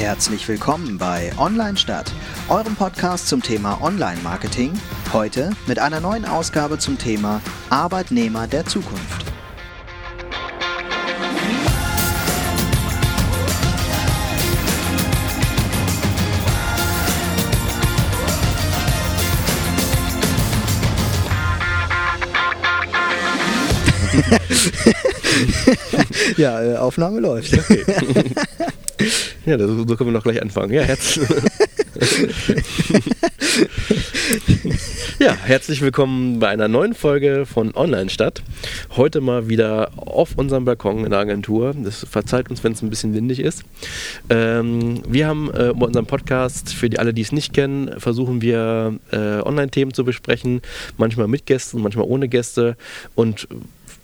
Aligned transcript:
Herzlich 0.00 0.48
willkommen 0.48 0.96
bei 0.96 1.30
Online 1.36 1.76
Stadt, 1.76 2.10
eurem 2.48 2.74
Podcast 2.74 3.28
zum 3.28 3.42
Thema 3.42 3.82
Online-Marketing. 3.82 4.72
Heute 5.12 5.50
mit 5.66 5.78
einer 5.78 6.00
neuen 6.00 6.24
Ausgabe 6.24 6.78
zum 6.78 6.96
Thema 6.96 7.42
Arbeitnehmer 7.68 8.46
der 8.46 8.64
Zukunft. 8.64 9.26
ja, 26.38 26.62
äh, 26.62 26.76
Aufnahme 26.76 27.20
läuft. 27.20 27.52
Okay. 27.52 27.84
ja, 29.46 29.58
so, 29.58 29.86
so 29.86 29.96
können 29.96 30.10
wir 30.10 30.12
noch 30.12 30.22
gleich 30.22 30.40
anfangen. 30.42 30.72
Ja, 30.72 30.82
herzlich. 30.82 31.28
ja, 35.18 35.34
herzlich 35.34 35.80
willkommen 35.80 36.38
bei 36.38 36.48
einer 36.48 36.68
neuen 36.68 36.94
Folge 36.94 37.46
von 37.46 37.74
Online 37.74 38.10
Stadt. 38.10 38.42
Heute 38.96 39.20
mal 39.20 39.48
wieder 39.48 39.90
auf 39.96 40.36
unserem 40.36 40.64
Balkon 40.64 41.04
in 41.04 41.10
der 41.10 41.20
Agentur. 41.20 41.74
Das 41.82 42.06
verzeiht 42.08 42.50
uns, 42.50 42.62
wenn 42.64 42.72
es 42.72 42.82
ein 42.82 42.90
bisschen 42.90 43.14
windig 43.14 43.40
ist. 43.40 43.64
Ähm, 44.28 45.02
wir 45.08 45.26
haben 45.26 45.50
äh, 45.50 45.72
bei 45.74 45.86
unserem 45.86 46.06
Podcast, 46.06 46.72
für 46.74 46.90
die 46.90 46.98
alle, 46.98 47.14
die 47.14 47.22
es 47.22 47.32
nicht 47.32 47.52
kennen, 47.52 47.98
versuchen 47.98 48.42
wir 48.42 48.98
äh, 49.12 49.40
Online-Themen 49.40 49.94
zu 49.94 50.04
besprechen. 50.04 50.60
Manchmal 50.96 51.28
mit 51.28 51.46
Gästen, 51.46 51.80
manchmal 51.80 52.06
ohne 52.06 52.28
Gäste. 52.28 52.76
Und 53.14 53.48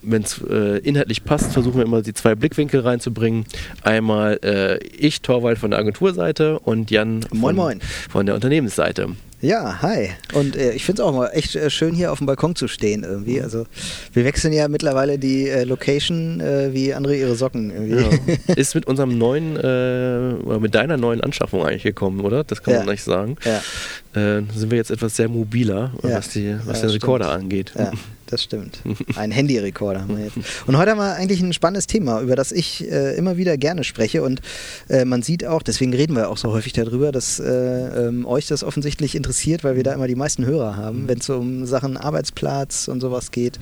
wenn 0.06 0.23
es 0.23 0.41
äh, 0.48 0.78
inhaltlich 0.78 1.24
passt, 1.24 1.52
versuchen 1.52 1.78
wir 1.78 1.84
immer 1.84 2.02
die 2.02 2.14
zwei 2.14 2.34
Blickwinkel 2.34 2.80
reinzubringen. 2.80 3.45
Einmal 3.83 4.38
äh, 4.42 4.78
ich, 4.86 5.20
Torwald 5.22 5.58
von 5.58 5.70
der 5.72 5.81
Agenturseite 5.81 6.58
und 6.61 6.91
Jan 6.91 7.22
von, 7.22 7.39
moin, 7.39 7.56
moin. 7.56 7.81
von 8.08 8.27
der 8.27 8.34
Unternehmensseite. 8.34 9.08
Ja, 9.42 9.83
hi. 9.83 10.11
Und 10.33 10.56
äh, 10.56 10.73
ich 10.73 10.84
finde 10.84 11.03
es 11.03 11.09
auch 11.09 11.12
mal 11.12 11.29
echt 11.29 11.56
äh, 11.56 11.69
schön, 11.69 11.95
hier 11.95 12.11
auf 12.11 12.19
dem 12.19 12.27
Balkon 12.27 12.56
zu 12.56 12.69
stehen 12.69 13.03
irgendwie. 13.03 13.43
Also 13.43 13.67
wir 14.15 14.25
wechseln 14.25 14.53
ja 14.53 14.67
mittlerweile 14.69 15.19
die 15.19 15.48
äh, 15.48 15.65
Location 15.65 16.41
äh, 16.41 16.73
wie 16.73 16.95
andere 16.95 17.17
ihre 17.17 17.34
Socken 17.34 17.70
irgendwie. 17.70 18.19
Ja. 18.47 18.55
Ist 18.56 18.75
mit 18.75 18.87
unserem 18.87 19.19
neuen, 19.19 19.56
äh, 19.56 20.59
mit 20.59 20.75
deiner 20.75 20.97
neuen 20.97 21.20
Anschaffung 21.20 21.65
eigentlich 21.67 21.83
gekommen, 21.83 22.20
oder? 22.20 22.45
Das 22.45 22.62
kann 22.62 22.75
ja. 22.75 22.81
man 22.81 22.89
nicht 22.89 23.05
sagen. 23.05 23.37
Ja. 23.45 24.39
Äh, 24.39 24.43
sind 24.55 24.70
wir 24.70 24.78
jetzt 24.78 24.91
etwas 24.91 25.17
sehr 25.17 25.28
mobiler, 25.28 25.93
was, 26.00 26.31
die, 26.31 26.56
was 26.65 26.81
den 26.81 26.91
Rekorder 26.91 27.31
angeht. 27.31 27.73
Ja 27.77 27.93
das 28.27 28.43
stimmt. 28.43 28.81
Ein 29.17 29.31
Handyrekorder 29.31 30.03
haben 30.03 30.17
wir 30.17 30.25
jetzt. 30.25 30.37
Und 30.67 30.77
heute 30.77 30.93
haben 30.93 30.98
wir 30.98 31.15
eigentlich 31.15 31.41
ein 31.41 31.53
spannendes 31.53 31.87
Thema, 31.87 32.21
über 32.21 32.37
das 32.37 32.53
ich 32.53 32.91
äh, 32.91 33.17
immer 33.17 33.37
wieder 33.37 33.56
gerne 33.56 33.84
spreche. 33.84 34.23
Und 34.23 34.41
äh, 34.89 35.05
man 35.05 35.23
sieht 35.23 35.45
auch, 35.45 35.62
deswegen 35.62 35.95
reden 35.95 36.17
wir 36.17 36.28
auch 36.28 36.37
so 36.37 36.53
häufig 36.53 36.73
darüber, 36.73 37.12
dass 37.12 37.39
äh, 37.39 37.45
ähm, 37.47 38.27
euch 38.27 38.47
das 38.47 38.65
offensichtlich 38.65 39.15
interessiert, 39.15 39.25
weil 39.64 39.77
wir 39.77 39.82
da 39.82 39.92
immer 39.92 40.06
die 40.06 40.14
meisten 40.14 40.44
Hörer 40.44 40.77
haben, 40.77 41.02
mhm. 41.02 41.08
wenn 41.08 41.19
es 41.19 41.27
so 41.27 41.36
um 41.36 41.66
Sachen 41.66 41.96
Arbeitsplatz 41.96 42.88
und 42.88 43.00
sowas 43.00 43.30
geht. 43.30 43.58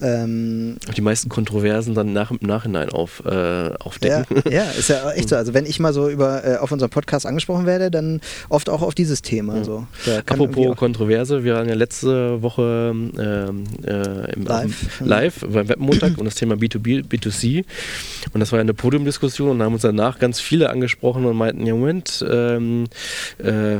Ähm, 0.00 0.76
die 0.96 1.00
meisten 1.00 1.28
Kontroversen 1.28 1.94
dann 1.94 2.12
nach, 2.12 2.30
im 2.30 2.38
Nachhinein 2.40 2.90
auf, 2.90 3.22
äh, 3.24 3.70
aufdecken. 3.78 4.42
Ja, 4.46 4.50
ja, 4.50 4.70
ist 4.70 4.88
ja 4.88 5.10
echt 5.12 5.28
so. 5.30 5.36
Also 5.36 5.54
wenn 5.54 5.66
ich 5.66 5.80
mal 5.80 5.92
so 5.92 6.08
über 6.08 6.44
äh, 6.44 6.56
auf 6.56 6.72
unserem 6.72 6.90
Podcast 6.90 7.26
angesprochen 7.26 7.66
werde, 7.66 7.90
dann 7.90 8.20
oft 8.48 8.68
auch 8.68 8.82
auf 8.82 8.94
dieses 8.94 9.22
Thema. 9.22 9.56
Mhm. 9.56 9.64
So. 9.64 9.86
Apropos 10.26 10.76
Kontroverse, 10.76 11.44
wir 11.44 11.54
waren 11.54 11.68
ja 11.68 11.74
letzte 11.74 12.42
Woche 12.42 12.92
ähm, 12.94 13.64
äh, 13.84 14.32
im, 14.32 14.44
live. 14.44 15.00
live 15.00 15.46
beim 15.48 15.68
Webmontag 15.68 16.18
und 16.18 16.24
das 16.24 16.34
Thema 16.34 16.54
B2B, 16.54 17.04
B2C. 17.06 17.64
Und 18.32 18.40
das 18.40 18.52
war 18.52 18.60
eine 18.60 18.74
Podiumdiskussion 18.74 19.50
und 19.50 19.62
haben 19.62 19.74
uns 19.74 19.82
danach 19.82 20.18
ganz 20.18 20.40
viele 20.40 20.70
angesprochen 20.70 21.24
und 21.24 21.36
meinten, 21.36 21.66
ja 21.66 21.74
Moment, 21.74 22.24
ähm, 22.28 22.84
äh, 23.38 23.76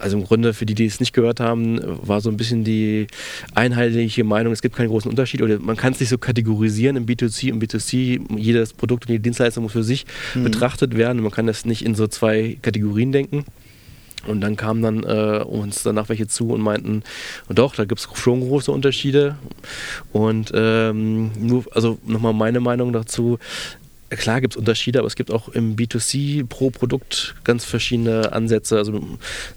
also 0.00 0.18
im 0.18 0.24
Grunde 0.24 0.54
für 0.54 0.65
die, 0.66 0.74
die 0.74 0.86
es 0.86 1.00
nicht 1.00 1.12
gehört 1.12 1.40
haben, 1.40 1.80
war 2.06 2.20
so 2.20 2.30
ein 2.30 2.36
bisschen 2.36 2.64
die 2.64 3.06
einheitliche 3.54 4.24
Meinung, 4.24 4.52
es 4.52 4.62
gibt 4.62 4.76
keinen 4.76 4.88
großen 4.88 5.10
Unterschied 5.10 5.42
oder 5.42 5.58
man 5.58 5.76
kann 5.76 5.92
es 5.92 6.00
nicht 6.00 6.08
so 6.08 6.18
kategorisieren 6.18 6.96
im 6.96 7.06
B2C 7.06 7.52
und 7.52 7.62
B2C. 7.62 8.38
Jedes 8.38 8.72
Produkt 8.72 9.04
und 9.04 9.10
jede 9.10 9.22
Dienstleistung 9.22 9.64
muss 9.64 9.72
für 9.72 9.84
sich 9.84 10.06
mhm. 10.34 10.44
betrachtet 10.44 10.96
werden. 10.96 11.22
Man 11.22 11.32
kann 11.32 11.46
das 11.46 11.64
nicht 11.64 11.84
in 11.84 11.94
so 11.94 12.06
zwei 12.06 12.58
Kategorien 12.62 13.12
denken. 13.12 13.44
Und 14.26 14.40
dann 14.40 14.56
kamen 14.56 14.82
dann 14.82 15.04
äh, 15.04 15.44
uns 15.44 15.82
danach 15.82 16.08
welche 16.08 16.26
zu 16.26 16.50
und 16.50 16.60
meinten, 16.60 17.02
doch, 17.48 17.74
da 17.74 17.84
gibt 17.84 18.00
es 18.00 18.08
schon 18.14 18.40
große 18.40 18.72
Unterschiede. 18.72 19.36
Und 20.12 20.50
ähm, 20.54 21.30
nur, 21.38 21.64
also 21.72 21.98
nochmal 22.04 22.32
meine 22.32 22.60
Meinung 22.60 22.92
dazu, 22.92 23.38
klar 24.10 24.40
gibt 24.40 24.54
es 24.54 24.56
Unterschiede, 24.56 25.00
aber 25.00 25.08
es 25.08 25.16
gibt 25.16 25.30
auch 25.30 25.48
im 25.48 25.76
B2C 25.76 26.46
pro 26.46 26.70
Produkt 26.70 27.34
ganz 27.44 27.64
verschiedene 27.64 28.32
Ansätze. 28.32 28.76
Also, 28.76 29.02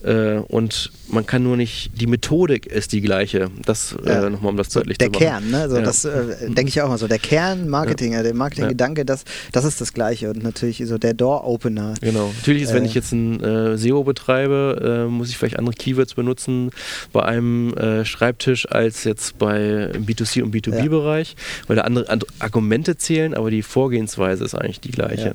äh, 0.03 0.37
und 0.47 0.91
man 1.07 1.25
kann 1.25 1.43
nur 1.43 1.57
nicht, 1.57 1.91
die 1.99 2.07
Methodik 2.07 2.65
ist 2.65 2.91
die 2.91 3.01
gleiche. 3.01 3.51
Das 3.65 3.95
äh, 4.03 4.09
ja. 4.09 4.25
äh, 4.25 4.29
nochmal, 4.29 4.51
um 4.51 4.57
das 4.57 4.69
deutlich 4.69 4.97
der 4.97 5.07
zu 5.07 5.11
machen. 5.11 5.21
Der 5.21 5.29
Kern, 5.29 5.51
ne? 5.51 5.61
Also 5.61 5.75
ja. 5.77 5.81
das 5.83 6.05
äh, 6.05 6.49
denke 6.49 6.69
ich 6.69 6.81
auch 6.81 6.89
mal 6.89 6.97
so. 6.97 7.07
Der 7.07 7.19
Kern 7.19 7.69
Marketing, 7.69 8.13
ja. 8.13 8.23
der 8.23 8.33
Marketinggedanke, 8.33 9.05
das, 9.05 9.23
das 9.51 9.65
ist 9.65 9.81
das 9.81 9.93
Gleiche. 9.93 10.29
Und 10.29 10.43
natürlich 10.43 10.83
so 10.85 10.97
der 10.97 11.13
Door-Opener. 11.13 11.93
Genau. 12.01 12.31
Natürlich 12.37 12.63
ist, 12.63 12.73
wenn 12.73 12.85
ich 12.85 12.93
jetzt 12.93 13.11
ein 13.11 13.43
äh, 13.43 13.77
SEO 13.77 14.03
betreibe, 14.03 15.05
äh, 15.07 15.11
muss 15.11 15.29
ich 15.29 15.37
vielleicht 15.37 15.59
andere 15.59 15.75
Keywords 15.75 16.15
benutzen 16.15 16.71
bei 17.13 17.23
einem 17.23 17.73
Schreibtisch 18.03 18.69
als 18.69 19.03
jetzt 19.03 19.37
bei 19.37 19.91
B2C 19.91 20.43
und 20.43 20.53
B2B-Bereich, 20.53 21.35
weil 21.67 21.75
da 21.75 21.83
andere 21.83 22.05
Argumente 22.39 22.97
zählen, 22.97 23.33
aber 23.33 23.51
die 23.51 23.61
Vorgehensweise 23.61 24.38
Sichtweise 24.39 24.43
ist 24.45 24.55
eigentlich 24.55 24.79
die 24.79 24.91
gleiche. 24.91 25.27
Ja. 25.27 25.33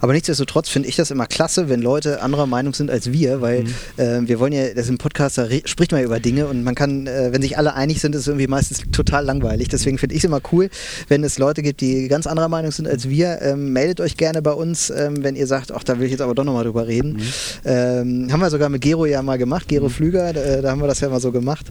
Aber 0.00 0.12
nichtsdestotrotz 0.12 0.68
finde 0.68 0.88
ich 0.88 0.96
das 0.96 1.10
immer 1.10 1.26
klasse, 1.26 1.68
wenn 1.68 1.82
Leute 1.82 2.22
anderer 2.22 2.46
Meinung 2.46 2.74
sind 2.74 2.90
als 2.90 3.12
wir, 3.12 3.40
weil 3.40 3.64
mhm. 3.64 3.74
äh, 3.96 4.28
wir 4.28 4.38
wollen 4.38 4.52
ja, 4.52 4.68
das 4.68 4.86
ist 4.86 4.90
ein 4.90 4.98
Podcast, 4.98 5.38
da 5.38 5.46
spricht 5.64 5.92
man 5.92 6.00
ja 6.00 6.06
über 6.06 6.20
Dinge 6.20 6.46
und 6.46 6.64
man 6.64 6.74
kann, 6.74 7.06
äh, 7.06 7.32
wenn 7.32 7.42
sich 7.42 7.58
alle 7.58 7.74
einig 7.74 8.00
sind, 8.00 8.14
ist 8.14 8.22
es 8.22 8.28
irgendwie 8.28 8.46
meistens 8.46 8.82
total 8.92 9.24
langweilig. 9.24 9.68
Deswegen 9.68 9.98
finde 9.98 10.14
ich 10.14 10.20
es 10.20 10.24
immer 10.24 10.40
cool, 10.52 10.70
wenn 11.08 11.24
es 11.24 11.38
Leute 11.38 11.62
gibt, 11.62 11.80
die 11.80 12.08
ganz 12.08 12.26
anderer 12.26 12.48
Meinung 12.48 12.70
sind 12.70 12.88
als 12.88 13.08
wir. 13.08 13.40
Ähm, 13.42 13.72
meldet 13.72 14.00
euch 14.00 14.16
gerne 14.16 14.42
bei 14.42 14.52
uns, 14.52 14.90
ähm, 14.90 15.22
wenn 15.22 15.36
ihr 15.36 15.46
sagt, 15.46 15.72
ach, 15.72 15.84
da 15.84 15.98
will 15.98 16.06
ich 16.06 16.12
jetzt 16.12 16.20
aber 16.20 16.34
doch 16.34 16.44
nochmal 16.44 16.64
drüber 16.64 16.86
reden. 16.86 17.14
Mhm. 17.14 17.22
Ähm, 17.64 18.32
haben 18.32 18.40
wir 18.40 18.50
sogar 18.50 18.68
mit 18.68 18.82
Gero 18.82 19.06
ja 19.06 19.22
mal 19.22 19.38
gemacht, 19.38 19.68
Gero 19.68 19.86
mhm. 19.86 19.90
Flüger, 19.90 20.32
da, 20.32 20.62
da, 20.62 20.70
haben 20.70 20.80
wir 20.80 20.88
das 20.88 21.00
ja 21.00 21.08
mal 21.08 21.20
so 21.20 21.32
gemacht. 21.32 21.66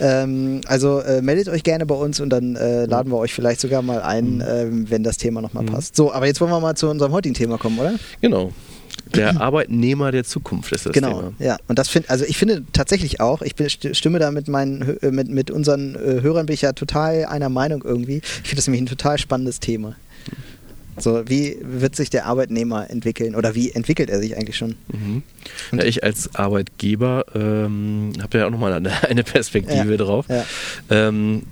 Ähm, 0.00 0.60
also 0.66 1.00
äh, 1.00 1.22
meldet 1.22 1.48
euch 1.48 1.62
gerne 1.62 1.86
bei 1.86 1.94
uns 1.94 2.20
und 2.20 2.30
dann 2.30 2.56
äh, 2.56 2.86
laden 2.86 3.10
wir 3.12 3.18
euch 3.18 3.32
vielleicht 3.32 3.60
sogar 3.60 3.82
mal 3.82 4.02
ein, 4.02 4.36
mhm. 4.36 4.44
ähm, 4.46 4.90
wenn 4.90 5.02
das 5.02 5.16
Thema 5.16 5.40
nochmal 5.40 5.62
mhm. 5.62 5.68
passt. 5.68 5.96
So, 5.96 6.12
aber 6.12 6.25
aber 6.26 6.30
jetzt 6.30 6.40
wollen 6.40 6.50
wir 6.50 6.58
mal 6.58 6.74
zu 6.74 6.88
unserem 6.88 7.12
heutigen 7.12 7.34
Thema 7.36 7.56
kommen, 7.56 7.78
oder? 7.78 7.94
Genau. 8.20 8.52
Der 9.14 9.40
Arbeitnehmer 9.40 10.10
der 10.10 10.24
Zukunft 10.24 10.72
ist 10.72 10.84
das 10.84 10.92
genau, 10.92 11.20
Thema. 11.20 11.32
ja. 11.38 11.56
Und 11.68 11.78
das 11.78 11.88
finde, 11.88 12.10
also 12.10 12.24
ich 12.24 12.36
finde 12.36 12.64
tatsächlich 12.72 13.20
auch, 13.20 13.42
ich 13.42 13.54
stimme 13.92 14.18
da 14.18 14.32
mit 14.32 14.48
meinen, 14.48 14.98
äh, 15.02 15.12
mit, 15.12 15.28
mit 15.28 15.52
unseren 15.52 15.94
äh, 15.94 16.22
Hörern 16.22 16.46
bin 16.46 16.54
ich 16.54 16.62
ja 16.62 16.72
total 16.72 17.26
einer 17.26 17.48
Meinung 17.48 17.84
irgendwie. 17.84 18.16
Ich 18.16 18.48
finde 18.48 18.56
das 18.56 18.66
nämlich 18.66 18.82
ein 18.82 18.86
total 18.86 19.18
spannendes 19.18 19.60
Thema. 19.60 19.94
So, 20.98 21.22
wie 21.28 21.58
wird 21.60 21.94
sich 21.94 22.10
der 22.10 22.26
Arbeitnehmer 22.26 22.90
entwickeln 22.90 23.36
oder 23.36 23.54
wie 23.54 23.70
entwickelt 23.70 24.10
er 24.10 24.18
sich 24.18 24.36
eigentlich 24.36 24.56
schon? 24.56 24.74
Mhm. 24.88 25.22
Ja, 25.72 25.84
ich 25.84 26.02
als 26.02 26.34
Arbeitgeber 26.34 27.26
ähm, 27.34 28.14
habe 28.20 28.38
ja 28.38 28.46
auch 28.46 28.50
nochmal 28.50 28.72
eine, 28.72 28.90
eine 29.08 29.22
Perspektive 29.22 29.90
ja, 29.92 29.96
drauf. 29.96 30.26
Ja. 30.28 30.44
Ähm, 30.90 31.42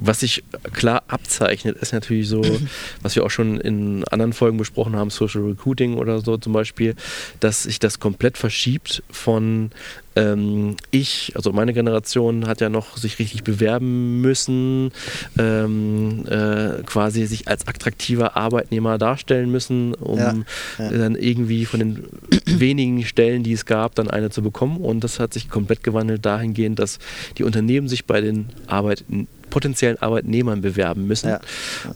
was 0.00 0.20
sich 0.20 0.42
klar 0.72 1.02
abzeichnet, 1.08 1.76
ist 1.76 1.92
natürlich 1.92 2.28
so, 2.28 2.42
was 3.02 3.14
wir 3.16 3.24
auch 3.24 3.30
schon 3.30 3.60
in 3.60 4.04
anderen 4.04 4.32
Folgen 4.32 4.56
besprochen 4.56 4.96
haben, 4.96 5.10
Social 5.10 5.42
Recruiting 5.42 5.94
oder 5.94 6.20
so 6.20 6.36
zum 6.36 6.52
Beispiel, 6.52 6.94
dass 7.38 7.64
sich 7.64 7.78
das 7.78 8.00
komplett 8.00 8.38
verschiebt 8.38 9.02
von 9.10 9.70
ähm, 10.16 10.76
ich, 10.90 11.32
also 11.36 11.52
meine 11.52 11.72
Generation 11.72 12.48
hat 12.48 12.60
ja 12.60 12.68
noch 12.68 12.96
sich 12.96 13.18
richtig 13.20 13.44
bewerben 13.44 14.20
müssen, 14.20 14.90
ähm, 15.38 16.24
äh, 16.26 16.82
quasi 16.84 17.26
sich 17.26 17.46
als 17.46 17.68
attraktiver 17.68 18.36
Arbeitnehmer 18.36 18.98
darstellen 18.98 19.50
müssen, 19.50 19.94
um 19.94 20.18
ja, 20.18 20.34
ja. 20.78 20.90
dann 20.90 21.14
irgendwie 21.14 21.64
von 21.64 21.80
den 21.80 22.04
wenigen 22.46 23.04
Stellen, 23.04 23.44
die 23.44 23.52
es 23.52 23.66
gab, 23.66 23.94
dann 23.94 24.10
eine 24.10 24.30
zu 24.30 24.42
bekommen. 24.42 24.78
Und 24.78 25.04
das 25.04 25.20
hat 25.20 25.32
sich 25.32 25.48
komplett 25.48 25.84
gewandelt 25.84 26.26
dahingehend, 26.26 26.78
dass 26.78 26.98
die 27.38 27.44
Unternehmen 27.44 27.88
sich 27.88 28.04
bei 28.06 28.20
den 28.20 28.48
Arbeitnehmern 28.66 29.28
potenziellen 29.50 30.00
Arbeitnehmern 30.00 30.60
bewerben 30.62 31.06
müssen 31.06 31.28
ja. 31.30 31.40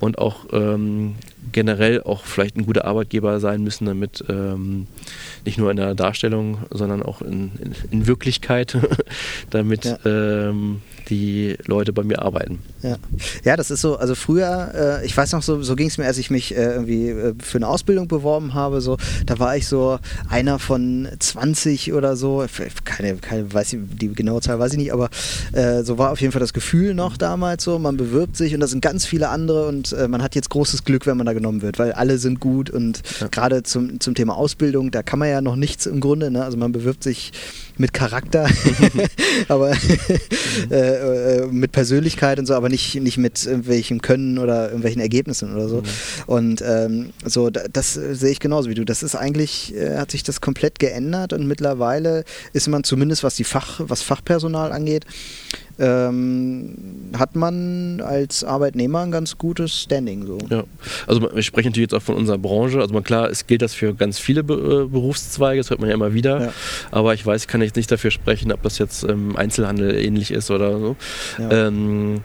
und 0.01 0.19
auch 0.19 0.47
ähm, 0.53 1.15
generell 1.55 2.03
auch 2.03 2.25
vielleicht 2.25 2.57
ein 2.57 2.67
guter 2.67 2.85
Arbeitgeber 2.85 3.39
sein 3.39 3.63
müssen, 3.63 3.87
damit 3.87 4.25
ähm, 4.29 4.89
nicht 5.45 5.57
nur 5.57 5.71
in 5.71 5.77
der 5.77 5.95
Darstellung, 5.95 6.59
sondern 6.71 7.03
auch 7.03 7.23
in, 7.23 7.53
in, 7.61 7.75
in 7.93 8.07
Wirklichkeit, 8.09 8.77
damit 9.51 9.85
ja. 9.85 9.99
ähm, 10.05 10.83
die 11.09 11.57
Leute 11.67 11.93
bei 11.93 12.03
mir 12.03 12.23
arbeiten. 12.23 12.59
Ja, 12.83 12.97
ja 13.45 13.57
das 13.57 13.71
ist 13.71 13.83
so, 13.83 13.97
also 13.97 14.15
früher, 14.15 15.01
äh, 15.03 15.07
ich 15.07 15.17
weiß 15.17 15.33
noch, 15.33 15.43
so, 15.43 15.63
so 15.63 15.77
ging 15.77 15.87
es 15.87 15.97
mir, 15.97 16.07
als 16.07 16.19
ich 16.19 16.31
mich 16.31 16.57
äh, 16.57 16.75
irgendwie 16.75 17.09
äh, 17.11 17.35
für 17.39 17.59
eine 17.59 17.69
Ausbildung 17.69 18.09
beworben 18.09 18.55
habe, 18.55 18.81
so, 18.81 18.97
da 19.27 19.39
war 19.39 19.57
ich 19.57 19.69
so 19.69 19.99
einer 20.29 20.59
von 20.59 21.09
20 21.19 21.93
oder 21.93 22.17
so, 22.17 22.45
keine, 22.85 23.17
keine 23.17 23.53
weiß 23.53 23.75
ich, 23.75 23.81
die 24.01 24.13
genaue 24.13 24.41
Zahl 24.41 24.59
weiß 24.59 24.73
ich 24.73 24.79
nicht, 24.79 24.93
aber 24.93 25.09
äh, 25.53 25.83
so 25.83 25.99
war 25.99 26.11
auf 26.11 26.21
jeden 26.21 26.33
Fall 26.33 26.41
das 26.41 26.53
Gefühl 26.53 26.95
noch 26.95 27.17
damals 27.17 27.63
so, 27.65 27.79
man 27.79 27.97
bewirbt 27.97 28.37
sich 28.37 28.55
und 28.55 28.61
da 28.61 28.67
sind 28.67 28.81
ganz 28.81 29.07
viele 29.07 29.29
andere 29.29 29.69
und 29.69 29.93
äh, 29.93 30.09
man 30.09 30.23
hat 30.23 30.35
jetzt 30.35 30.51
großes 30.51 30.85
Glück, 30.85 31.07
wenn 31.07 31.17
man 31.17 31.27
da 31.27 31.33
genommen 31.33 31.44
wahrgenommen 31.45 31.63
wird, 31.63 31.79
weil 31.79 31.93
alle 31.93 32.19
sind 32.19 32.41
gut 32.41 32.71
und 32.71 33.03
ja. 33.21 33.29
gerade 33.29 33.63
zum, 33.63 34.01
zum 34.01 34.15
Thema 34.15 34.37
Ausbildung, 34.37 34.91
da 34.91 35.03
kann 35.03 35.19
man 35.19 35.29
ja 35.29 35.41
noch 35.41 35.57
nichts 35.57 35.87
im 35.87 36.01
Grunde, 36.01 36.31
ne? 36.31 36.45
also 36.45 36.57
man 36.57 36.73
bewirbt 36.73 37.05
sich 37.05 37.33
mit 37.77 37.93
Charakter, 37.93 38.49
aber 39.49 39.73
äh, 40.71 41.43
äh, 41.43 41.47
mit 41.47 41.73
Persönlichkeit 41.73 42.39
und 42.39 42.47
so, 42.47 42.55
aber 42.55 42.69
nicht, 42.69 42.95
nicht 43.01 43.19
mit 43.19 43.45
irgendwelchen 43.45 44.01
Können 44.01 44.39
oder 44.39 44.67
irgendwelchen 44.67 45.01
Ergebnissen 45.01 45.55
oder 45.55 45.69
so. 45.69 45.77
Mhm. 45.79 45.85
Und 46.27 46.65
ähm, 46.67 47.11
so, 47.25 47.51
das 47.51 47.95
sehe 47.95 48.31
ich 48.31 48.41
genauso 48.41 48.71
wie 48.71 48.75
du. 48.75 48.85
Das 48.85 49.03
ist 49.03 49.15
eigentlich, 49.15 49.75
äh, 49.75 49.97
hat 49.97 50.11
sich 50.11 50.23
das 50.23 50.41
komplett 50.41 50.79
geändert 50.79 51.33
und 51.33 51.47
mittlerweile 51.47 52.25
ist 52.53 52.69
man 52.69 52.85
zumindest, 52.85 53.25
was 53.25 53.37
die 53.37 53.45
Fach, 53.45 53.81
was 53.81 54.03
Fachpersonal 54.03 54.73
angeht, 54.73 55.07
ähm, 55.79 56.75
hat 57.19 57.35
man 57.35 58.01
als 58.01 58.45
Arbeitnehmer 58.45 59.01
ein 59.01 59.11
ganz 59.11 59.39
gutes 59.39 59.83
Standing. 59.83 60.27
So. 60.27 60.39
Ja, 60.49 60.65
also 61.07 61.23
wir 61.23 61.43
sprechen 61.43 61.69
natürlich 61.69 61.91
jetzt 61.91 61.95
auch 61.95 62.03
von 62.03 62.15
unserer 62.15 62.39
Branche. 62.39 62.81
Also 62.81 62.95
klar, 63.01 63.29
es 63.29 63.47
gilt 63.47 63.63
das 63.63 63.75
für 63.75 63.95
ganz 63.95 64.19
viele 64.19 64.45
Be 64.45 64.55
äh, 64.55 64.89
Berufszweige, 64.89 65.61
das 65.61 65.71
hört 65.71 65.81
man 65.81 65.89
ja 65.89 65.95
immer 65.95 66.15
wieder. 66.15 66.41
Ja. 66.41 66.53
Aber 66.91 67.15
ich 67.15 67.27
weiß, 67.27 67.43
ich 67.43 67.49
kann 67.49 67.61
jetzt 67.65 67.77
nicht 67.77 67.91
dafür 67.91 68.11
sprechen, 68.11 68.53
ob 68.53 68.63
das 68.63 68.79
jetzt 68.79 69.05
im 69.05 69.37
Einzelhandel 69.37 69.95
ähnlich 69.97 70.31
ist 70.31 70.51
oder 70.51 70.79
so. 70.79 70.97
Ja. 71.39 71.69
Ähm, 71.69 72.23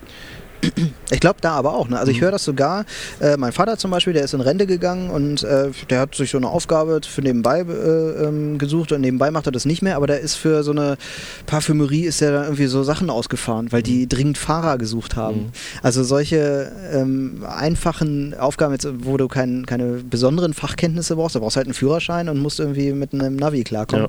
ich 1.12 1.20
glaube 1.20 1.40
da 1.42 1.52
aber 1.52 1.74
auch. 1.74 1.90
Ne? 1.90 2.00
Also 2.00 2.12
ich 2.12 2.20
mhm. 2.20 2.26
höre 2.26 2.32
das 2.32 2.44
sogar. 2.44 2.86
Äh, 3.20 3.38
mein 3.38 3.52
Vater 3.52 3.78
zum 3.78 3.92
Beispiel, 3.92 4.14
der 4.14 4.24
ist 4.24 4.34
in 4.34 4.42
Rente 4.42 4.68
gegangen 4.68 5.10
und 5.10 5.44
äh, 5.44 5.70
der 5.90 6.00
hat 6.02 6.16
sich 6.16 6.32
so 6.32 6.38
eine 6.38 6.50
Aufgabe 6.50 7.02
für 7.04 7.22
nebenbei 7.22 7.62
äh, 7.62 8.26
ähm, 8.26 8.58
gesucht 8.58 8.92
und 8.92 9.02
nebenbei 9.02 9.32
macht 9.32 9.48
er 9.48 9.52
das 9.52 9.66
nicht 9.66 9.82
mehr. 9.82 9.96
Aber 9.96 10.08
der 10.08 10.20
ist 10.20 10.36
für 10.36 10.64
so 10.64 10.72
eine 10.72 10.98
Parfümerie 11.46 12.04
ist 12.04 12.22
er 12.22 12.32
dann 12.32 12.44
irgendwie 12.44 12.68
so 12.68 12.84
Sachen 12.84 13.10
ausgefahren, 13.10 13.72
weil 13.72 13.84
die 13.84 14.04
mhm. 14.04 14.10
dringend 14.10 14.38
Fahrer 14.38 14.78
gesucht 14.78 15.16
haben. 15.16 15.38
Mhm. 15.38 15.52
Also 15.82 16.04
solche 16.04 16.72
ähm, 16.92 17.46
einfachen 17.48 18.34
Aufgaben, 18.34 18.74
jetzt, 18.74 18.88
wo 19.00 19.18
du 19.18 19.28
kein, 19.28 19.66
keine 19.66 20.00
besonderen 20.10 20.54
Fachkenntnisse 20.54 21.16
brauchst, 21.16 21.36
da 21.36 21.40
brauchst 21.40 21.56
du 21.56 21.58
halt 21.58 21.68
einen 21.68 21.74
Führerschein 21.74 22.30
und 22.30 22.40
musst 22.40 22.60
irgendwie 22.60 22.94
mit 22.94 23.14
einem 23.14 23.36
Navi 23.36 23.64
klarkommen. 23.64 24.08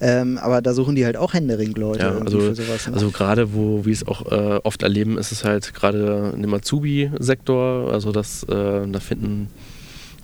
Ja. 0.00 0.20
Ähm, 0.20 0.38
aber 0.38 0.62
da 0.62 0.74
suchen 0.74 0.94
die 0.94 1.04
halt 1.04 1.16
auch 1.16 1.34
händeringend 1.34 1.78
Leute 1.78 2.04
ja, 2.04 2.18
also, 2.18 2.40
für 2.40 2.54
sowas. 2.54 2.86
Ne? 2.86 2.94
Also 2.94 3.10
gerade 3.10 3.54
wo, 3.54 3.84
wie 3.84 3.92
es 3.92 4.06
auch 4.06 4.30
äh, 4.30 4.60
oft 4.62 4.82
erleben, 4.82 5.18
ist 5.18 5.32
es 5.32 5.44
halt 5.44 5.74
gerade 5.74 5.91
gerade 5.92 6.36
im 6.42 6.54
Azubi-Sektor, 6.54 7.92
also 7.92 8.12
das, 8.12 8.42
äh, 8.44 8.86
da 8.86 9.00
finden 9.00 9.48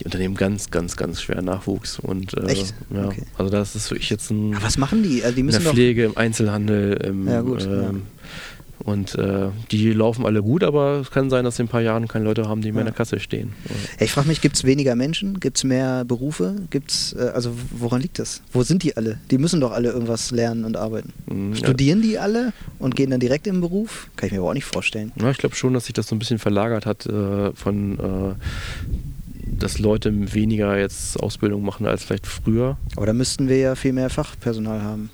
die 0.00 0.04
Unternehmen 0.04 0.36
ganz, 0.36 0.70
ganz, 0.70 0.96
ganz 0.96 1.20
schwer 1.22 1.42
Nachwuchs. 1.42 1.98
Und, 1.98 2.34
äh, 2.34 2.46
Echt? 2.46 2.74
Ja, 2.90 3.06
okay. 3.06 3.24
Also 3.36 3.50
das 3.50 3.74
ist 3.74 3.90
wirklich 3.90 4.10
jetzt 4.10 4.30
ein... 4.30 4.54
Aber 4.54 4.64
was 4.64 4.78
machen 4.78 5.02
die? 5.02 5.22
Also 5.24 5.34
die 5.34 5.42
müssen 5.42 5.58
in 5.58 5.64
der 5.64 5.72
Pflege, 5.72 6.04
im 6.04 6.16
Einzelhandel, 6.16 6.92
im, 7.04 7.26
ja, 7.26 7.40
gut, 7.40 7.64
äh, 7.64 7.82
ja. 7.82 7.90
Und 8.84 9.16
äh, 9.16 9.48
die 9.70 9.92
laufen 9.92 10.24
alle 10.24 10.42
gut, 10.42 10.62
aber 10.62 11.00
es 11.00 11.10
kann 11.10 11.30
sein, 11.30 11.44
dass 11.44 11.58
in 11.58 11.66
ein 11.66 11.68
paar 11.68 11.80
Jahren 11.80 12.06
keine 12.06 12.24
Leute 12.24 12.48
haben, 12.48 12.62
die 12.62 12.70
mehr 12.70 12.82
in 12.82 12.86
der 12.86 12.94
Kasse 12.94 13.18
stehen. 13.18 13.52
Ja, 13.98 14.04
ich 14.04 14.12
frage 14.12 14.28
mich, 14.28 14.40
gibt 14.40 14.56
es 14.56 14.64
weniger 14.64 14.94
Menschen? 14.94 15.40
Gibt 15.40 15.56
es 15.56 15.64
mehr 15.64 16.04
Berufe? 16.04 16.56
Gibt's, 16.70 17.14
äh, 17.18 17.30
also 17.34 17.52
woran 17.72 18.00
liegt 18.00 18.18
das? 18.18 18.40
Wo 18.52 18.62
sind 18.62 18.82
die 18.82 18.96
alle? 18.96 19.18
Die 19.30 19.38
müssen 19.38 19.60
doch 19.60 19.72
alle 19.72 19.90
irgendwas 19.90 20.30
lernen 20.30 20.64
und 20.64 20.76
arbeiten. 20.76 21.12
Mhm, 21.26 21.56
Studieren 21.56 22.02
ja. 22.02 22.08
die 22.08 22.18
alle 22.18 22.52
und 22.78 22.94
gehen 22.94 23.10
dann 23.10 23.20
direkt 23.20 23.46
in 23.46 23.56
den 23.56 23.60
Beruf? 23.60 24.08
Kann 24.16 24.28
ich 24.28 24.32
mir 24.32 24.38
aber 24.38 24.50
auch 24.50 24.54
nicht 24.54 24.64
vorstellen. 24.64 25.12
Ja, 25.20 25.30
ich 25.30 25.38
glaube 25.38 25.56
schon, 25.56 25.74
dass 25.74 25.86
sich 25.86 25.94
das 25.94 26.06
so 26.06 26.14
ein 26.14 26.18
bisschen 26.18 26.38
verlagert 26.38 26.86
hat 26.86 27.06
äh, 27.06 27.52
von 27.52 27.98
äh, 27.98 28.34
dass 29.58 29.78
Leute 29.78 30.34
weniger 30.34 30.78
jetzt 30.78 31.18
Ausbildung 31.18 31.64
machen 31.64 31.86
als 31.86 32.04
vielleicht 32.04 32.26
früher. 32.26 32.76
Aber 32.96 33.06
da 33.06 33.12
müssten 33.12 33.48
wir 33.48 33.58
ja 33.58 33.74
viel 33.74 33.92
mehr 33.92 34.10
Fachpersonal 34.10 34.82
haben. 34.82 35.10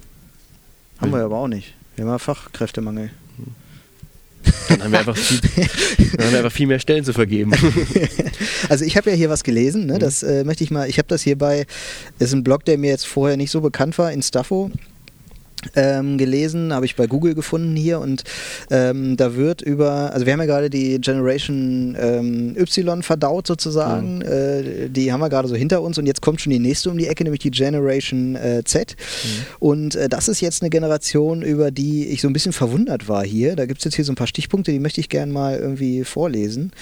Haben 1.00 1.12
wir 1.12 1.24
aber 1.24 1.36
auch 1.36 1.48
nicht. 1.48 1.74
Wir 1.96 2.04
haben 2.04 2.12
ja 2.12 2.18
Fachkräftemangel. 2.18 3.10
Dann 4.68 4.82
haben 4.82 4.92
wir 4.92 4.98
einfach 5.00 5.16
viel, 5.16 5.40
dann 6.16 6.26
haben 6.26 6.32
wir 6.32 6.38
einfach 6.38 6.52
viel 6.52 6.66
mehr 6.66 6.78
Stellen 6.78 7.04
zu 7.04 7.12
vergeben. 7.12 7.52
Also 8.68 8.84
ich 8.86 8.96
habe 8.96 9.10
ja 9.10 9.16
hier 9.16 9.28
was 9.28 9.44
gelesen, 9.44 9.86
ne? 9.86 9.98
das 9.98 10.22
äh, 10.22 10.42
möchte 10.42 10.64
ich 10.64 10.70
mal, 10.70 10.88
ich 10.88 10.96
habe 10.98 11.06
das 11.08 11.22
hier 11.22 11.36
bei, 11.36 11.66
ist 12.18 12.32
ein 12.32 12.44
Blog, 12.44 12.64
der 12.64 12.78
mir 12.78 12.90
jetzt 12.90 13.06
vorher 13.06 13.36
nicht 13.36 13.50
so 13.50 13.60
bekannt 13.60 13.98
war, 13.98 14.10
in 14.10 14.22
Staffo 14.22 14.70
ähm, 15.74 16.18
gelesen, 16.18 16.72
habe 16.72 16.86
ich 16.86 16.96
bei 16.96 17.06
Google 17.06 17.34
gefunden 17.34 17.76
hier 17.76 18.00
und 18.00 18.24
ähm, 18.70 19.16
da 19.16 19.36
wird 19.36 19.62
über, 19.62 20.12
also 20.12 20.26
wir 20.26 20.32
haben 20.32 20.40
ja 20.40 20.46
gerade 20.46 20.70
die 20.70 21.00
Generation 21.00 21.96
ähm, 21.98 22.56
Y 22.56 23.02
verdaut 23.02 23.46
sozusagen, 23.46 24.16
mhm. 24.16 24.22
äh, 24.22 24.88
die 24.88 25.12
haben 25.12 25.20
wir 25.20 25.28
gerade 25.28 25.48
so 25.48 25.54
hinter 25.54 25.82
uns 25.82 25.98
und 25.98 26.06
jetzt 26.06 26.22
kommt 26.22 26.40
schon 26.40 26.50
die 26.50 26.58
nächste 26.58 26.90
um 26.90 26.98
die 26.98 27.06
Ecke, 27.06 27.24
nämlich 27.24 27.40
die 27.40 27.50
Generation 27.50 28.36
äh, 28.36 28.62
Z 28.64 28.96
mhm. 28.96 29.28
und 29.58 29.94
äh, 29.96 30.08
das 30.08 30.28
ist 30.28 30.40
jetzt 30.40 30.62
eine 30.62 30.70
Generation, 30.70 31.42
über 31.42 31.70
die 31.70 32.06
ich 32.08 32.20
so 32.20 32.28
ein 32.28 32.32
bisschen 32.32 32.52
verwundert 32.52 33.08
war 33.08 33.24
hier, 33.24 33.56
da 33.56 33.66
gibt 33.66 33.80
es 33.80 33.84
jetzt 33.84 33.96
hier 33.96 34.04
so 34.04 34.12
ein 34.12 34.16
paar 34.16 34.26
Stichpunkte, 34.26 34.72
die 34.72 34.80
möchte 34.80 35.00
ich 35.00 35.08
gerne 35.08 35.32
mal 35.32 35.58
irgendwie 35.58 36.04
vorlesen 36.04 36.72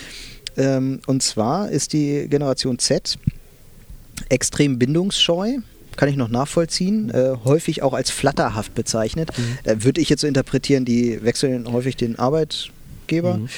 ähm, 0.56 1.00
und 1.06 1.22
zwar 1.22 1.70
ist 1.70 1.92
die 1.92 2.26
Generation 2.28 2.78
Z 2.78 3.18
extrem 4.28 4.78
bindungsscheu, 4.78 5.58
kann 5.96 6.08
ich 6.08 6.16
noch 6.16 6.28
nachvollziehen, 6.28 7.10
äh, 7.10 7.36
häufig 7.44 7.82
auch 7.82 7.94
als 7.94 8.10
flatterhaft 8.10 8.74
bezeichnet. 8.74 9.30
Mhm. 9.36 9.70
Äh, 9.70 9.84
Würde 9.84 10.00
ich 10.00 10.08
jetzt 10.08 10.20
so 10.20 10.26
interpretieren, 10.26 10.84
die 10.84 11.22
wechseln 11.22 11.70
häufig 11.70 11.96
den 11.96 12.18
Arbeitgeber. 12.18 13.38
Mhm. 13.38 13.48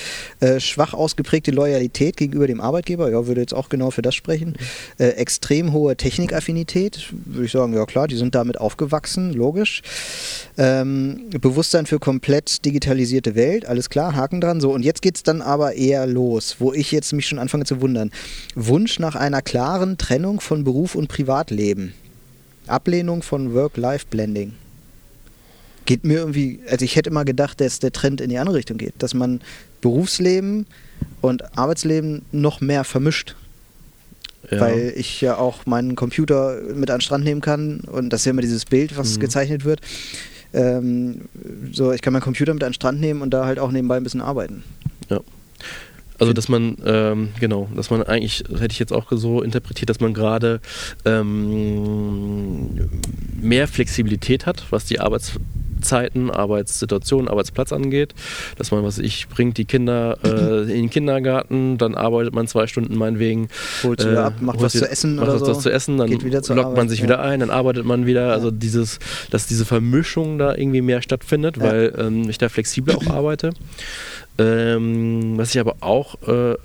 Äh, 0.40 0.58
schwach 0.58 0.94
ausgeprägte 0.94 1.52
Loyalität 1.52 2.16
gegenüber 2.16 2.46
dem 2.46 2.60
Arbeitgeber, 2.60 3.10
ja, 3.10 3.26
würde 3.26 3.40
jetzt 3.40 3.54
auch 3.54 3.68
genau 3.68 3.90
für 3.90 4.02
das 4.02 4.14
sprechen. 4.14 4.56
Mhm. 4.98 5.04
Äh, 5.04 5.08
extrem 5.10 5.72
hohe 5.72 5.96
Technikaffinität, 5.96 7.12
würde 7.24 7.46
ich 7.46 7.52
sagen, 7.52 7.74
ja 7.74 7.86
klar, 7.86 8.08
die 8.08 8.16
sind 8.16 8.34
damit 8.34 8.58
aufgewachsen, 8.58 9.32
logisch. 9.32 9.82
Ähm, 10.56 11.30
Bewusstsein 11.40 11.86
für 11.86 11.98
komplett 11.98 12.64
digitalisierte 12.64 13.34
Welt, 13.34 13.66
alles 13.66 13.90
klar, 13.90 14.14
Haken 14.14 14.40
dran. 14.40 14.60
So, 14.60 14.72
und 14.72 14.84
jetzt 14.84 15.02
geht 15.02 15.16
es 15.16 15.22
dann 15.22 15.42
aber 15.42 15.74
eher 15.74 16.06
los, 16.06 16.56
wo 16.58 16.72
ich 16.72 16.90
jetzt 16.90 17.12
mich 17.12 17.26
schon 17.26 17.38
anfange 17.38 17.64
zu 17.64 17.80
wundern. 17.80 18.10
Wunsch 18.54 18.98
nach 18.98 19.14
einer 19.14 19.42
klaren 19.42 19.98
Trennung 19.98 20.40
von 20.40 20.64
Beruf 20.64 20.94
und 20.94 21.08
Privatleben. 21.08 21.94
Ablehnung 22.68 23.22
von 23.22 23.54
Work-Life-Blending. 23.54 24.54
Geht 25.86 26.04
mir 26.04 26.18
irgendwie, 26.18 26.60
also 26.70 26.84
ich 26.84 26.96
hätte 26.96 27.10
immer 27.10 27.24
gedacht, 27.24 27.60
dass 27.60 27.78
der 27.78 27.92
Trend 27.92 28.20
in 28.20 28.30
die 28.30 28.38
andere 28.38 28.56
Richtung 28.56 28.78
geht, 28.78 28.94
dass 28.98 29.14
man 29.14 29.40
Berufsleben 29.80 30.66
und 31.20 31.58
Arbeitsleben 31.58 32.22
noch 32.32 32.60
mehr 32.60 32.84
vermischt. 32.84 33.36
Ja. 34.50 34.60
Weil 34.60 34.92
ich 34.96 35.20
ja 35.20 35.36
auch 35.36 35.66
meinen 35.66 35.96
Computer 35.96 36.60
mit 36.74 36.90
an 36.90 36.96
den 36.96 37.00
Strand 37.02 37.24
nehmen 37.24 37.40
kann 37.40 37.80
und 37.80 38.10
das 38.10 38.22
ist 38.22 38.26
ja 38.26 38.30
immer 38.30 38.42
dieses 38.42 38.66
Bild, 38.66 38.96
was 38.96 39.16
mhm. 39.16 39.20
gezeichnet 39.20 39.64
wird. 39.64 39.80
Ähm, 40.52 41.22
so, 41.72 41.92
ich 41.92 42.02
kann 42.02 42.12
meinen 42.12 42.22
Computer 42.22 42.52
mit 42.54 42.62
an 42.62 42.70
den 42.70 42.74
Strand 42.74 43.00
nehmen 43.00 43.22
und 43.22 43.30
da 43.30 43.46
halt 43.46 43.58
auch 43.58 43.70
nebenbei 43.72 43.96
ein 43.96 44.04
bisschen 44.04 44.20
arbeiten. 44.20 44.62
Ja. 45.08 45.20
Also 46.18 46.32
dass 46.32 46.48
man, 46.48 46.76
ähm, 46.84 47.30
genau, 47.40 47.68
dass 47.74 47.90
man 47.90 48.02
eigentlich, 48.02 48.44
das 48.48 48.60
hätte 48.60 48.72
ich 48.72 48.78
jetzt 48.78 48.92
auch 48.92 49.06
so 49.10 49.42
interpretiert, 49.42 49.90
dass 49.90 50.00
man 50.00 50.14
gerade 50.14 50.60
ähm, 51.04 52.90
mehr 53.40 53.66
Flexibilität 53.66 54.46
hat, 54.46 54.64
was 54.70 54.84
die 54.84 55.00
Arbeitszeiten, 55.00 56.30
Arbeitssituation, 56.30 57.26
Arbeitsplatz 57.26 57.72
angeht. 57.72 58.14
Dass 58.56 58.70
man, 58.70 58.84
was 58.84 58.98
ich, 58.98 59.28
bringt 59.28 59.58
die 59.58 59.64
Kinder 59.64 60.18
äh, 60.22 60.62
in 60.62 60.82
den 60.82 60.90
Kindergarten, 60.90 61.78
dann 61.78 61.96
arbeitet 61.96 62.32
man 62.32 62.46
zwei 62.46 62.68
Stunden 62.68 62.96
meinetwegen. 62.96 63.48
Holt 63.82 64.04
äh, 64.04 64.16
ab, 64.16 64.34
macht 64.40 64.62
was 64.62 64.72
zu 64.72 64.88
essen 64.88 65.16
macht 65.16 65.24
oder 65.24 65.34
was, 65.34 65.40
so. 65.40 65.48
was 65.48 65.60
zu 65.62 65.72
essen, 65.72 65.98
dann 65.98 66.10
lockt 66.10 66.50
Arbeit, 66.50 66.76
man 66.76 66.88
sich 66.88 67.00
ja. 67.00 67.06
wieder 67.06 67.22
ein, 67.22 67.40
dann 67.40 67.50
arbeitet 67.50 67.84
man 67.84 68.06
wieder. 68.06 68.28
Ja. 68.28 68.32
Also 68.34 68.52
dieses, 68.52 69.00
dass 69.30 69.48
diese 69.48 69.64
Vermischung 69.64 70.38
da 70.38 70.54
irgendwie 70.54 70.80
mehr 70.80 71.02
stattfindet, 71.02 71.56
ja. 71.56 71.64
weil 71.64 71.94
ähm, 71.98 72.30
ich 72.30 72.38
da 72.38 72.48
flexibler 72.48 72.96
auch 72.98 73.06
arbeite. 73.08 73.50
Ähm, 74.36 75.38
was 75.38 75.54
ich 75.54 75.60
aber 75.60 75.76
auch, 75.80 76.16
äh, 76.26 76.56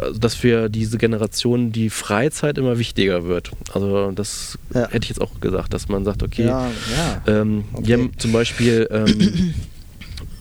also 0.00 0.18
dass 0.18 0.34
für 0.34 0.70
diese 0.70 0.96
Generation 0.96 1.70
die 1.70 1.90
Freizeit 1.90 2.56
immer 2.56 2.78
wichtiger 2.78 3.24
wird. 3.24 3.50
Also 3.74 4.10
das 4.12 4.58
ja. 4.72 4.88
hätte 4.88 5.04
ich 5.04 5.10
jetzt 5.10 5.20
auch 5.20 5.38
gesagt, 5.40 5.74
dass 5.74 5.88
man 5.88 6.04
sagt, 6.06 6.22
okay, 6.22 6.46
ja, 6.46 6.66
ja. 6.66 7.22
Ähm, 7.26 7.64
okay. 7.72 7.82
die 7.84 7.92
haben 7.92 8.12
zum 8.16 8.32
Beispiel 8.32 8.88
ähm, 8.90 9.54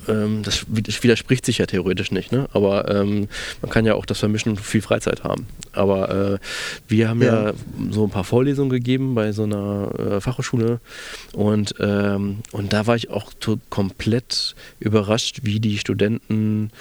ähm, 0.08 0.44
das 0.44 0.66
widerspricht 0.68 1.46
sich 1.46 1.58
ja 1.60 1.66
theoretisch 1.66 2.12
nicht, 2.12 2.32
ne? 2.32 2.48
aber 2.54 2.90
ähm, 2.94 3.28
man 3.62 3.72
kann 3.72 3.86
ja 3.86 3.96
auch 3.96 4.06
das 4.06 4.20
vermischen 4.20 4.52
und 4.52 4.60
viel 4.60 4.82
Freizeit 4.82 5.24
haben. 5.24 5.48
Aber 5.74 6.34
äh, 6.34 6.38
wir 6.88 7.10
haben 7.10 7.22
ja. 7.22 7.50
ja. 7.50 7.54
so 7.92 8.06
ein 8.06 8.10
paar 8.10 8.24
Vorlesungen 8.24 8.70
gegeben 8.70 9.16
bei 9.16 9.32
so 9.32 9.44
einer 9.44 9.92
äh, 9.98 10.22
Fachhochschule 10.22 10.80
und, 11.34 11.76
ähm, 11.80 12.38
und 12.52 12.74
da 12.74 12.88
war 12.88 12.96
ich 12.96 13.10
auch 13.10 13.32
komplett 13.70 14.56
überrascht, 14.80 15.40
wie 15.44 15.60
die 15.60 15.78
Studenten, 15.78 16.72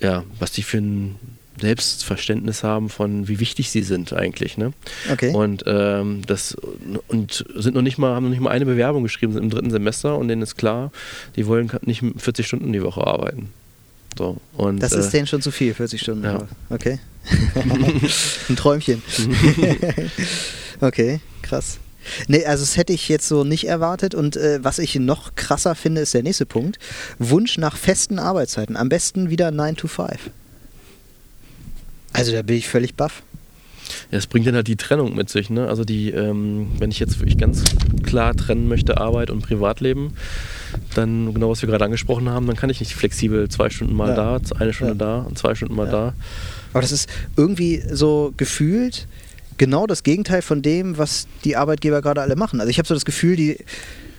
ja, 0.00 0.24
was 0.38 0.52
die 0.52 0.62
für 0.62 0.78
ein 0.78 1.16
Selbstverständnis 1.60 2.62
haben 2.62 2.88
von 2.88 3.28
wie 3.28 3.40
wichtig 3.40 3.70
sie 3.70 3.82
sind 3.82 4.12
eigentlich. 4.12 4.56
Ne? 4.56 4.72
Okay. 5.12 5.32
Und 5.32 5.64
ähm, 5.66 6.22
das 6.26 6.56
und 7.08 7.44
sind 7.54 7.74
noch 7.74 7.82
nicht 7.82 7.98
mal, 7.98 8.14
haben 8.14 8.24
noch 8.24 8.30
nicht 8.30 8.40
mal 8.40 8.50
eine 8.50 8.66
Bewerbung 8.66 9.02
geschrieben, 9.02 9.32
sind 9.32 9.44
im 9.44 9.50
dritten 9.50 9.70
Semester 9.70 10.16
und 10.16 10.28
denen 10.28 10.42
ist 10.42 10.56
klar, 10.56 10.92
die 11.36 11.46
wollen 11.46 11.70
nicht 11.82 12.02
40 12.16 12.46
Stunden 12.46 12.72
die 12.72 12.82
Woche 12.82 13.06
arbeiten. 13.06 13.50
So, 14.16 14.38
und, 14.56 14.82
das 14.82 14.92
ist 14.92 15.08
äh, 15.08 15.10
denen 15.12 15.26
schon 15.26 15.42
zu 15.42 15.52
viel, 15.52 15.74
40 15.74 16.00
Stunden. 16.00 16.24
Ja. 16.24 16.48
Okay. 16.70 16.98
Ein 18.48 18.56
Träumchen. 18.56 19.02
okay, 20.80 21.20
krass. 21.42 21.78
Nee, 22.26 22.44
also 22.44 22.62
das 22.62 22.76
hätte 22.76 22.92
ich 22.92 23.08
jetzt 23.08 23.28
so 23.28 23.44
nicht 23.44 23.68
erwartet. 23.68 24.14
Und 24.14 24.36
äh, 24.36 24.58
was 24.62 24.78
ich 24.78 24.94
noch 24.96 25.34
krasser 25.34 25.74
finde, 25.74 26.00
ist 26.00 26.14
der 26.14 26.22
nächste 26.22 26.46
Punkt. 26.46 26.78
Wunsch 27.18 27.58
nach 27.58 27.76
festen 27.76 28.18
Arbeitszeiten. 28.18 28.76
Am 28.76 28.88
besten 28.88 29.30
wieder 29.30 29.50
9 29.50 29.76
to 29.76 29.88
5. 29.88 30.30
Also 32.12 32.32
da 32.32 32.42
bin 32.42 32.56
ich 32.56 32.68
völlig 32.68 32.94
baff. 32.94 33.22
Ja, 34.10 34.18
es 34.18 34.26
bringt 34.26 34.46
dann 34.46 34.54
halt 34.54 34.68
die 34.68 34.76
Trennung 34.76 35.14
mit 35.14 35.30
sich. 35.30 35.50
Ne? 35.50 35.68
Also 35.68 35.84
die, 35.84 36.10
ähm, 36.10 36.68
wenn 36.78 36.90
ich 36.90 36.98
jetzt 36.98 37.18
wirklich 37.20 37.38
ganz 37.38 37.64
klar 38.02 38.34
trennen 38.34 38.68
möchte, 38.68 38.98
Arbeit 38.98 39.30
und 39.30 39.42
Privatleben, 39.42 40.14
dann 40.94 41.32
genau 41.32 41.50
was 41.50 41.62
wir 41.62 41.68
gerade 41.68 41.84
angesprochen 41.84 42.28
haben, 42.28 42.46
dann 42.46 42.56
kann 42.56 42.70
ich 42.70 42.80
nicht 42.80 42.94
flexibel 42.94 43.48
zwei 43.48 43.70
Stunden 43.70 43.94
mal 43.94 44.10
ja. 44.10 44.38
da, 44.38 44.40
eine 44.58 44.72
Stunde 44.72 44.92
ja. 44.92 44.98
da 44.98 45.18
und 45.20 45.38
zwei 45.38 45.54
Stunden 45.54 45.74
mal 45.74 45.86
ja. 45.86 45.92
da. 45.92 46.14
Aber 46.72 46.82
das 46.82 46.92
ist 46.92 47.08
irgendwie 47.36 47.82
so 47.90 48.32
gefühlt 48.36 49.06
genau 49.56 49.86
das 49.86 50.02
Gegenteil 50.02 50.42
von 50.42 50.62
dem, 50.62 50.98
was 50.98 51.26
die 51.44 51.56
Arbeitgeber 51.56 52.00
gerade 52.00 52.20
alle 52.20 52.36
machen. 52.36 52.60
Also 52.60 52.70
ich 52.70 52.78
habe 52.78 52.86
so 52.86 52.94
das 52.94 53.04
Gefühl, 53.04 53.36
die 53.36 53.58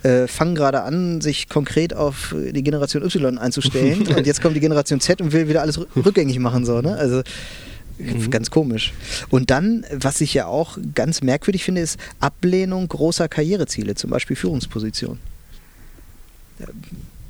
äh, 0.02 0.26
fangen 0.26 0.54
gerade 0.54 0.82
an, 0.82 1.20
sich 1.20 1.48
konkret 1.48 1.94
auf 1.94 2.34
die 2.34 2.62
Generation 2.62 3.02
Y 3.02 3.38
einzustellen 3.38 4.06
und 4.16 4.26
jetzt 4.26 4.42
kommt 4.42 4.56
die 4.56 4.60
Generation 4.60 5.00
Z 5.00 5.20
und 5.20 5.32
will 5.32 5.48
wieder 5.48 5.62
alles 5.62 5.80
rückgängig 5.96 6.38
machen. 6.38 6.64
So, 6.64 6.80
ne? 6.80 6.96
Also 6.96 7.22
Mhm. 8.00 8.30
Ganz 8.30 8.50
komisch. 8.50 8.92
Und 9.28 9.50
dann, 9.50 9.84
was 9.92 10.20
ich 10.20 10.34
ja 10.34 10.46
auch 10.46 10.78
ganz 10.94 11.22
merkwürdig 11.22 11.64
finde, 11.64 11.80
ist 11.80 11.98
Ablehnung 12.18 12.88
großer 12.88 13.28
Karriereziele, 13.28 13.94
zum 13.94 14.10
Beispiel 14.10 14.36
Führungsposition. 14.36 15.18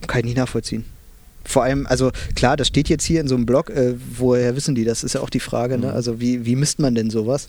Kann 0.07 0.21
ich 0.21 0.25
nicht 0.27 0.37
nachvollziehen. 0.37 0.85
Vor 1.45 1.62
allem, 1.65 1.87
also 1.87 2.11
klar, 2.35 2.57
das 2.57 2.69
steht 2.69 2.89
jetzt 2.89 3.05
hier 3.05 3.21
in 3.21 3.29
so 3.29 3.35
einem 3.35 3.47
Blog, 3.47 3.71
äh, 3.71 3.95
woher 4.17 4.55
wissen 4.57 4.75
die? 4.75 4.85
Das 4.85 5.03
ist 5.03 5.15
ja 5.15 5.21
auch 5.21 5.31
die 5.31 5.41
Frage, 5.41 5.79
ne? 5.79 5.89
Mhm. 5.89 5.95
Also 5.95 6.21
wie, 6.21 6.45
wie 6.45 6.57
misst 6.57 6.79
man 6.79 6.95
denn 6.95 7.11
sowas? 7.11 7.49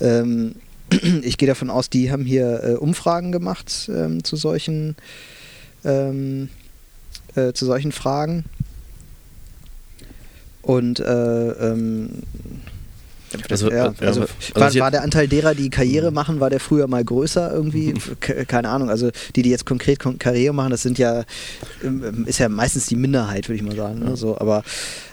Ähm, 0.00 0.56
ich 1.22 1.38
gehe 1.38 1.48
davon 1.48 1.70
aus, 1.70 1.88
die 1.90 2.12
haben 2.12 2.24
hier 2.24 2.62
äh, 2.62 2.72
Umfragen 2.74 3.32
gemacht 3.32 3.90
ähm, 3.92 4.22
zu 4.22 4.36
solchen 4.36 4.96
ähm, 5.84 6.48
äh, 7.34 7.52
zu 7.52 7.64
solchen 7.64 7.92
Fragen. 7.92 8.44
Und 10.62 11.00
äh, 11.00 11.48
ähm, 11.50 12.10
also, 13.50 13.70
ja, 13.70 13.94
äh, 14.00 14.06
also, 14.06 14.24
war, 14.54 14.74
war, 14.74 14.90
der 14.90 15.02
Anteil 15.02 15.28
derer, 15.28 15.54
die 15.54 15.70
Karriere 15.70 16.10
mhm. 16.10 16.14
machen, 16.14 16.40
war 16.40 16.50
der 16.50 16.60
früher 16.60 16.86
mal 16.86 17.04
größer 17.04 17.52
irgendwie? 17.52 17.94
Keine 18.20 18.68
Ahnung. 18.68 18.90
Also 18.90 19.10
die, 19.34 19.42
die 19.42 19.50
jetzt 19.50 19.66
konkret 19.66 19.98
Karriere 20.18 20.54
machen, 20.54 20.70
das 20.70 20.82
sind 20.82 20.98
ja, 20.98 21.24
ähm, 21.82 22.24
ist 22.26 22.38
ja 22.38 22.48
meistens 22.48 22.86
die 22.86 22.96
Minderheit, 22.96 23.48
würde 23.48 23.56
ich 23.56 23.62
mal 23.62 23.76
sagen. 23.76 24.00
Ne? 24.00 24.16
So, 24.16 24.38
aber 24.38 24.62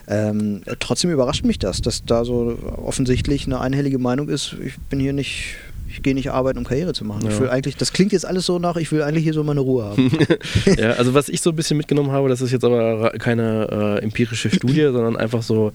ähm, 0.07 0.61
trotzdem 0.79 1.11
überrascht 1.11 1.45
mich 1.45 1.59
das, 1.59 1.81
dass 1.81 2.03
da 2.03 2.25
so 2.25 2.57
offensichtlich 2.77 3.45
eine 3.45 3.59
einhellige 3.59 3.99
Meinung 3.99 4.29
ist, 4.29 4.55
ich 4.63 4.77
bin 4.89 4.99
hier 4.99 5.13
nicht 5.13 5.55
ich 5.91 6.03
gehe 6.03 6.13
nicht 6.13 6.31
arbeiten, 6.31 6.59
um 6.59 6.65
Karriere 6.65 6.93
zu 6.93 7.03
machen. 7.03 7.23
Ja. 7.23 7.31
Ich 7.31 7.39
will 7.39 7.49
eigentlich, 7.49 7.75
das 7.75 7.93
klingt 7.93 8.11
jetzt 8.11 8.25
alles 8.25 8.45
so 8.45 8.59
nach, 8.59 8.77
ich 8.77 8.91
will 8.91 9.01
eigentlich 9.01 9.23
hier 9.23 9.33
so 9.33 9.43
meine 9.43 9.59
Ruhe 9.59 9.85
haben. 9.85 10.11
ja, 10.77 10.91
also 10.91 11.13
was 11.13 11.29
ich 11.29 11.41
so 11.41 11.49
ein 11.49 11.55
bisschen 11.55 11.77
mitgenommen 11.77 12.11
habe, 12.11 12.29
das 12.29 12.41
ist 12.41 12.51
jetzt 12.51 12.63
aber 12.63 13.11
keine 13.19 13.99
äh, 13.99 14.03
empirische 14.03 14.49
Studie, 14.49 14.83
sondern 14.91 15.17
einfach 15.17 15.41
so 15.41 15.71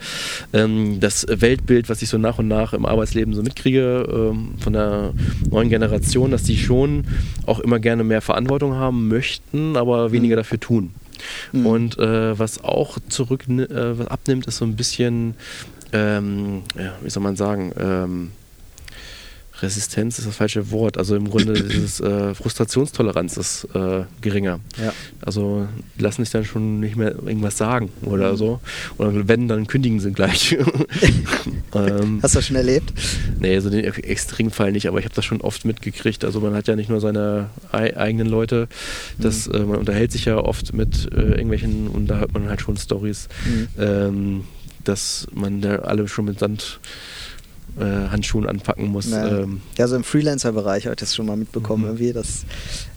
ähm, 0.52 1.00
das 1.00 1.26
Weltbild, 1.28 1.88
was 1.88 2.00
ich 2.02 2.08
so 2.08 2.18
nach 2.18 2.38
und 2.38 2.48
nach 2.48 2.72
im 2.72 2.86
Arbeitsleben 2.86 3.34
so 3.34 3.42
mitkriege 3.42 4.06
ähm, 4.08 4.54
von 4.60 4.72
der 4.72 5.12
neuen 5.50 5.68
Generation, 5.68 6.30
dass 6.30 6.44
die 6.44 6.56
schon 6.56 7.04
auch 7.46 7.58
immer 7.60 7.80
gerne 7.80 8.04
mehr 8.04 8.20
Verantwortung 8.20 8.74
haben 8.74 9.08
möchten, 9.08 9.76
aber 9.76 10.12
weniger 10.12 10.36
mhm. 10.36 10.40
dafür 10.40 10.60
tun. 10.60 10.90
Mhm. 11.52 11.66
Und 11.66 11.98
äh, 11.98 12.38
was 12.38 12.62
auch 12.62 12.98
zurück 13.08 13.48
äh, 13.48 13.98
was 13.98 14.06
abnimmt, 14.06 14.46
ist 14.46 14.58
so 14.58 14.64
ein 14.64 14.76
bisschen, 14.76 15.34
ähm, 15.92 16.62
ja, 16.78 16.92
wie 17.02 17.10
soll 17.10 17.22
man 17.22 17.36
sagen, 17.36 17.72
ähm, 17.78 18.30
Resistenz 19.64 20.18
ist 20.18 20.28
das 20.28 20.36
falsche 20.36 20.70
Wort. 20.70 20.98
Also 20.98 21.16
im 21.16 21.28
Grunde 21.30 21.52
dieses 21.68 22.00
äh, 22.00 22.34
Frustrationstoleranz 22.34 23.36
ist 23.36 23.68
äh, 23.74 24.04
geringer. 24.20 24.60
Ja. 24.82 24.92
Also 25.20 25.66
lassen 25.98 26.24
sich 26.24 26.32
dann 26.32 26.44
schon 26.44 26.80
nicht 26.80 26.96
mehr 26.96 27.10
irgendwas 27.12 27.56
sagen 27.56 27.90
oder 28.02 28.32
mhm. 28.32 28.36
so. 28.36 28.60
Oder 28.98 29.28
wenn, 29.28 29.48
dann 29.48 29.66
kündigen 29.66 30.00
sie 30.00 30.12
gleich. 30.12 30.52
ähm, 31.74 32.20
Hast 32.22 32.34
du 32.34 32.38
das 32.38 32.46
schon 32.46 32.56
erlebt? 32.56 32.92
Nee, 33.38 33.58
so 33.60 33.70
den 33.70 33.84
Extremfall 33.84 34.72
nicht, 34.72 34.88
aber 34.88 34.98
ich 34.98 35.04
habe 35.04 35.14
das 35.14 35.24
schon 35.24 35.40
oft 35.40 35.64
mitgekriegt. 35.64 36.24
Also 36.24 36.40
man 36.40 36.54
hat 36.54 36.68
ja 36.68 36.76
nicht 36.76 36.90
nur 36.90 37.00
seine 37.00 37.50
eigenen 37.72 38.26
Leute, 38.26 38.68
das, 39.18 39.48
mhm. 39.48 39.54
äh, 39.54 39.58
man 39.60 39.78
unterhält 39.78 40.12
sich 40.12 40.24
ja 40.26 40.36
oft 40.36 40.72
mit 40.72 41.12
äh, 41.12 41.20
irgendwelchen 41.20 41.88
und 41.88 42.06
da 42.06 42.18
hört 42.18 42.32
man 42.32 42.48
halt 42.48 42.60
schon 42.60 42.76
Stories, 42.76 43.28
mhm. 43.44 43.68
ähm, 43.78 44.44
dass 44.84 45.26
man 45.32 45.60
da 45.60 45.76
alle 45.76 46.08
schon 46.08 46.26
mit 46.26 46.38
Sand 46.38 46.80
äh, 47.78 48.08
Handschuhen 48.08 48.46
anpacken 48.46 48.88
muss. 48.88 49.10
Ja, 49.10 49.40
ähm. 49.40 49.60
ja 49.76 49.88
so 49.88 49.96
im 49.96 50.04
Freelancer-Bereich 50.04 50.84
habe 50.86 50.94
ich 50.94 51.00
das 51.00 51.14
schon 51.14 51.26
mal 51.26 51.36
mitbekommen. 51.36 51.82
Mhm. 51.82 51.88
Irgendwie, 51.88 52.12
dass, 52.12 52.44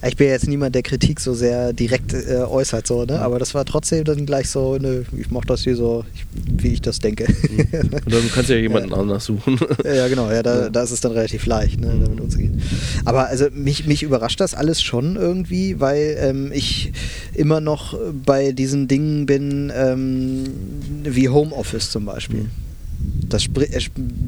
ich 0.08 0.16
bin 0.18 0.28
ja 0.28 0.34
jetzt 0.34 0.48
niemand, 0.48 0.76
der 0.76 0.84
Kritik 0.84 1.20
so 1.20 1.34
sehr 1.34 1.74
direkt 1.74 2.14
äh, 2.14 2.38
äußert, 2.38 2.86
so, 2.86 3.06
ne? 3.06 3.20
aber 3.20 3.40
das 3.40 3.54
war 3.56 3.66
trotzdem 3.66 4.04
dann 4.04 4.26
gleich 4.26 4.50
so, 4.50 4.78
ne, 4.78 5.06
ich 5.18 5.32
mache 5.32 5.48
das 5.48 5.64
hier 5.64 5.76
so, 5.76 6.06
ich, 6.14 6.26
wie 6.62 6.74
ich 6.74 6.82
das 6.82 7.00
denke. 7.00 7.28
Mhm. 7.28 7.90
Oder 8.06 8.22
du 8.22 8.30
kannst 8.34 8.50
ja 8.50 8.58
jemanden 8.58 8.90
ja. 8.92 8.98
anders 8.98 9.26
suchen. 9.26 9.60
Ja, 9.84 10.08
genau, 10.08 10.30
ja, 10.30 10.44
da, 10.44 10.64
ja. 10.64 10.70
da 10.70 10.84
ist 10.84 10.92
es 10.92 11.02
dann 11.02 11.12
relativ 11.12 11.46
leicht, 11.46 11.80
ne, 11.80 11.98
damit 12.00 12.20
umzugehen. 12.20 12.62
Aber 13.06 13.28
also 13.28 13.48
mich, 13.52 13.88
mich 13.88 14.04
überrascht 14.04 14.40
das 14.40 14.54
alles 14.54 14.82
schon 14.82 15.16
irgendwie, 15.16 15.80
weil 15.80 16.18
ähm, 16.20 16.52
ich 16.54 16.92
immer 17.34 17.62
noch 17.62 17.98
bei 18.26 18.52
diesen 18.52 18.88
Dingen 18.88 19.26
bin, 19.26 19.72
ähm, 19.76 20.44
wie 21.04 21.30
Homeoffice 21.30 21.90
zum 21.90 22.06
Beispiel. 22.06 22.42
Mhm. 22.42 22.67
Das 23.30 23.44
spri 23.44 23.68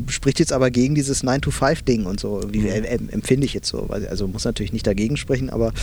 spricht 0.07 0.39
jetzt 0.39 0.53
aber 0.53 0.71
gegen 0.71 0.95
dieses 0.95 1.23
9-to-5-Ding 1.23 2.05
und 2.05 2.19
so. 2.19 2.39
Irgendwie, 2.39 2.61
mhm. 2.61 3.09
empfinde 3.09 3.45
ich 3.45 3.53
jetzt 3.53 3.67
so. 3.67 3.87
Also 3.89 4.27
muss 4.27 4.45
natürlich 4.45 4.73
nicht 4.73 4.87
dagegen 4.87 5.17
sprechen, 5.17 5.49
aber 5.49 5.73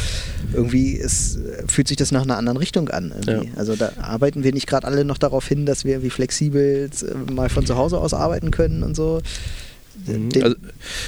irgendwie 0.53 0.93
ist, 0.93 1.39
fühlt 1.67 1.89
sich 1.89 1.97
das 1.97 2.13
nach 2.13 2.23
einer 2.23 2.37
anderen 2.37 2.59
Richtung 2.59 2.89
an. 2.89 3.15
Ja. 3.27 3.43
Also 3.57 3.77
da 3.77 3.93
arbeiten 4.01 4.45
wir 4.45 4.53
nicht 4.53 4.67
gerade 4.67 4.87
alle 4.87 5.05
noch 5.05 5.19
darauf 5.19 5.47
hin, 5.47 5.67
dass 5.67 5.85
wir 5.85 5.93
irgendwie 5.93 6.11
flexibel 6.11 6.91
äh, 6.91 7.33
mal 7.33 7.49
von 7.49 7.67
zu 7.67 7.77
Hause 7.77 7.99
aus 7.99 8.15
arbeiten 8.15 8.51
können 8.51 8.83
und 8.83 8.97
so. 8.97 9.21
Mhm. 10.07 10.31
Also, 10.43 10.57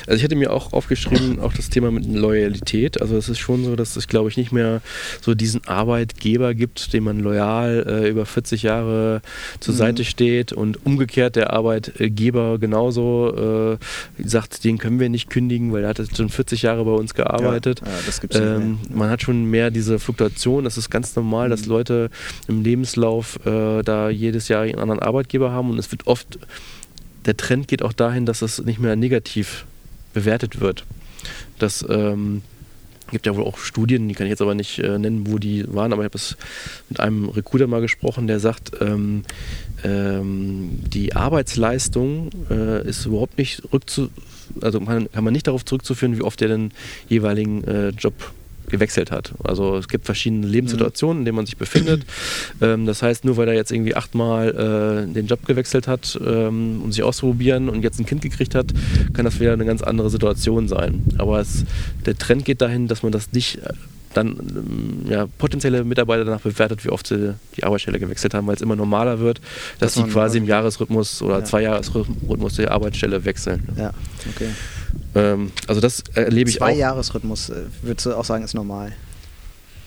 also, 0.07 0.17
ich 0.17 0.23
hätte 0.23 0.37
mir 0.37 0.53
auch 0.53 0.73
aufgeschrieben, 0.73 1.41
auch 1.41 1.53
das 1.53 1.69
Thema 1.71 1.91
mit 1.91 2.07
Loyalität. 2.07 3.01
Also 3.01 3.17
es 3.17 3.29
ist 3.29 3.39
schon 3.39 3.65
so, 3.65 3.77
dass 3.77 3.97
es, 3.97 4.09
glaube 4.09 4.29
ich, 4.29 4.37
nicht 4.37 4.53
mehr 4.53 4.81
so 5.21 5.35
diesen 5.35 5.67
Arbeitgeber 5.67 6.55
gibt, 6.55 6.93
dem 6.93 7.05
man 7.05 7.21
loyal 7.21 7.85
äh, 7.87 8.09
über 8.09 8.27
40 8.27 8.63
Jahre 8.63 9.23
zur 9.61 9.75
mhm. 9.75 9.79
Seite 9.79 10.05
steht 10.05 10.53
und 10.53 10.85
umgekehrt 10.85 11.37
der 11.37 11.53
Arbeitgeber 11.53 12.59
genauso 12.59 13.79
äh, 13.79 14.25
sagt, 14.25 14.65
den 14.65 14.79
können 14.79 15.01
wir 15.01 15.09
nicht 15.09 15.31
kündigen, 15.31 15.73
weil 15.73 15.85
er 15.85 15.91
hat 15.91 16.01
schon 16.17 16.29
40 16.29 16.63
Jahre 16.63 16.85
bei 16.85 16.93
uns 16.93 17.15
gearbeitet. 17.15 17.81
Ja, 17.85 17.91
ja, 17.91 17.99
das 18.07 18.21
gibt's 18.21 18.37
ähm, 18.39 18.79
man 18.91 19.11
hat 19.11 19.23
schon 19.23 19.45
mehr 19.45 19.71
diese 19.71 19.99
Fluktuation. 19.99 20.65
Das 20.65 20.77
ist 20.77 20.91
ganz 20.91 21.15
normal, 21.17 21.49
mhm. 21.49 21.51
dass 21.51 21.67
Leute 21.67 22.11
im 22.47 22.63
Lebenslauf 22.63 23.39
äh, 23.47 23.83
da 23.83 24.11
jedes 24.11 24.49
Jahr 24.49 24.63
einen 24.63 24.79
anderen 24.79 25.01
Arbeitgeber 25.01 25.53
haben 25.53 25.71
und 25.71 25.79
es 25.79 25.91
wird 25.91 26.07
oft 26.07 26.39
der 27.27 27.37
Trend 27.37 27.69
geht 27.69 27.83
auch 27.83 27.93
dahin, 27.93 28.27
dass 28.27 28.43
es 28.43 28.65
nicht 28.65 28.79
mehr 28.79 28.97
negativ 28.97 29.67
bewertet 30.13 30.61
wird. 30.61 30.85
Das 31.59 31.85
ähm, 31.89 32.43
gibt 33.11 33.27
ja 33.27 33.37
wohl 33.37 33.45
auch 33.45 33.59
Studien, 33.59 34.09
die 34.09 34.15
kann 34.15 34.27
ich 34.27 34.31
jetzt 34.31 34.43
aber 34.43 34.55
nicht 34.55 34.79
äh, 34.79 34.99
nennen, 34.99 35.27
wo 35.27 35.39
die 35.39 35.65
waren, 35.73 35.93
aber 35.93 36.03
ich 36.03 36.07
habe 36.07 36.19
es 36.19 36.37
mit 36.89 37.01
einem 37.01 37.29
Recruiter 37.29 37.67
mal 37.67 37.81
gesprochen, 37.81 38.27
der 38.27 38.41
sagt, 38.41 38.73
ähm, 38.81 39.25
ähm, 39.85 40.81
die 40.87 41.15
Arbeitsleistung 41.15 42.31
äh, 42.51 42.87
ist 42.87 43.07
überhaupt 43.07 43.39
nicht 43.39 43.63
rückzu, 43.73 44.11
also 44.61 44.81
man, 44.81 45.11
kann 45.11 45.25
man 45.25 45.33
nicht 45.33 45.47
darauf 45.47 45.65
zurückzuführen, 45.65 46.17
wie 46.17 46.23
oft 46.23 46.41
er 46.43 46.49
den 46.49 46.73
jeweiligen 47.09 47.65
äh, 47.65 47.89
Job 47.91 48.15
gewechselt 48.69 49.11
hat. 49.11 49.33
Also 49.43 49.77
es 49.77 49.89
gibt 49.89 50.07
verschiedene 50.07 50.47
Lebenssituationen, 50.47 51.21
in 51.21 51.25
denen 51.25 51.37
man 51.37 51.47
sich 51.47 51.57
befindet. 51.57 52.05
Ähm, 52.61 52.87
das 52.87 53.03
heißt, 53.03 53.25
nur 53.25 53.37
weil 53.37 53.49
er 53.49 53.55
jetzt 53.55 53.71
irgendwie 53.71 53.95
achtmal 53.95 55.07
äh, 55.09 55.13
den 55.13 55.27
Job 55.27 55.47
gewechselt 55.47 55.87
hat, 55.87 56.19
ähm, 56.25 56.81
um 56.83 56.91
sich 56.91 57.03
auszuprobieren 57.03 57.69
und 57.69 57.83
jetzt 57.83 58.01
ein 58.01 58.07
Kind 58.07 58.23
gekriegt 58.23 58.55
hat, 58.55 58.67
kann 59.13 59.25
das 59.25 59.39
wieder 59.39 59.53
eine 59.53 59.65
ganz 59.65 59.83
andere 59.83 60.11
Situation 60.11 60.67
sein. 60.67 61.05
Aber 61.19 61.41
es, 61.41 61.65
der 62.07 62.17
Trend 62.17 62.45
geht 62.45 62.61
dahin, 62.61 62.89
dass 62.89 63.03
man 63.03 63.13
das 63.13 63.33
nicht 63.33 63.59
äh, 63.59 63.73
dann 64.15 64.29
ähm, 64.29 65.11
ja, 65.11 65.27
potenzielle 65.39 65.85
Mitarbeiter 65.85 66.25
danach 66.25 66.41
bewertet, 66.41 66.85
wie 66.85 66.91
oft 66.91 67.07
sie 67.07 67.35
die 67.57 67.65
Arbeitsstelle 67.65 67.99
gewechselt 67.99 68.35
haben, 68.35 68.47
weil 68.47 68.57
es 68.57 68.63
immer 68.63 68.77
normaler 68.77 69.21
wird, 69.21 69.41
dass, 69.79 69.95
dass 69.95 70.05
sie 70.05 70.11
quasi 70.11 70.39
im 70.39 70.47
Jahresrhythmus 70.47 71.23
oder 71.23 71.39
ja. 71.39 71.45
Zwei-Jahres-Rhythmus 71.45 72.55
die 72.57 72.69
Arbeitsstelle 72.69 73.25
wechseln. 73.25 73.69
Ja, 73.77 73.93
okay. 74.35 74.49
Ähm, 75.15 75.53
also 75.67 75.81
das 75.81 76.03
erlebe 76.15 76.51
ich 76.51 76.61
auch. 76.61 76.67
Zwei-Jahres-Rhythmus, 76.67 77.51
äh, 77.51 77.65
würdest 77.83 78.07
du 78.07 78.15
auch 78.15 78.25
sagen, 78.25 78.45
ist 78.45 78.55
normal? 78.55 78.93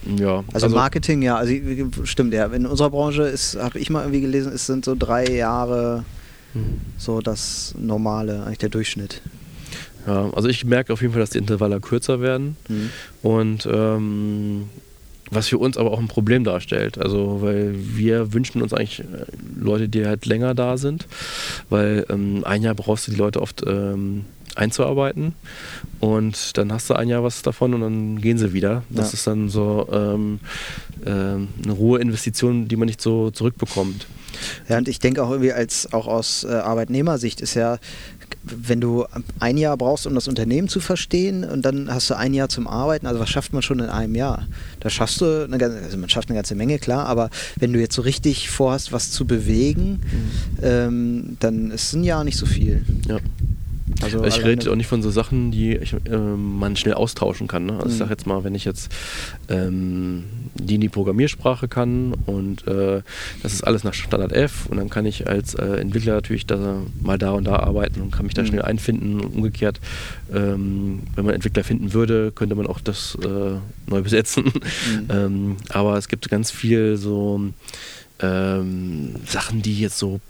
Ja. 0.04 0.38
Also, 0.52 0.66
also, 0.66 0.68
Marketing, 0.70 1.22
ja, 1.22 1.36
also 1.36 1.54
stimmt, 2.04 2.34
ja. 2.34 2.46
In 2.46 2.66
unserer 2.66 2.90
Branche 2.90 3.22
ist, 3.22 3.56
habe 3.56 3.78
ich 3.78 3.88
mal 3.88 4.00
irgendwie 4.00 4.20
gelesen, 4.20 4.52
es 4.52 4.66
sind 4.66 4.84
so 4.84 4.96
drei 4.98 5.26
Jahre 5.26 6.04
mhm. 6.54 6.80
so 6.98 7.20
das 7.20 7.74
Normale, 7.78 8.42
eigentlich 8.44 8.58
der 8.58 8.68
Durchschnitt. 8.68 9.22
Ja, 10.06 10.30
also 10.32 10.48
ich 10.48 10.64
merke 10.64 10.92
auf 10.92 11.00
jeden 11.00 11.12
Fall, 11.12 11.20
dass 11.20 11.30
die 11.30 11.38
Intervalle 11.38 11.80
kürzer 11.80 12.20
werden. 12.20 12.56
Mhm. 12.68 12.90
Und 13.22 13.68
ähm, 13.70 14.68
was 15.30 15.48
für 15.48 15.58
uns 15.58 15.76
aber 15.76 15.92
auch 15.92 15.98
ein 15.98 16.08
Problem 16.08 16.44
darstellt. 16.44 16.98
Also, 16.98 17.38
weil 17.40 17.74
wir 17.74 18.32
wünschen 18.32 18.60
uns 18.60 18.72
eigentlich 18.72 19.00
äh, 19.00 19.04
Leute, 19.58 19.88
die 19.88 20.04
halt 20.04 20.26
länger 20.26 20.54
da 20.54 20.76
sind, 20.76 21.06
weil 21.70 22.04
ähm, 22.10 22.42
ein 22.44 22.62
Jahr 22.62 22.74
brauchst 22.74 23.06
du 23.06 23.12
die 23.12 23.16
Leute 23.16 23.40
oft 23.40 23.62
ähm, 23.66 24.26
einzuarbeiten 24.56 25.34
und 26.00 26.56
dann 26.56 26.72
hast 26.72 26.90
du 26.90 26.94
ein 26.94 27.08
Jahr 27.08 27.22
was 27.22 27.42
davon 27.42 27.74
und 27.74 27.80
dann 27.80 28.20
gehen 28.20 28.38
sie 28.38 28.52
wieder. 28.52 28.82
Das 28.90 29.12
ja. 29.12 29.14
ist 29.14 29.26
dann 29.26 29.48
so 29.48 29.88
ähm, 29.92 30.40
äh, 31.04 31.10
eine 31.10 31.76
hohe 31.76 32.00
Investition, 32.00 32.68
die 32.68 32.76
man 32.76 32.86
nicht 32.86 33.00
so 33.00 33.30
zurückbekommt. 33.30 34.06
Ja, 34.68 34.78
und 34.78 34.88
ich 34.88 34.98
denke 34.98 35.22
auch 35.22 35.30
irgendwie 35.30 35.52
als 35.52 35.92
auch 35.92 36.06
aus 36.06 36.44
äh, 36.44 36.48
Arbeitnehmersicht 36.48 37.40
ist 37.40 37.54
ja 37.54 37.78
wenn 38.44 38.80
du 38.80 39.06
ein 39.38 39.56
Jahr 39.56 39.76
brauchst, 39.76 40.06
um 40.06 40.14
das 40.14 40.28
Unternehmen 40.28 40.68
zu 40.68 40.80
verstehen 40.80 41.44
und 41.44 41.62
dann 41.62 41.92
hast 41.92 42.10
du 42.10 42.14
ein 42.14 42.34
Jahr 42.34 42.48
zum 42.48 42.66
Arbeiten, 42.66 43.06
also 43.06 43.20
was 43.20 43.30
schafft 43.30 43.52
man 43.52 43.62
schon 43.62 43.78
in 43.78 43.88
einem 43.88 44.14
Jahr? 44.14 44.46
Da 44.80 44.90
schaffst 44.90 45.20
du, 45.20 45.44
eine, 45.44 45.64
also 45.64 45.96
man 45.96 46.08
schafft 46.08 46.28
eine 46.28 46.36
ganze 46.36 46.54
Menge, 46.54 46.78
klar, 46.78 47.06
aber 47.06 47.30
wenn 47.56 47.72
du 47.72 47.80
jetzt 47.80 47.94
so 47.94 48.02
richtig 48.02 48.50
vorhast, 48.50 48.92
was 48.92 49.10
zu 49.10 49.26
bewegen, 49.26 50.00
mhm. 50.02 50.30
ähm, 50.62 51.36
dann 51.40 51.70
ist 51.70 51.92
ein 51.92 52.04
Jahr 52.04 52.24
nicht 52.24 52.36
so 52.36 52.46
viel. 52.46 52.84
Ja. 53.06 53.18
Also 54.00 54.24
ich 54.24 54.44
rede 54.44 54.70
auch 54.70 54.76
nicht 54.76 54.86
von 54.86 55.02
so 55.02 55.10
Sachen, 55.10 55.50
die 55.50 55.76
ich, 55.76 55.92
äh, 55.92 56.16
man 56.16 56.76
schnell 56.76 56.94
austauschen 56.94 57.46
kann. 57.46 57.66
Ne? 57.66 57.74
Also 57.74 57.86
mhm. 57.86 57.92
ich 57.92 57.98
sage 57.98 58.10
jetzt 58.10 58.26
mal, 58.26 58.44
wenn 58.44 58.54
ich 58.54 58.64
jetzt 58.64 58.90
ähm, 59.48 60.24
die 60.54 60.76
in 60.76 60.80
die 60.80 60.88
Programmiersprache 60.88 61.68
kann 61.68 62.14
und 62.26 62.66
äh, 62.66 63.02
das 63.42 63.52
ist 63.52 63.62
alles 63.62 63.84
nach 63.84 63.94
Standard 63.94 64.32
F 64.32 64.66
und 64.66 64.76
dann 64.76 64.90
kann 64.90 65.06
ich 65.06 65.28
als 65.28 65.54
äh, 65.54 65.76
Entwickler 65.76 66.14
natürlich 66.14 66.46
da 66.46 66.78
mal 67.00 67.18
da 67.18 67.32
und 67.32 67.44
da 67.44 67.56
arbeiten 67.56 68.00
und 68.00 68.10
kann 68.10 68.26
mich 68.26 68.34
da 68.34 68.42
mhm. 68.42 68.46
schnell 68.46 68.62
einfinden 68.62 69.20
und 69.20 69.34
umgekehrt, 69.34 69.80
ähm, 70.32 71.02
wenn 71.14 71.24
man 71.24 71.34
Entwickler 71.34 71.64
finden 71.64 71.92
würde, 71.92 72.32
könnte 72.32 72.54
man 72.54 72.66
auch 72.66 72.80
das 72.80 73.16
äh, 73.22 73.90
neu 73.90 74.02
besetzen. 74.02 74.44
Mhm. 74.44 75.08
ähm, 75.10 75.56
aber 75.70 75.96
es 75.96 76.08
gibt 76.08 76.28
ganz 76.28 76.50
viel 76.50 76.96
so 76.96 77.40
ähm, 78.20 79.14
Sachen, 79.26 79.62
die 79.62 79.78
jetzt 79.78 79.98
so 79.98 80.20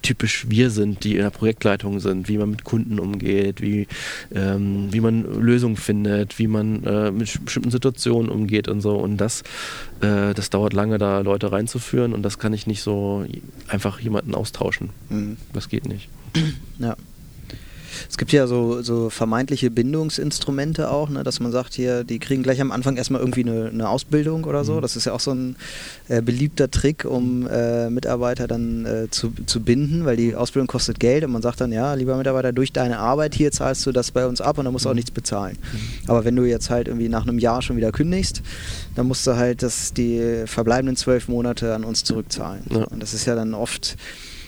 typisch 0.00 0.46
wir 0.48 0.70
sind, 0.70 1.04
die 1.04 1.16
in 1.16 1.22
der 1.22 1.30
Projektleitung 1.30 2.00
sind, 2.00 2.28
wie 2.28 2.38
man 2.38 2.50
mit 2.50 2.64
Kunden 2.64 2.98
umgeht, 2.98 3.60
wie, 3.60 3.86
ähm, 4.34 4.88
wie 4.90 5.00
man 5.00 5.40
Lösungen 5.40 5.76
findet, 5.76 6.38
wie 6.38 6.46
man 6.46 6.84
äh, 6.84 7.10
mit 7.10 7.44
bestimmten 7.44 7.70
Situationen 7.70 8.30
umgeht 8.30 8.68
und 8.68 8.80
so. 8.80 8.96
Und 8.96 9.18
das, 9.18 9.42
äh, 10.00 10.34
das 10.34 10.50
dauert 10.50 10.72
lange, 10.72 10.98
da 10.98 11.20
Leute 11.20 11.52
reinzuführen 11.52 12.12
und 12.12 12.22
das 12.22 12.38
kann 12.38 12.52
ich 12.52 12.66
nicht 12.66 12.82
so 12.82 13.24
einfach 13.68 14.00
jemanden 14.00 14.34
austauschen. 14.34 14.90
Mhm. 15.10 15.36
Das 15.52 15.68
geht 15.68 15.86
nicht. 15.86 16.08
Ja. 16.78 16.96
Es 18.08 18.18
gibt 18.18 18.32
ja 18.32 18.46
so, 18.46 18.82
so 18.82 19.10
vermeintliche 19.10 19.70
Bindungsinstrumente 19.70 20.90
auch, 20.90 21.08
ne, 21.08 21.22
dass 21.22 21.40
man 21.40 21.52
sagt, 21.52 21.74
hier, 21.74 22.04
die 22.04 22.18
kriegen 22.18 22.42
gleich 22.42 22.60
am 22.60 22.72
Anfang 22.72 22.96
erstmal 22.96 23.20
irgendwie 23.20 23.42
eine, 23.42 23.68
eine 23.68 23.88
Ausbildung 23.88 24.44
oder 24.44 24.64
so. 24.64 24.74
Mhm. 24.74 24.82
Das 24.82 24.96
ist 24.96 25.06
ja 25.06 25.12
auch 25.12 25.20
so 25.20 25.32
ein 25.32 25.56
äh, 26.08 26.22
beliebter 26.22 26.70
Trick, 26.70 27.04
um 27.04 27.46
äh, 27.46 27.90
Mitarbeiter 27.90 28.46
dann 28.46 28.86
äh, 28.86 29.10
zu, 29.10 29.32
zu 29.46 29.60
binden, 29.60 30.04
weil 30.04 30.16
die 30.16 30.34
Ausbildung 30.34 30.66
kostet 30.66 31.00
Geld 31.00 31.24
und 31.24 31.32
man 31.32 31.42
sagt 31.42 31.60
dann, 31.60 31.72
ja, 31.72 31.94
lieber 31.94 32.16
Mitarbeiter, 32.16 32.52
durch 32.52 32.72
deine 32.72 32.98
Arbeit 32.98 33.34
hier 33.34 33.52
zahlst 33.52 33.84
du 33.86 33.92
das 33.92 34.10
bei 34.10 34.26
uns 34.26 34.40
ab 34.40 34.58
und 34.58 34.64
dann 34.64 34.72
musst 34.72 34.84
du 34.84 34.88
auch 34.88 34.94
mhm. 34.94 34.96
nichts 34.96 35.10
bezahlen. 35.10 35.58
Mhm. 35.60 36.10
Aber 36.10 36.24
wenn 36.24 36.36
du 36.36 36.44
jetzt 36.44 36.70
halt 36.70 36.88
irgendwie 36.88 37.08
nach 37.08 37.22
einem 37.22 37.38
Jahr 37.38 37.62
schon 37.62 37.76
wieder 37.76 37.92
kündigst, 37.92 38.42
dann 38.94 39.06
musst 39.06 39.26
du 39.26 39.36
halt 39.36 39.62
das, 39.62 39.92
die 39.92 40.42
verbleibenden 40.46 40.96
zwölf 40.96 41.28
Monate 41.28 41.74
an 41.74 41.84
uns 41.84 42.04
zurückzahlen. 42.04 42.64
Ja. 42.70 42.84
Und 42.84 43.02
das 43.02 43.14
ist 43.14 43.26
ja 43.26 43.34
dann 43.34 43.54
oft 43.54 43.96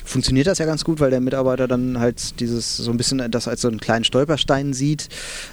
funktioniert 0.05 0.47
das 0.47 0.59
ja 0.59 0.67
ganz 0.67 0.85
gut, 0.85 1.01
weil 1.01 1.11
der 1.11 1.21
Mitarbeiter 1.21 1.67
dann 1.67 1.99
halt 1.99 2.39
dieses 2.41 2.77
so 2.77 2.91
ein 2.91 2.97
bisschen 2.97 3.31
das 3.31 3.49
als 3.49 3.63
so 3.63 3.69
einen 3.69 3.81
kleinen 3.81 4.05
Stolperstein 4.05 4.73
sieht. 4.73 5.09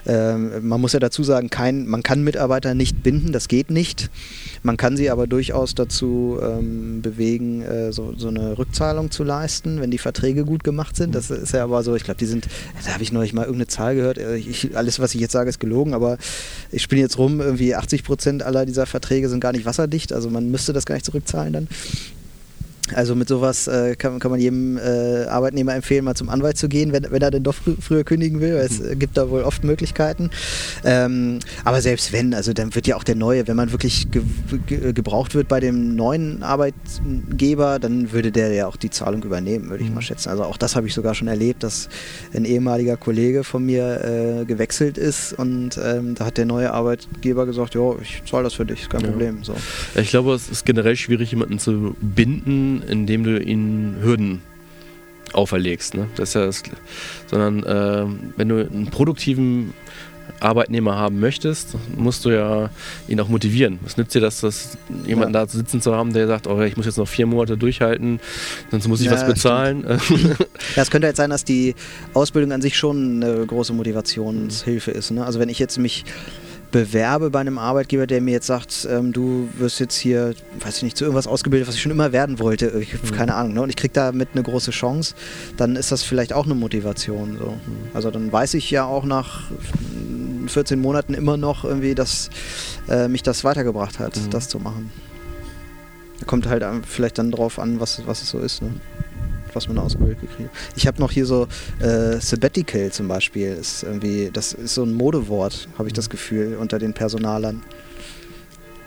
Ähm, 0.05 0.67
man 0.67 0.81
muss 0.81 0.93
ja 0.93 0.99
dazu 0.99 1.23
sagen, 1.23 1.49
kein, 1.49 1.87
man 1.87 2.03
kann 2.03 2.23
Mitarbeiter 2.23 2.75
nicht 2.75 3.01
binden, 3.01 3.31
das 3.31 3.47
geht 3.47 3.71
nicht. 3.71 4.09
Man 4.63 4.77
kann 4.77 4.97
sie 4.97 5.09
aber 5.09 5.25
durchaus 5.25 5.73
dazu 5.73 6.37
ähm, 6.41 7.01
bewegen, 7.01 7.61
äh, 7.61 7.91
so, 7.91 8.13
so, 8.17 8.27
eine 8.27 8.57
Rückzahlung 8.57 9.09
zu 9.09 9.23
leisten, 9.23 9.81
wenn 9.81 9.89
die 9.89 9.97
Verträge 9.97 10.45
gut 10.45 10.63
gemacht 10.63 10.95
sind. 10.95 11.15
Das 11.15 11.31
ist 11.31 11.53
ja 11.53 11.63
aber 11.63 11.81
so, 11.83 11.95
ich 11.95 12.03
glaube, 12.03 12.19
die 12.19 12.25
sind, 12.25 12.47
da 12.85 12.93
habe 12.93 13.03
ich 13.03 13.11
neulich 13.11 13.33
mal 13.33 13.43
irgendeine 13.43 13.67
Zahl 13.67 13.95
gehört. 13.95 14.17
Äh, 14.17 14.35
ich, 14.35 14.75
alles, 14.75 14.99
was 14.99 15.15
ich 15.15 15.21
jetzt 15.21 15.31
sage, 15.31 15.49
ist 15.49 15.59
gelogen, 15.59 15.93
aber 15.93 16.17
ich 16.71 16.81
spiele 16.81 17.01
jetzt 17.01 17.17
rum, 17.17 17.39
irgendwie 17.39 17.73
80 17.73 18.03
Prozent 18.03 18.43
aller 18.43 18.65
dieser 18.65 18.85
Verträge 18.85 19.29
sind 19.29 19.39
gar 19.39 19.53
nicht 19.53 19.65
wasserdicht, 19.65 20.13
also 20.13 20.29
man 20.29 20.51
müsste 20.51 20.73
das 20.73 20.85
gar 20.85 20.95
nicht 20.95 21.05
zurückzahlen 21.05 21.53
dann. 21.53 21.67
Also 22.95 23.15
mit 23.15 23.27
sowas 23.27 23.67
äh, 23.67 23.95
kann, 23.95 24.19
kann, 24.19 24.31
man 24.31 24.39
jedem 24.39 24.77
äh, 24.77 25.25
Arbeitnehmer 25.25 25.75
empfehlen, 25.75 26.05
mal 26.05 26.15
zum 26.15 26.29
Anwalt 26.29 26.57
zu 26.57 26.69
gehen, 26.69 26.91
wenn, 26.91 27.07
wenn 27.09 27.21
er 27.21 27.31
denn 27.31 27.43
doch 27.43 27.55
fr 27.55 27.71
früher 27.79 28.03
kündigen 28.03 28.41
will, 28.41 28.55
weil 28.55 28.65
es 28.65 28.79
mhm. 28.79 28.99
gibt 28.99 29.17
da 29.17 29.29
wohl 29.29 29.43
oft 29.43 29.63
Möglichkeiten. 29.63 30.29
Ähm, 30.83 31.39
aber 31.63 31.81
selbst 31.81 32.13
wenn, 32.13 32.33
also 32.33 32.53
dann 32.53 32.73
wird 32.75 32.87
ja 32.87 32.95
auch 32.95 33.03
der 33.03 33.15
neue, 33.15 33.47
wenn 33.47 33.55
man 33.55 33.71
wirklich 33.71 34.11
ge 34.11 34.21
ge 34.67 34.93
gebraucht 34.93 35.35
wird 35.35 35.47
bei 35.47 35.59
dem 35.59 35.95
neuen 35.95 36.43
Arbeitgeber, 36.43 37.79
dann 37.79 38.11
würde 38.11 38.31
der 38.31 38.53
ja 38.53 38.67
auch 38.67 38.75
die 38.75 38.89
Zahlung 38.89 39.23
übernehmen, 39.23 39.69
würde 39.69 39.83
ich 39.83 39.89
mhm. 39.89 39.95
mal 39.95 40.01
schätzen. 40.01 40.29
Also 40.29 40.43
auch 40.43 40.57
das 40.57 40.75
habe 40.75 40.87
ich 40.87 40.93
sogar 40.93 41.15
schon 41.15 41.27
erlebt, 41.27 41.63
dass 41.63 41.89
ein 42.33 42.45
ehemaliger 42.45 42.97
Kollege 42.97 43.43
von 43.43 43.65
mir 43.65 44.41
äh, 44.41 44.45
gewechselt 44.45 44.97
ist 44.97 45.33
und 45.33 45.79
ähm, 45.83 46.15
da 46.15 46.25
hat 46.25 46.37
der 46.37 46.45
neue 46.45 46.73
Arbeitgeber 46.73 47.45
gesagt, 47.45 47.75
ja, 47.75 47.93
ich 48.01 48.23
zahle 48.29 48.43
das 48.43 48.53
für 48.53 48.65
dich, 48.65 48.89
kein 48.89 49.01
ja. 49.01 49.07
Problem. 49.07 49.43
So. 49.43 49.55
Ich 49.95 50.09
glaube, 50.09 50.33
es 50.33 50.49
ist 50.49 50.65
generell 50.65 50.95
schwierig, 50.95 51.31
jemanden 51.31 51.59
zu 51.59 51.95
binden 52.01 52.80
indem 52.87 53.23
du 53.23 53.39
ihnen 53.39 53.97
Hürden 54.01 54.41
auferlegst. 55.33 55.95
Ne? 55.95 56.07
Das 56.15 56.29
ist 56.29 56.35
ja 56.35 56.45
das, 56.45 56.63
sondern 57.27 57.63
äh, 57.63 58.05
wenn 58.37 58.49
du 58.49 58.67
einen 58.67 58.87
produktiven 58.87 59.73
Arbeitnehmer 60.39 60.95
haben 60.95 61.19
möchtest, 61.19 61.75
musst 61.95 62.25
du 62.25 62.29
ja 62.29 62.69
ihn 63.07 63.19
auch 63.19 63.27
motivieren. 63.27 63.79
Was 63.83 63.97
nützt 63.97 64.15
dir 64.15 64.21
das, 64.21 64.41
dass 64.41 64.77
jemanden 65.05 65.33
ja. 65.33 65.45
da 65.45 65.51
sitzen 65.51 65.81
zu 65.81 65.95
haben, 65.95 66.13
der 66.13 66.27
sagt, 66.27 66.47
oh, 66.47 66.61
ich 66.61 66.77
muss 66.77 66.85
jetzt 66.85 66.97
noch 66.97 67.07
vier 67.07 67.25
Monate 67.25 67.57
durchhalten, 67.57 68.19
sonst 68.71 68.87
muss 68.87 69.01
ich 69.01 69.07
ja, 69.07 69.11
was 69.11 69.25
bezahlen. 69.25 69.83
ja, 70.75 70.81
es 70.81 70.89
könnte 70.89 71.07
jetzt 71.07 71.17
sein, 71.17 71.29
dass 71.29 71.43
die 71.43 71.75
Ausbildung 72.13 72.51
an 72.51 72.61
sich 72.61 72.77
schon 72.77 73.23
eine 73.23 73.45
große 73.45 73.73
Motivationshilfe 73.73 74.91
ist. 74.91 75.11
Ne? 75.11 75.25
Also 75.25 75.39
wenn 75.39 75.49
ich 75.49 75.59
jetzt 75.59 75.77
mich 75.77 76.05
bewerbe 76.71 77.29
bei 77.29 77.39
einem 77.39 77.57
Arbeitgeber, 77.57 78.07
der 78.07 78.21
mir 78.21 78.31
jetzt 78.31 78.47
sagt, 78.47 78.87
ähm, 78.89 79.13
du 79.13 79.49
wirst 79.57 79.79
jetzt 79.79 79.95
hier, 79.95 80.33
weiß 80.59 80.77
ich 80.77 80.83
nicht, 80.83 80.97
zu 80.97 81.03
irgendwas 81.03 81.27
ausgebildet, 81.27 81.67
was 81.67 81.75
ich 81.75 81.81
schon 81.81 81.91
immer 81.91 82.11
werden 82.11 82.39
wollte, 82.39 82.67
ich, 82.79 82.93
mhm. 82.93 83.11
keine 83.11 83.35
Ahnung, 83.35 83.53
ne? 83.53 83.61
und 83.61 83.69
ich 83.69 83.75
kriege 83.75 83.93
damit 83.93 84.29
eine 84.33 84.43
große 84.43 84.71
Chance, 84.71 85.15
dann 85.57 85.75
ist 85.75 85.91
das 85.91 86.03
vielleicht 86.03 86.33
auch 86.33 86.45
eine 86.45 86.55
Motivation. 86.55 87.37
So. 87.37 87.51
Mhm. 87.51 87.89
Also 87.93 88.11
dann 88.11 88.31
weiß 88.31 88.53
ich 88.53 88.71
ja 88.71 88.85
auch 88.85 89.03
nach 89.03 89.43
14 90.47 90.79
Monaten 90.79 91.13
immer 91.13 91.37
noch 91.37 91.63
irgendwie, 91.63 91.95
dass 91.95 92.29
äh, 92.89 93.07
mich 93.07 93.23
das 93.23 93.43
weitergebracht 93.43 93.99
hat, 93.99 94.15
mhm. 94.15 94.29
das 94.29 94.47
zu 94.47 94.59
machen. 94.59 94.91
Kommt 96.25 96.47
halt 96.47 96.63
vielleicht 96.85 97.17
dann 97.17 97.31
drauf 97.31 97.59
an, 97.59 97.79
was, 97.79 98.03
was 98.05 98.21
es 98.21 98.29
so 98.29 98.39
ist. 98.39 98.61
Ne? 98.61 98.71
Was 99.53 99.67
man 99.67 99.77
ausgebildet 99.77 100.21
gekriegt 100.21 100.49
Ich 100.75 100.87
habe 100.87 100.99
noch 100.99 101.11
hier 101.11 101.25
so 101.25 101.47
äh, 101.79 102.19
Sabbatical 102.19 102.91
zum 102.91 103.07
Beispiel. 103.07 103.53
Ist 103.53 103.83
irgendwie, 103.83 104.29
das 104.31 104.53
ist 104.53 104.75
so 104.75 104.83
ein 104.83 104.93
Modewort, 104.93 105.67
habe 105.77 105.87
ich 105.87 105.93
das 105.93 106.09
Gefühl, 106.09 106.57
unter 106.59 106.79
den 106.79 106.93
Personalern. 106.93 107.63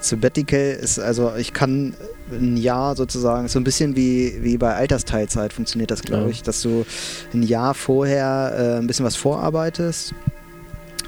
Sabbatical 0.00 0.78
ist 0.82 0.98
also, 0.98 1.34
ich 1.36 1.52
kann 1.54 1.94
ein 2.30 2.56
Jahr 2.56 2.94
sozusagen, 2.94 3.48
so 3.48 3.58
ein 3.58 3.64
bisschen 3.64 3.96
wie, 3.96 4.42
wie 4.42 4.58
bei 4.58 4.74
Altersteilzeit 4.74 5.52
funktioniert 5.52 5.90
das, 5.90 6.02
glaube 6.02 6.24
ja. 6.24 6.28
ich, 6.28 6.42
dass 6.42 6.60
du 6.60 6.84
ein 7.32 7.42
Jahr 7.42 7.74
vorher 7.74 8.54
äh, 8.56 8.78
ein 8.78 8.86
bisschen 8.86 9.06
was 9.06 9.16
vorarbeitest 9.16 10.14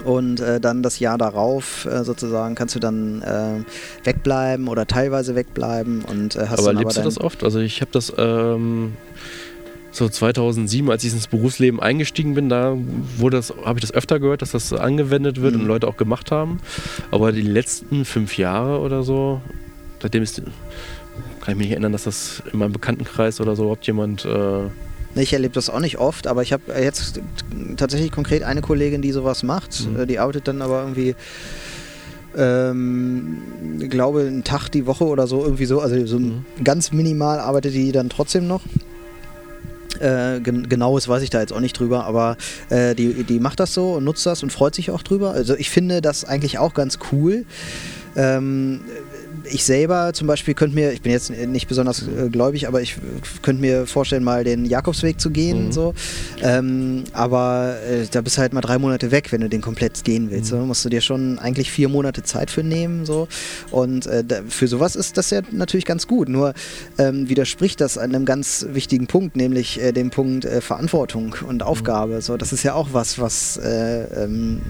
und 0.05 0.41
äh, 0.41 0.61
dann 0.61 0.83
das 0.83 0.99
Jahr 0.99 1.19
darauf 1.19 1.85
äh, 1.87 2.05
sozusagen 2.05 2.55
kannst 2.55 2.75
du 2.75 2.79
dann 2.79 3.23
äh, 3.23 4.07
wegbleiben 4.07 4.69
oder 4.69 4.87
teilweise 4.87 5.35
wegbleiben 5.35 6.03
und 6.05 6.37
äh, 6.37 6.47
hast 6.49 6.61
aber 6.61 6.73
lebst 6.73 6.99
aber 6.99 7.05
du 7.05 7.15
das 7.15 7.21
oft? 7.21 7.45
Also 7.45 7.59
ich 7.59 7.81
habe 7.81 7.91
das 7.93 8.13
ähm, 8.17 8.95
so 9.97 10.09
2007, 10.09 10.91
als 10.91 11.05
ich 11.05 11.13
ins 11.13 11.27
Berufsleben 11.27 11.81
eingestiegen 11.81 12.35
bin, 12.35 12.49
da 12.49 12.77
wurde 13.17 13.37
das, 13.37 13.53
habe 13.65 13.79
ich 13.79 13.83
das 13.83 13.93
öfter 13.93 14.21
gehört, 14.21 14.43
dass 14.43 14.53
das 14.53 14.73
angewendet 14.73 15.41
wird 15.41 15.55
mhm. 15.55 15.63
und 15.63 15.67
Leute 15.67 15.89
auch 15.89 15.97
gemacht 15.97 16.31
haben. 16.31 16.61
Aber 17.11 17.33
die 17.33 17.43
letzten 17.43 18.05
fünf 18.05 18.39
Jahre 18.39 18.81
oder 18.81 19.03
so, 19.03 19.41
seitdem 20.01 20.23
ist, 20.23 20.43
kann 21.41 21.53
ich 21.53 21.57
mich 21.57 21.67
nicht 21.67 21.71
erinnern, 21.73 21.93
dass 21.93 22.05
das 22.05 22.43
in 22.53 22.59
meinem 22.59 22.73
Bekanntenkreis 22.73 23.41
oder 23.41 23.57
so 23.57 23.65
überhaupt 23.65 23.87
jemand 23.87 24.25
äh, 24.25 24.69
ich 25.23 25.33
erlebe 25.33 25.55
das 25.55 25.71
auch 25.71 25.81
nicht 25.81 25.99
oft, 25.99 26.27
aber 26.27 26.43
ich 26.43 26.53
habe 26.53 26.65
jetzt 26.79 27.21
tatsächlich 27.77 28.13
konkret 28.13 28.43
eine 28.43 28.61
Kollegin, 28.61 29.01
die 29.01 29.13
sowas 29.13 29.43
macht. 29.43 29.89
Mhm. 29.89 30.01
Äh, 30.01 30.07
die 30.07 30.19
arbeitet 30.19 30.49
dann 30.49 30.61
aber 30.61 30.83
irgendwie, 30.83 31.15
ähm, 32.37 33.39
glaube, 33.89 34.21
einen 34.21 34.45
Tag 34.45 34.69
die 34.69 34.87
Woche 34.87 35.05
oder 35.05 35.27
so, 35.27 35.43
irgendwie 35.43 35.65
so. 35.65 35.81
Also 35.81 36.07
so 36.07 36.19
mhm. 36.19 36.45
ganz 36.63 36.93
minimal 36.93 37.39
arbeitet 37.39 37.75
die 37.75 37.93
dann 37.93 38.11
trotzdem 38.11 38.47
noch. 38.47 38.61
Äh, 40.01 40.41
gen 40.41 40.69
genaues 40.69 41.09
weiß 41.09 41.23
ich 41.23 41.31
da 41.31 41.41
jetzt 41.41 41.53
auch 41.53 41.61
nicht 41.61 41.79
drüber, 41.79 42.05
aber 42.05 42.37
äh, 42.71 42.95
die, 42.95 43.25
die 43.25 43.41
macht 43.41 43.61
das 43.61 43.75
so 43.75 43.95
und 43.95 44.05
nutzt 44.05 44.25
das 44.27 44.43
und 44.43 44.53
freut 44.53 44.75
sich 44.75 44.91
auch 44.91 45.03
drüber. 45.03 45.33
Also 45.33 45.55
ich 45.57 45.71
finde 45.71 46.01
das 46.01 46.25
eigentlich 46.25 46.59
auch 46.59 46.75
ganz 46.75 46.99
cool. 47.13 47.45
Ähm, 48.17 48.81
ich 49.51 49.65
selber 49.65 50.13
zum 50.13 50.27
Beispiel 50.27 50.55
könnte 50.55 50.75
mir, 50.75 50.93
ich 50.93 51.03
bin 51.03 51.13
jetzt 51.13 51.31
nicht 51.31 51.69
besonders 51.69 52.03
äh, 52.03 52.29
gläubig, 52.29 52.69
aber 52.69 52.83
ich 52.83 52.97
könnte 53.43 53.61
mir 53.61 53.87
vorstellen, 53.87 54.25
mal 54.25 54.45
den 54.45 54.65
Jakobsweg 54.65 55.21
zu 55.21 55.31
gehen. 55.31 55.67
Mhm. 55.67 55.73
So. 55.73 55.95
Ähm, 56.43 57.05
aber 57.13 57.77
äh, 57.89 58.07
da 58.11 58.21
bist 58.21 58.37
du 58.37 58.41
halt 58.41 58.53
mal 58.53 58.61
drei 58.61 58.79
Monate 58.79 59.11
weg, 59.11 59.33
wenn 59.33 59.41
du 59.41 59.49
den 59.49 59.61
komplett 59.61 60.05
gehen 60.05 60.31
willst. 60.31 60.53
Mhm. 60.53 60.59
So. 60.59 60.67
musst 60.67 60.85
du 60.85 60.89
dir 60.89 61.01
schon 61.01 61.39
eigentlich 61.39 61.71
vier 61.71 61.89
Monate 61.89 62.23
Zeit 62.23 62.51
für 62.51 62.63
nehmen. 62.63 63.05
So. 63.07 63.29
Und 63.71 64.07
äh, 64.07 64.25
da, 64.25 64.41
für 64.49 64.69
sowas 64.69 64.97
ist 64.97 65.17
das 65.17 65.31
ja 65.31 65.41
natürlich 65.51 65.85
ganz 65.85 66.07
gut. 66.07 66.29
Nur 66.29 66.55
ähm, 66.99 67.29
widerspricht 67.29 67.81
das 67.81 67.99
einem 67.99 68.25
ganz 68.25 68.67
wichtigen 68.71 69.07
Punkt, 69.07 69.37
nämlich 69.37 69.81
äh, 69.81 69.93
dem 69.93 70.11
Punkt 70.11 70.45
äh, 70.45 70.61
Verantwortung 70.61 71.37
und 71.47 71.63
Aufgabe. 71.63 72.17
Mhm. 72.17 72.21
So. 72.21 72.37
Das 72.37 72.53
ist 72.53 72.63
ja 72.63 72.75
auch 72.75 72.89
was, 72.93 73.19
was, 73.19 73.57
äh, 73.59 74.05
ähm, 74.25 74.61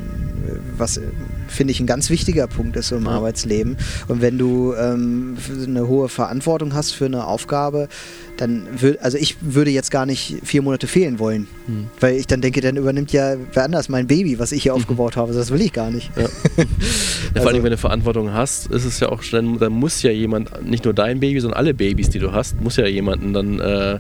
was 0.76 1.00
finde 1.48 1.72
ich 1.72 1.80
ein 1.80 1.86
ganz 1.86 2.10
wichtiger 2.10 2.46
Punkt 2.46 2.76
ist 2.76 2.88
so 2.88 2.96
im. 2.96 3.06
Arbeitsleben. 3.06 3.76
Und 4.08 4.20
wenn 4.20 4.38
du 4.38 4.65
du 4.66 4.74
ähm, 4.74 5.37
eine 5.66 5.87
hohe 5.88 6.09
Verantwortung 6.09 6.74
hast 6.74 6.92
für 6.92 7.07
eine 7.07 7.26
Aufgabe, 7.26 7.88
dann 8.37 8.66
würde, 8.81 9.02
also 9.02 9.16
ich 9.18 9.37
würde 9.40 9.70
jetzt 9.70 9.90
gar 9.90 10.07
nicht 10.07 10.37
vier 10.44 10.62
Monate 10.62 10.87
fehlen 10.87 11.18
wollen, 11.18 11.46
hm. 11.66 11.87
weil 12.00 12.16
ich 12.16 12.26
dann 12.26 12.40
denke, 12.40 12.61
dann 12.61 12.76
übernimmt 12.76 13.12
ja 13.12 13.37
wer 13.52 13.64
anders 13.64 13.88
mein 13.88 14.07
Baby, 14.07 14.38
was 14.38 14.52
ich 14.52 14.62
hier 14.62 14.72
mhm. 14.72 14.81
aufgebaut 14.81 15.16
habe. 15.16 15.33
Das 15.33 15.50
will 15.50 15.61
ich 15.61 15.72
gar 15.72 15.90
nicht. 15.90 16.11
Ja. 16.16 16.22
ja, 16.24 16.29
vor 16.29 17.46
allem, 17.46 17.46
also 17.46 17.62
wenn 17.62 17.70
du 17.70 17.79
Verantwortung 17.79 18.33
hast, 18.33 18.70
ist 18.70 18.85
es 18.85 19.00
ja 19.00 19.09
auch, 19.09 19.22
dann, 19.31 19.59
dann 19.59 19.72
muss 19.72 20.02
ja 20.02 20.11
jemand, 20.11 20.66
nicht 20.68 20.85
nur 20.85 20.94
dein 20.94 21.20
Baby, 21.20 21.40
sondern 21.40 21.59
alle 21.59 21.74
Babys, 21.74 22.11
die 22.11 22.18
du 22.18 22.33
hast, 22.33 22.61
muss 22.61 22.76
ja 22.76 22.87
jemanden 22.87 23.33
dann 23.33 23.61
äh, 23.61 23.98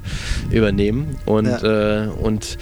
übernehmen 0.50 1.16
und, 1.24 1.46
ja. 1.46 2.04
äh, 2.04 2.08
und 2.08 2.58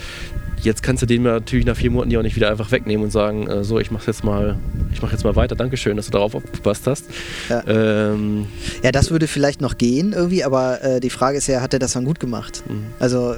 Jetzt 0.65 0.81
kannst 0.81 1.03
du 1.03 1.05
den 1.05 1.21
natürlich 1.21 1.65
nach 1.67 1.77
vier 1.77 1.91
Monaten 1.91 2.09
ja 2.09 2.17
auch 2.17 2.23
nicht 2.23 2.35
wieder 2.35 2.49
einfach 2.49 2.71
wegnehmen 2.71 3.05
und 3.05 3.11
sagen, 3.11 3.47
äh, 3.47 3.63
so, 3.63 3.79
ich 3.79 3.91
mache 3.91 4.07
jetzt 4.07 4.23
mal, 4.23 4.57
ich 4.91 4.99
mache 4.99 5.11
jetzt 5.11 5.23
mal 5.23 5.35
weiter. 5.35 5.55
Dankeschön, 5.55 5.95
dass 5.95 6.07
du 6.07 6.11
darauf 6.11 6.33
aufgepasst 6.33 6.87
hast. 6.87 7.05
Ja, 7.49 7.63
ähm, 7.67 8.47
ja 8.81 8.91
das 8.91 9.11
würde 9.11 9.27
vielleicht 9.27 9.61
noch 9.61 9.77
gehen 9.77 10.13
irgendwie, 10.13 10.43
aber 10.43 10.83
äh, 10.83 10.99
die 10.99 11.11
Frage 11.11 11.37
ist 11.37 11.45
ja, 11.45 11.61
hat 11.61 11.73
er 11.73 11.79
das 11.79 11.93
dann 11.93 12.03
gut 12.03 12.19
gemacht? 12.19 12.63
Mhm. 12.67 12.85
Also 12.97 13.35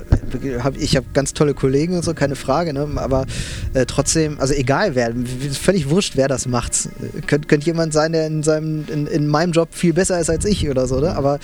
hab, 0.63 0.77
ich 0.77 0.95
habe 0.95 1.05
ganz 1.13 1.33
tolle 1.33 1.53
Kollegen 1.53 1.97
und 1.97 2.05
so, 2.05 2.13
keine 2.13 2.37
Frage, 2.37 2.71
ne? 2.71 2.87
aber 2.95 3.25
äh, 3.73 3.85
trotzdem, 3.85 4.39
also 4.39 4.53
egal 4.53 4.95
wer, 4.95 5.13
völlig 5.51 5.89
wurscht, 5.89 6.15
wer 6.15 6.29
das 6.29 6.47
macht. 6.47 6.87
Könnt, 7.27 7.49
könnte 7.49 7.65
jemand 7.65 7.91
sein, 7.91 8.13
der 8.13 8.25
in 8.25 8.41
seinem, 8.41 8.85
in, 8.87 9.05
in 9.05 9.27
meinem 9.27 9.51
Job 9.51 9.67
viel 9.71 9.91
besser 9.91 10.17
ist 10.17 10.29
als 10.29 10.45
ich 10.45 10.69
oder 10.69 10.87
so, 10.87 11.01
ne? 11.01 11.13
aber 11.13 11.39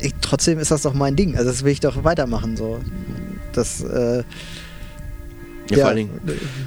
ich, 0.00 0.14
trotzdem 0.22 0.58
ist 0.58 0.70
das 0.70 0.80
doch 0.80 0.94
mein 0.94 1.14
Ding. 1.14 1.36
Also 1.36 1.50
das 1.50 1.62
will 1.62 1.72
ich 1.72 1.80
doch 1.80 2.04
weitermachen. 2.04 2.56
So. 2.56 2.80
Das 3.52 3.82
äh, 3.82 4.22
ja, 5.70 5.78
vor 5.78 5.86
allen 5.88 5.96
Dingen, 5.96 6.20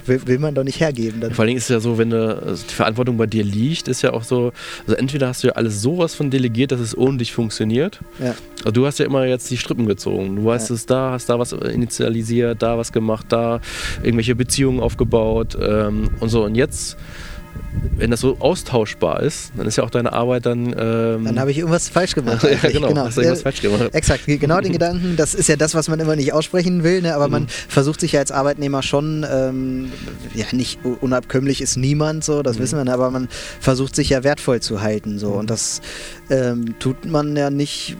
will, 0.05 0.21
will, 0.25 0.39
man 0.39 0.55
doch 0.55 0.63
nicht 0.63 0.79
hergeben. 0.79 1.21
Dann. 1.21 1.33
Vor 1.33 1.43
allen 1.43 1.49
Dingen 1.49 1.57
ist 1.57 1.65
es 1.65 1.69
ja 1.69 1.79
so, 1.79 1.97
wenn 1.97 2.09
du, 2.09 2.41
also 2.41 2.63
die 2.67 2.73
Verantwortung 2.73 3.17
bei 3.17 3.27
dir 3.27 3.43
liegt, 3.43 3.87
ist 3.87 4.01
ja 4.01 4.13
auch 4.13 4.23
so, 4.23 4.51
also 4.85 4.95
entweder 4.95 5.27
hast 5.27 5.43
du 5.43 5.47
ja 5.47 5.53
alles 5.53 5.81
sowas 5.81 6.15
von 6.15 6.29
delegiert, 6.29 6.71
dass 6.71 6.79
es 6.79 6.97
ohne 6.97 7.17
dich 7.17 7.31
funktioniert. 7.31 7.99
Ja. 8.19 8.35
Also 8.59 8.71
du 8.71 8.85
hast 8.85 8.99
ja 8.99 9.05
immer 9.05 9.25
jetzt 9.25 9.49
die 9.49 9.57
Strippen 9.57 9.85
gezogen. 9.85 10.35
Du 10.35 10.45
weißt 10.45 10.69
ja. 10.69 10.75
es 10.75 10.85
da, 10.85 11.11
hast 11.11 11.29
da 11.29 11.39
was 11.39 11.53
initialisiert, 11.53 12.61
da 12.61 12.77
was 12.77 12.91
gemacht, 12.91 13.27
da 13.29 13.61
irgendwelche 14.03 14.35
Beziehungen 14.35 14.79
aufgebaut 14.79 15.57
ähm, 15.61 16.09
und 16.19 16.29
so. 16.29 16.43
Und 16.43 16.55
jetzt 16.55 16.97
wenn 17.97 18.11
das 18.11 18.21
so 18.21 18.37
austauschbar 18.39 19.21
ist, 19.21 19.51
dann 19.55 19.67
ist 19.67 19.75
ja 19.75 19.83
auch 19.83 19.89
deine 19.89 20.13
Arbeit 20.13 20.45
dann. 20.45 20.73
Ähm 20.77 21.25
dann 21.25 21.39
habe 21.39 21.51
ich 21.51 21.57
irgendwas 21.57 21.89
falsch 21.89 22.15
gemacht. 22.15 22.43
ja, 22.63 22.69
genau, 22.69 22.87
genau. 22.87 23.05
Hast 23.05 23.17
du 23.17 23.21
irgendwas 23.21 23.43
falsch 23.43 23.61
gemacht. 23.61 23.93
Exakt, 23.93 24.25
genau 24.25 24.59
den 24.59 24.71
Gedanken. 24.79 25.15
Das 25.17 25.35
ist 25.35 25.49
ja 25.49 25.55
das, 25.55 25.75
was 25.75 25.87
man 25.87 25.99
immer 25.99 26.15
nicht 26.15 26.33
aussprechen 26.33 26.83
will, 26.83 27.01
ne? 27.01 27.15
aber 27.15 27.27
mhm. 27.27 27.33
man 27.33 27.47
versucht 27.47 27.99
sich 27.99 28.13
ja 28.13 28.19
als 28.19 28.31
Arbeitnehmer 28.31 28.81
schon, 28.81 29.25
ähm, 29.29 29.91
ja, 30.33 30.45
nicht 30.51 30.79
unabkömmlich 30.83 31.61
ist 31.61 31.77
niemand, 31.77 32.23
so, 32.23 32.41
das 32.41 32.57
mhm. 32.57 32.61
wissen 32.63 32.77
wir, 32.77 32.85
ne? 32.85 32.93
aber 32.93 33.11
man 33.11 33.27
versucht 33.59 33.95
sich 33.95 34.09
ja 34.09 34.23
wertvoll 34.23 34.61
zu 34.61 34.81
halten. 34.81 35.19
So. 35.19 35.31
Mhm. 35.31 35.37
Und 35.37 35.49
das 35.49 35.81
ähm, 36.29 36.75
tut 36.79 37.05
man 37.05 37.35
ja 37.35 37.49
nicht, 37.49 37.97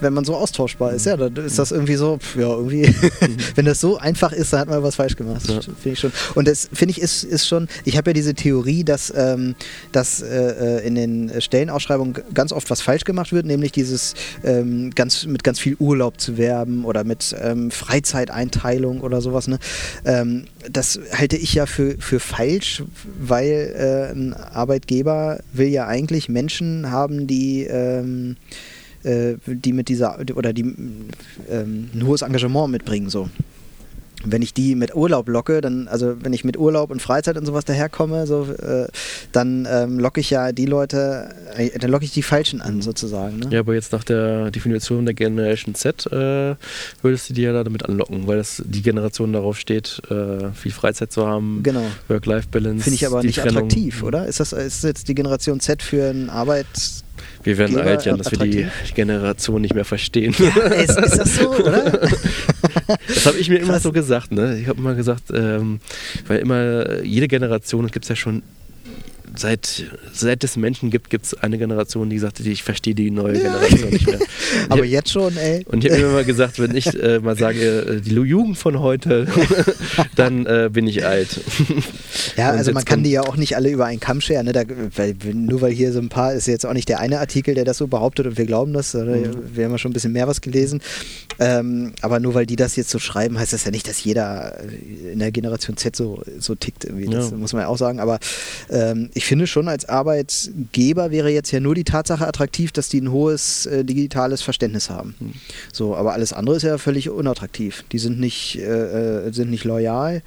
wenn 0.00 0.12
man 0.12 0.24
so 0.24 0.36
austauschbar 0.36 0.92
ist. 0.92 1.06
Ja, 1.06 1.16
dann 1.16 1.36
ist 1.36 1.58
das 1.58 1.72
irgendwie 1.72 1.96
so, 1.96 2.18
ja, 2.36 2.48
irgendwie, 2.48 2.88
mhm. 2.88 3.36
wenn 3.54 3.66
das 3.66 3.80
so 3.80 3.98
einfach 3.98 4.32
ist, 4.32 4.52
dann 4.52 4.60
hat 4.60 4.68
man 4.68 4.82
was 4.82 4.96
falsch 4.96 5.16
gemacht. 5.16 5.48
Ja. 5.48 5.60
Finde 5.60 5.90
ich 5.90 5.98
schon. 6.00 6.12
Und 6.34 6.48
das 6.48 6.68
finde 6.72 6.92
ich 6.92 7.00
ist, 7.00 7.24
ist 7.24 7.46
schon, 7.46 7.68
ich 7.84 7.96
habe 7.96 8.10
ja 8.10 8.14
diese 8.14 8.34
Theorie, 8.34 8.84
dass, 8.84 9.11
ähm, 9.16 9.54
dass 9.92 10.22
äh, 10.22 10.78
äh 10.80 10.86
in 10.86 10.94
den 10.94 11.40
Stellenausschreibungen 11.40 12.14
ganz 12.34 12.52
oft 12.52 12.70
was 12.70 12.80
falsch 12.80 13.04
gemacht 13.04 13.32
wird, 13.32 13.46
nämlich 13.46 13.72
dieses 13.72 14.14
ähm, 14.44 14.90
ganz, 14.90 15.26
mit 15.26 15.44
ganz 15.44 15.58
viel 15.58 15.76
Urlaub 15.78 16.20
zu 16.20 16.38
werben 16.38 16.84
oder 16.84 17.04
mit 17.04 17.34
ähm, 17.40 17.70
Freizeiteinteilung 17.70 19.00
oder 19.00 19.20
sowas. 19.20 19.48
Ne? 19.48 19.58
Ähm, 20.04 20.44
das 20.70 20.98
halte 21.12 21.36
ich 21.36 21.54
ja 21.54 21.66
für, 21.66 21.96
für 21.98 22.20
falsch, 22.20 22.82
weil 23.20 23.74
äh, 23.76 24.12
ein 24.12 24.34
Arbeitgeber 24.34 25.40
will 25.52 25.68
ja 25.68 25.86
eigentlich 25.86 26.28
Menschen 26.28 26.90
haben, 26.90 27.26
die 27.26 27.64
ähm, 27.64 28.36
äh, 29.04 29.34
die 29.46 29.72
mit 29.72 29.88
dieser 29.88 30.18
oder 30.34 30.52
die 30.52 30.62
ähm, 30.62 31.90
ein 31.94 32.06
hohes 32.06 32.22
Engagement 32.22 32.70
mitbringen 32.70 33.10
so 33.10 33.28
wenn 34.24 34.42
ich 34.42 34.54
die 34.54 34.74
mit 34.74 34.94
Urlaub 34.94 35.28
locke, 35.28 35.60
dann, 35.60 35.88
also 35.88 36.16
wenn 36.22 36.32
ich 36.32 36.44
mit 36.44 36.56
Urlaub 36.56 36.90
und 36.90 37.00
Freizeit 37.00 37.36
und 37.36 37.46
sowas 37.46 37.64
daherkomme, 37.64 38.26
so, 38.26 38.44
äh, 38.44 38.88
dann 39.32 39.66
ähm, 39.70 39.98
locke 39.98 40.20
ich 40.20 40.30
ja 40.30 40.52
die 40.52 40.66
Leute, 40.66 41.34
äh, 41.56 41.78
dann 41.78 41.90
locke 41.90 42.04
ich 42.04 42.12
die 42.12 42.22
Falschen 42.22 42.60
an 42.60 42.82
sozusagen. 42.82 43.38
Ne? 43.38 43.48
Ja, 43.50 43.60
aber 43.60 43.74
jetzt 43.74 43.92
nach 43.92 44.04
der 44.04 44.50
Definition 44.50 45.04
der 45.04 45.14
Generation 45.14 45.74
Z 45.74 46.06
äh, 46.06 46.54
würdest 47.02 47.30
du 47.30 47.34
die 47.34 47.42
ja 47.42 47.52
damit 47.62 47.84
anlocken, 47.84 48.26
weil 48.26 48.38
das 48.38 48.62
die 48.64 48.82
Generation 48.82 49.32
darauf 49.32 49.58
steht, 49.58 50.02
äh, 50.10 50.52
viel 50.52 50.72
Freizeit 50.72 51.12
zu 51.12 51.26
haben, 51.26 51.60
genau. 51.62 51.84
Work-Life-Balance. 52.08 52.84
Finde 52.84 52.94
ich 52.94 53.06
aber 53.06 53.22
nicht 53.22 53.38
Trennung. 53.38 53.64
attraktiv, 53.64 54.02
oder? 54.02 54.26
Ist 54.26 54.40
das 54.40 54.52
ist 54.52 54.84
jetzt 54.84 55.08
die 55.08 55.14
Generation 55.14 55.60
Z 55.60 55.82
für 55.82 56.10
ein 56.10 56.30
Arbeits 56.30 57.01
wir 57.44 57.58
werden 57.58 57.76
Geber 57.76 57.88
alt, 57.88 58.04
Jan, 58.04 58.18
dass 58.18 58.28
attraktiv. 58.28 58.56
wir 58.56 58.70
die 58.88 58.94
Generation 58.94 59.60
nicht 59.60 59.74
mehr 59.74 59.84
verstehen. 59.84 60.34
Ja, 60.38 60.66
ist, 60.66 60.98
ist 60.98 61.18
das 61.18 61.36
so, 61.36 61.50
oder? 61.50 61.90
das 63.08 63.26
habe 63.26 63.38
ich 63.38 63.48
mir 63.48 63.58
immer 63.58 63.80
so 63.80 63.92
gesagt. 63.92 64.32
Ne? 64.32 64.58
Ich 64.60 64.68
habe 64.68 64.78
immer 64.78 64.94
gesagt, 64.94 65.24
ähm, 65.34 65.80
weil 66.26 66.38
immer 66.38 67.02
jede 67.02 67.28
Generation, 67.28 67.84
es 67.84 67.92
gibt 67.92 68.08
ja 68.08 68.16
schon 68.16 68.42
seit, 69.36 69.84
seit 70.12 70.44
es 70.44 70.56
Menschen 70.56 70.90
gibt, 70.90 71.10
gibt 71.10 71.26
es 71.26 71.34
eine 71.34 71.58
Generation, 71.58 72.10
die 72.10 72.18
sagte, 72.18 72.42
ich 72.42 72.62
verstehe 72.62 72.94
die 72.94 73.10
neue 73.10 73.34
Generation 73.34 73.90
nicht 73.90 74.06
mehr. 74.06 74.18
Aber 74.68 74.84
jetzt 74.84 75.10
schon, 75.10 75.36
ey. 75.36 75.64
Und 75.66 75.84
ich 75.84 75.90
habe 75.90 76.02
mir 76.02 76.08
immer 76.08 76.24
gesagt, 76.24 76.58
wenn 76.58 76.74
ich 76.74 76.86
äh, 77.00 77.18
mal 77.18 77.36
sage, 77.36 77.60
äh, 77.60 78.00
die 78.00 78.12
Jugend 78.12 78.58
von 78.58 78.80
heute, 78.80 79.26
dann 80.16 80.46
äh, 80.46 80.70
bin 80.72 80.86
ich 80.86 81.06
alt. 81.06 81.40
Ja, 82.36 82.50
also 82.50 82.72
man 82.72 82.84
kann 82.84 83.02
die 83.02 83.10
ja 83.10 83.22
auch 83.22 83.36
nicht 83.36 83.56
alle 83.56 83.70
über 83.70 83.86
einen 83.86 84.00
Kamm 84.00 84.20
scheren. 84.20 84.46
Ne? 84.46 84.52
Da, 84.52 84.62
weil, 84.96 85.14
nur 85.34 85.60
weil 85.60 85.72
hier 85.72 85.92
so 85.92 85.98
ein 85.98 86.08
paar, 86.08 86.32
ist 86.32 86.46
jetzt 86.46 86.64
auch 86.64 86.72
nicht 86.72 86.88
der 86.88 87.00
eine 87.00 87.18
Artikel, 87.18 87.54
der 87.54 87.64
das 87.64 87.78
so 87.78 87.88
behauptet 87.88 88.26
und 88.26 88.38
wir 88.38 88.46
glauben 88.46 88.72
das. 88.72 88.94
Mhm. 88.94 89.34
Wir 89.54 89.64
haben 89.64 89.72
ja 89.72 89.78
schon 89.78 89.90
ein 89.90 89.92
bisschen 89.92 90.12
mehr 90.12 90.28
was 90.28 90.40
gelesen. 90.40 90.80
Ähm, 91.42 91.92
aber 92.02 92.20
nur 92.20 92.34
weil 92.34 92.46
die 92.46 92.56
das 92.56 92.76
jetzt 92.76 92.90
so 92.90 93.00
schreiben, 93.00 93.38
heißt 93.38 93.52
das 93.52 93.64
ja 93.64 93.70
nicht, 93.72 93.88
dass 93.88 94.04
jeder 94.04 94.60
in 95.12 95.18
der 95.18 95.32
Generation 95.32 95.76
Z 95.76 95.96
so, 95.96 96.22
so 96.38 96.54
tickt. 96.54 96.84
Irgendwie. 96.84 97.06
Das 97.06 97.30
ja. 97.30 97.36
muss 97.36 97.52
man 97.52 97.62
ja 97.62 97.68
auch 97.68 97.78
sagen. 97.78 97.98
Aber 97.98 98.20
ähm, 98.70 99.10
ich 99.14 99.24
finde 99.24 99.46
schon, 99.46 99.66
als 99.66 99.88
Arbeitgeber 99.88 101.10
wäre 101.10 101.30
jetzt 101.30 101.50
ja 101.50 101.58
nur 101.58 101.74
die 101.74 101.84
Tatsache 101.84 102.26
attraktiv, 102.26 102.70
dass 102.70 102.88
die 102.88 103.00
ein 103.00 103.10
hohes 103.10 103.66
äh, 103.66 103.84
digitales 103.84 104.42
Verständnis 104.42 104.88
haben. 104.88 105.14
Mhm. 105.18 105.32
So, 105.72 105.96
aber 105.96 106.12
alles 106.12 106.32
andere 106.32 106.56
ist 106.56 106.62
ja 106.62 106.78
völlig 106.78 107.10
unattraktiv. 107.10 107.84
Die 107.90 107.98
sind 107.98 108.20
nicht, 108.20 108.58
äh, 108.58 109.26
äh, 109.26 109.32
sind 109.32 109.50
nicht 109.50 109.64
loyal, 109.64 110.22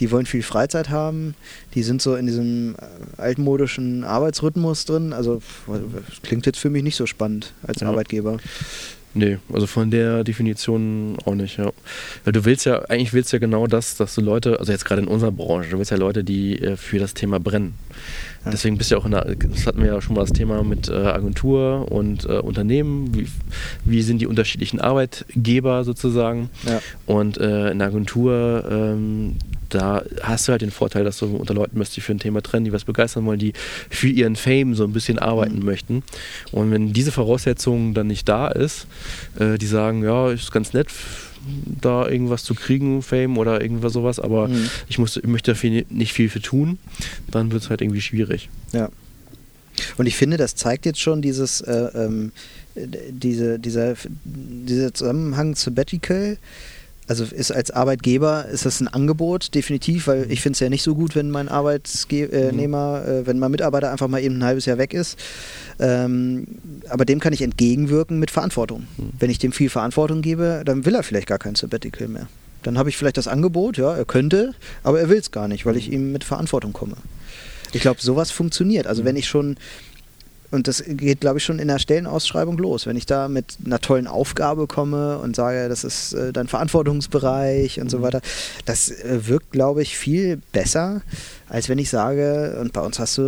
die 0.00 0.10
wollen 0.10 0.26
viel 0.26 0.42
Freizeit 0.42 0.90
haben, 0.90 1.34
die 1.74 1.84
sind 1.84 2.02
so 2.02 2.16
in 2.16 2.26
diesem 2.26 2.74
äh, 2.74 3.20
altmodischen 3.20 4.02
Arbeitsrhythmus 4.02 4.84
drin. 4.84 5.12
Also 5.12 5.42
klingt 6.22 6.46
jetzt 6.46 6.58
für 6.58 6.70
mich 6.70 6.82
nicht 6.82 6.96
so 6.96 7.06
spannend 7.06 7.52
als 7.62 7.80
ja. 7.80 7.88
Arbeitgeber. 7.88 8.38
Nee, 9.16 9.38
also 9.50 9.66
von 9.66 9.90
der 9.90 10.24
Definition 10.24 11.16
auch 11.24 11.34
nicht, 11.34 11.56
ja. 11.56 11.72
Weil 12.24 12.34
du 12.34 12.44
willst 12.44 12.66
ja, 12.66 12.82
eigentlich 12.82 13.14
willst 13.14 13.32
du 13.32 13.36
ja 13.36 13.40
genau 13.40 13.66
das, 13.66 13.96
dass 13.96 14.14
du 14.14 14.20
Leute, 14.20 14.60
also 14.60 14.72
jetzt 14.72 14.84
gerade 14.84 15.00
in 15.00 15.08
unserer 15.08 15.32
Branche, 15.32 15.70
du 15.70 15.78
willst 15.78 15.90
ja 15.90 15.96
Leute, 15.96 16.22
die 16.22 16.60
äh, 16.60 16.76
für 16.76 16.98
das 16.98 17.14
Thema 17.14 17.40
brennen. 17.40 17.72
Ja. 18.44 18.50
Deswegen 18.50 18.76
bist 18.76 18.90
du 18.90 18.96
ja 18.96 19.00
auch 19.00 19.06
in 19.06 19.12
der, 19.12 19.24
das 19.24 19.66
hatten 19.66 19.80
wir 19.80 19.86
ja 19.86 20.02
schon 20.02 20.16
mal 20.16 20.20
das 20.20 20.34
Thema 20.34 20.62
mit 20.62 20.90
äh, 20.90 20.92
Agentur 20.92 21.90
und 21.90 22.26
äh, 22.26 22.40
Unternehmen, 22.40 23.14
wie, 23.14 23.26
wie 23.86 24.02
sind 24.02 24.20
die 24.20 24.26
unterschiedlichen 24.26 24.80
Arbeitgeber 24.80 25.82
sozusagen. 25.84 26.50
Ja. 26.66 26.82
Und 27.06 27.38
in 27.38 27.78
der 27.78 27.88
Agentur, 27.88 28.64
ähm, 28.70 29.36
da 29.68 30.02
hast 30.22 30.46
du 30.46 30.52
halt 30.52 30.62
den 30.62 30.70
Vorteil, 30.70 31.04
dass 31.04 31.18
du 31.18 31.26
unter 31.36 31.54
Leuten 31.54 31.78
bist, 31.78 31.96
die 31.96 32.00
für 32.00 32.12
ein 32.12 32.18
Thema 32.18 32.42
trennen, 32.42 32.64
die 32.64 32.72
was 32.72 32.84
begeistern 32.84 33.24
wollen, 33.26 33.38
die 33.38 33.52
für 33.90 34.08
ihren 34.08 34.36
Fame 34.36 34.74
so 34.74 34.84
ein 34.84 34.92
bisschen 34.92 35.18
arbeiten 35.18 35.60
mhm. 35.60 35.64
möchten. 35.64 36.02
Und 36.52 36.70
wenn 36.70 36.92
diese 36.92 37.12
Voraussetzung 37.12 37.94
dann 37.94 38.06
nicht 38.06 38.28
da 38.28 38.48
ist, 38.48 38.86
äh, 39.38 39.58
die 39.58 39.66
sagen, 39.66 40.02
ja, 40.02 40.30
ist 40.30 40.52
ganz 40.52 40.72
nett, 40.72 40.88
da 41.80 42.08
irgendwas 42.08 42.44
zu 42.44 42.54
kriegen, 42.54 43.02
Fame 43.02 43.38
oder 43.38 43.60
irgendwas 43.60 43.92
sowas, 43.92 44.18
aber 44.18 44.48
mhm. 44.48 44.68
ich, 44.88 44.98
muss, 44.98 45.16
ich 45.16 45.26
möchte 45.26 45.52
dafür 45.52 45.84
nicht 45.88 46.12
viel 46.12 46.28
für 46.28 46.40
tun, 46.40 46.78
dann 47.30 47.52
wird 47.52 47.62
es 47.62 47.70
halt 47.70 47.80
irgendwie 47.80 48.00
schwierig. 48.00 48.48
Ja. 48.72 48.90
Und 49.98 50.06
ich 50.06 50.16
finde, 50.16 50.36
das 50.36 50.54
zeigt 50.54 50.86
jetzt 50.86 51.00
schon 51.00 51.22
dieses, 51.22 51.60
äh, 51.60 51.90
ähm, 51.94 52.32
diese, 52.74 53.58
dieser, 53.58 53.94
dieser 54.24 54.92
Zusammenhang 54.92 55.54
Sabbatical, 55.54 56.38
also 57.08 57.24
ist 57.24 57.52
als 57.52 57.70
Arbeitgeber 57.70 58.46
ist 58.46 58.66
das 58.66 58.80
ein 58.80 58.88
Angebot, 58.88 59.54
definitiv, 59.54 60.08
weil 60.08 60.30
ich 60.30 60.40
finde 60.40 60.54
es 60.54 60.60
ja 60.60 60.68
nicht 60.68 60.82
so 60.82 60.94
gut, 60.94 61.14
wenn 61.14 61.30
mein 61.30 61.48
Arbeitnehmer, 61.48 63.00
mhm. 63.00 63.10
äh, 63.10 63.26
wenn 63.26 63.38
mein 63.38 63.50
Mitarbeiter 63.50 63.92
einfach 63.92 64.08
mal 64.08 64.20
eben 64.20 64.38
ein 64.38 64.44
halbes 64.44 64.66
Jahr 64.66 64.78
weg 64.78 64.92
ist. 64.92 65.18
Ähm, 65.78 66.46
aber 66.88 67.04
dem 67.04 67.20
kann 67.20 67.32
ich 67.32 67.42
entgegenwirken 67.42 68.18
mit 68.18 68.30
Verantwortung. 68.30 68.86
Mhm. 68.96 69.10
Wenn 69.18 69.30
ich 69.30 69.38
dem 69.38 69.52
viel 69.52 69.70
Verantwortung 69.70 70.22
gebe, 70.22 70.62
dann 70.64 70.84
will 70.84 70.94
er 70.94 71.02
vielleicht 71.02 71.28
gar 71.28 71.38
kein 71.38 71.54
Sabbatical 71.54 72.08
mehr. 72.08 72.28
Dann 72.62 72.78
habe 72.78 72.88
ich 72.88 72.96
vielleicht 72.96 73.16
das 73.16 73.28
Angebot, 73.28 73.76
ja, 73.76 73.94
er 73.94 74.04
könnte, 74.04 74.54
aber 74.82 74.98
er 74.98 75.08
will 75.08 75.18
es 75.18 75.30
gar 75.30 75.46
nicht, 75.46 75.66
weil 75.66 75.76
ich 75.76 75.88
mhm. 75.88 75.94
ihm 75.94 76.12
mit 76.12 76.24
Verantwortung 76.24 76.72
komme. 76.72 76.96
Ich 77.72 77.82
glaube, 77.82 78.00
sowas 78.00 78.30
funktioniert. 78.30 78.86
Also 78.86 79.02
mhm. 79.02 79.06
wenn 79.06 79.16
ich 79.16 79.28
schon 79.28 79.56
und 80.56 80.66
das 80.66 80.82
geht, 80.86 81.20
glaube 81.20 81.38
ich, 81.38 81.44
schon 81.44 81.58
in 81.58 81.68
der 81.68 81.78
Stellenausschreibung 81.78 82.56
los. 82.56 82.86
Wenn 82.86 82.96
ich 82.96 83.06
da 83.06 83.28
mit 83.28 83.58
einer 83.64 83.78
tollen 83.78 84.06
Aufgabe 84.06 84.66
komme 84.66 85.18
und 85.18 85.36
sage, 85.36 85.68
das 85.68 85.84
ist 85.84 86.14
äh, 86.14 86.32
dein 86.32 86.48
Verantwortungsbereich 86.48 87.80
und 87.80 87.90
so 87.90 87.98
mhm. 87.98 88.02
weiter, 88.02 88.20
das 88.64 88.90
äh, 88.90 89.28
wirkt, 89.28 89.52
glaube 89.52 89.82
ich, 89.82 89.96
viel 89.96 90.40
besser, 90.52 91.02
als 91.48 91.68
wenn 91.68 91.78
ich 91.78 91.90
sage, 91.90 92.58
und 92.60 92.72
bei 92.72 92.80
uns 92.80 92.98
hast 92.98 93.18
du 93.18 93.22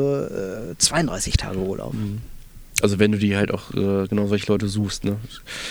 äh, 0.72 0.74
32 0.78 1.36
Tage 1.36 1.58
Urlaub. 1.58 1.94
Mhm. 1.94 2.18
Also 2.80 2.98
wenn 2.98 3.12
du 3.12 3.18
die 3.18 3.36
halt 3.36 3.52
auch 3.52 3.74
äh, 3.74 4.06
genau 4.08 4.26
solche 4.26 4.50
Leute 4.50 4.68
suchst. 4.68 5.04
Ne? 5.04 5.16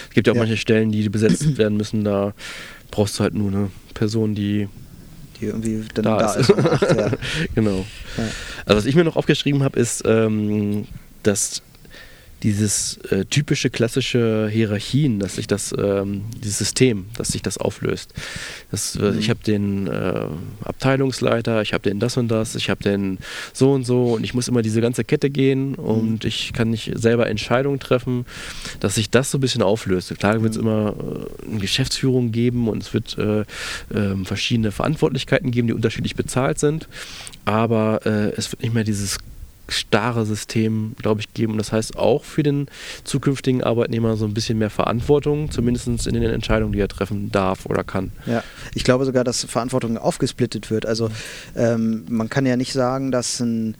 Es 0.09 0.13
gibt 0.13 0.27
ja 0.27 0.33
auch 0.33 0.37
ja. 0.37 0.43
manche 0.43 0.57
Stellen, 0.57 0.91
die 0.91 1.09
besetzt 1.09 1.57
werden 1.57 1.77
müssen, 1.77 2.03
da 2.03 2.33
brauchst 2.91 3.17
du 3.17 3.23
halt 3.23 3.33
nur 3.33 3.49
eine 3.49 3.71
Person, 3.93 4.35
die 4.35 4.67
die 5.39 5.45
irgendwie 5.45 5.83
dann 5.93 6.03
da, 6.03 6.17
da 6.17 6.33
ist. 6.33 6.49
ist. 6.49 6.65
Acht, 6.65 6.95
ja. 6.95 7.11
genau. 7.55 7.85
Ja. 8.17 8.23
Also 8.65 8.77
was 8.77 8.85
ich 8.85 8.95
mir 8.95 9.03
noch 9.03 9.15
aufgeschrieben 9.15 9.63
habe, 9.63 9.79
ist, 9.79 10.03
ähm, 10.05 10.87
dass 11.23 11.61
dieses 12.43 12.97
äh, 13.09 13.25
typische 13.25 13.69
klassische 13.69 14.47
Hierarchien, 14.51 15.19
dass 15.19 15.35
sich 15.35 15.47
das, 15.47 15.73
ähm, 15.77 16.25
dieses 16.43 16.59
System, 16.59 17.07
dass 17.15 17.29
sich 17.29 17.41
das 17.41 17.57
auflöst. 17.57 18.13
Das, 18.69 18.95
äh, 18.95 19.11
mhm. 19.11 19.19
Ich 19.19 19.29
habe 19.29 19.39
den 19.45 19.87
äh, 19.87 20.25
Abteilungsleiter, 20.63 21.61
ich 21.61 21.73
habe 21.73 21.89
den 21.89 21.99
das 21.99 22.15
und 22.17 22.27
das, 22.27 22.55
ich 22.55 22.69
habe 22.69 22.83
den 22.83 23.17
so 23.53 23.71
und 23.71 23.85
so 23.85 24.13
und 24.13 24.23
ich 24.23 24.33
muss 24.35 24.47
immer 24.47 24.61
diese 24.61 24.81
ganze 24.81 25.03
Kette 25.03 25.29
gehen 25.29 25.73
und 25.75 26.23
mhm. 26.23 26.27
ich 26.27 26.53
kann 26.53 26.69
nicht 26.69 26.91
selber 26.95 27.27
Entscheidungen 27.27 27.79
treffen, 27.79 28.25
dass 28.79 28.95
sich 28.95 29.09
das 29.09 29.31
so 29.31 29.39
ein 29.39 29.41
bisschen 29.41 29.63
auflöst. 29.63 30.15
Klar 30.19 30.41
wird 30.43 30.51
es 30.51 30.61
mhm. 30.61 30.67
immer 30.67 30.95
äh, 30.95 31.49
eine 31.49 31.59
Geschäftsführung 31.59 32.31
geben 32.31 32.67
und 32.67 32.83
es 32.83 32.93
wird 32.93 33.17
äh, 33.17 33.45
ähm, 33.93 34.25
verschiedene 34.25 34.71
Verantwortlichkeiten 34.71 35.49
geben, 35.49 35.67
die 35.67 35.73
unterschiedlich 35.73 36.15
bezahlt 36.15 36.59
sind, 36.59 36.87
aber 37.45 38.05
äh, 38.05 38.31
es 38.37 38.51
wird 38.51 38.61
nicht 38.61 38.75
mehr 38.75 38.83
dieses 38.83 39.17
starre 39.69 40.25
System, 40.25 40.95
glaube 40.97 41.21
ich, 41.21 41.33
geben. 41.33 41.53
Und 41.53 41.57
das 41.57 41.71
heißt 41.71 41.97
auch 41.97 42.23
für 42.23 42.43
den 42.43 42.67
zukünftigen 43.03 43.63
Arbeitnehmer 43.63 44.15
so 44.17 44.25
ein 44.25 44.33
bisschen 44.33 44.57
mehr 44.57 44.69
Verantwortung, 44.69 45.51
zumindest 45.51 46.07
in 46.07 46.13
den 46.13 46.23
Entscheidungen, 46.23 46.73
die 46.73 46.79
er 46.79 46.87
treffen 46.87 47.31
darf 47.31 47.65
oder 47.65 47.83
kann. 47.83 48.11
Ja, 48.25 48.43
ich 48.73 48.83
glaube 48.83 49.05
sogar, 49.05 49.23
dass 49.23 49.43
Verantwortung 49.45 49.97
aufgesplittet 49.97 50.69
wird. 50.71 50.85
Also 50.85 51.09
ähm, 51.55 52.05
man 52.09 52.29
kann 52.29 52.45
ja 52.45 52.55
nicht 52.57 52.73
sagen, 52.73 53.11
dass 53.11 53.39
ein 53.39 53.75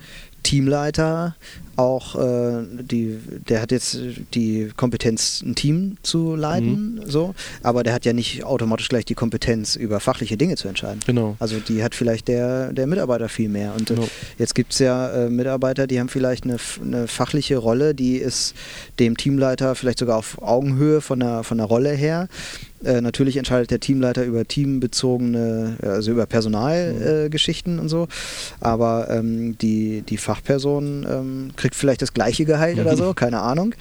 Teamleiter 0.47 1.35
auch 1.75 2.15
äh, 2.15 2.63
die, 2.81 3.19
der 3.47 3.61
hat 3.61 3.71
jetzt 3.71 3.99
die 4.33 4.71
Kompetenz, 4.77 5.43
ein 5.45 5.55
Team 5.55 5.97
zu 6.01 6.35
leiten, 6.35 6.95
mhm. 6.95 7.01
so, 7.05 7.35
aber 7.63 7.83
der 7.83 7.93
hat 7.93 8.05
ja 8.05 8.13
nicht 8.13 8.45
automatisch 8.45 8.87
gleich 8.87 9.03
die 9.03 9.13
Kompetenz, 9.13 9.75
über 9.75 9.99
fachliche 9.99 10.37
Dinge 10.37 10.55
zu 10.55 10.69
entscheiden. 10.69 11.01
Genau. 11.05 11.35
Also 11.39 11.59
die 11.59 11.83
hat 11.83 11.93
vielleicht 11.93 12.29
der, 12.29 12.71
der 12.71 12.87
Mitarbeiter 12.87 13.29
viel 13.29 13.49
mehr. 13.49 13.73
Und 13.73 13.91
äh, 13.91 13.95
genau. 13.95 14.07
jetzt 14.39 14.55
gibt 14.55 14.71
es 14.71 14.79
ja 14.79 15.09
äh, 15.09 15.29
Mitarbeiter, 15.29 15.85
die 15.85 15.99
haben 15.99 16.09
vielleicht 16.09 16.45
eine, 16.45 16.57
eine 16.81 17.07
fachliche 17.07 17.57
Rolle, 17.57 17.93
die 17.93 18.15
ist 18.15 18.55
dem 18.97 19.17
Teamleiter 19.17 19.75
vielleicht 19.75 19.99
sogar 19.99 20.17
auf 20.17 20.41
Augenhöhe 20.41 21.01
von 21.01 21.19
der, 21.19 21.43
von 21.43 21.57
der 21.57 21.67
Rolle 21.67 21.91
her. 21.91 22.29
Äh, 22.83 23.01
natürlich 23.01 23.37
entscheidet 23.37 23.71
der 23.71 23.79
Teamleiter 23.79 24.23
über 24.23 24.47
teambezogene, 24.47 25.77
also 25.81 26.11
über 26.11 26.25
Personalgeschichten 26.25 27.73
mhm. 27.73 27.79
äh, 27.79 27.81
und 27.81 27.89
so. 27.89 28.07
Aber 28.59 29.09
ähm, 29.09 29.57
die, 29.57 30.01
die 30.01 30.17
Fachperson 30.17 31.05
ähm, 31.09 31.51
kriegt 31.55 31.75
vielleicht 31.75 32.01
das 32.01 32.13
gleiche 32.13 32.45
Gehalt 32.45 32.77
oder 32.79 32.95
so, 32.97 33.13
keine 33.13 33.41
Ahnung. 33.41 33.73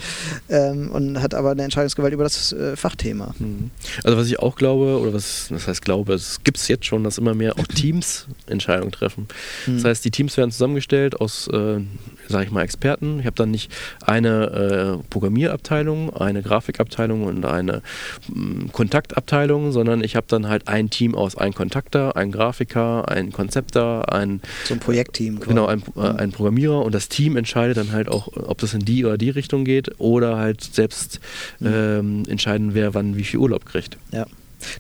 Ähm, 0.48 0.90
und 0.90 1.20
hat 1.20 1.34
aber 1.34 1.50
eine 1.50 1.64
Entscheidungsgewalt 1.64 2.14
über 2.14 2.24
das 2.24 2.52
äh, 2.52 2.76
Fachthema. 2.76 3.34
Mhm. 3.38 3.70
Also 4.02 4.16
was 4.16 4.26
ich 4.28 4.38
auch 4.38 4.56
glaube, 4.56 4.98
oder 4.98 5.12
was 5.12 5.48
das 5.50 5.66
heißt 5.66 5.82
glaube, 5.82 6.14
es 6.14 6.42
gibt 6.44 6.56
es 6.56 6.68
jetzt 6.68 6.86
schon, 6.86 7.04
dass 7.04 7.18
immer 7.18 7.34
mehr 7.34 7.58
auch 7.58 7.66
Teams 7.66 8.26
Entscheidungen 8.46 8.92
treffen. 8.92 9.28
Mhm. 9.66 9.76
Das 9.76 9.84
heißt, 9.84 10.04
die 10.04 10.10
Teams 10.10 10.36
werden 10.36 10.50
zusammengestellt 10.50 11.20
aus 11.20 11.48
äh, 11.48 11.80
sage 12.28 12.44
ich 12.44 12.50
mal, 12.50 12.62
Experten. 12.62 13.20
Ich 13.20 13.26
habe 13.26 13.36
dann 13.36 13.50
nicht 13.50 13.70
eine 14.04 15.00
äh, 15.00 15.08
Programmierabteilung, 15.10 16.14
eine 16.16 16.42
Grafikabteilung 16.42 17.24
und 17.24 17.44
eine 17.44 17.76
äh, 17.76 18.68
Kontaktabteilung, 18.72 19.72
sondern 19.72 20.02
ich 20.02 20.16
habe 20.16 20.26
dann 20.28 20.48
halt 20.48 20.68
ein 20.68 20.90
Team 20.90 21.14
aus 21.14 21.36
einem 21.36 21.54
Kontakter, 21.54 22.16
einem 22.16 22.32
Grafiker, 22.32 23.08
einem 23.08 23.32
Konzepter, 23.32 24.12
ein 24.12 24.40
so 24.64 24.74
ein 24.74 24.80
Projektteam. 24.80 25.36
Quasi. 25.36 25.48
Genau, 25.48 25.66
ein, 25.66 25.82
äh, 25.96 26.00
ein, 26.00 26.32
Programmierer 26.32 26.84
und 26.84 26.94
das 26.94 27.08
Team 27.08 27.36
entscheidet 27.36 27.76
dann 27.76 27.92
halt 27.92 28.08
auch, 28.08 28.28
ob 28.34 28.58
das 28.58 28.74
in 28.74 28.80
die 28.80 29.04
oder 29.04 29.18
die 29.18 29.30
Richtung 29.30 29.64
geht 29.64 29.98
oder 29.98 30.36
halt 30.36 30.62
selbst 30.62 31.20
mhm. 31.60 31.66
ähm, 31.72 32.22
entscheiden, 32.28 32.74
wer 32.74 32.94
wann 32.94 33.16
wie 33.16 33.24
viel 33.24 33.40
Urlaub 33.40 33.64
kriegt. 33.66 33.96
Ja. 34.12 34.26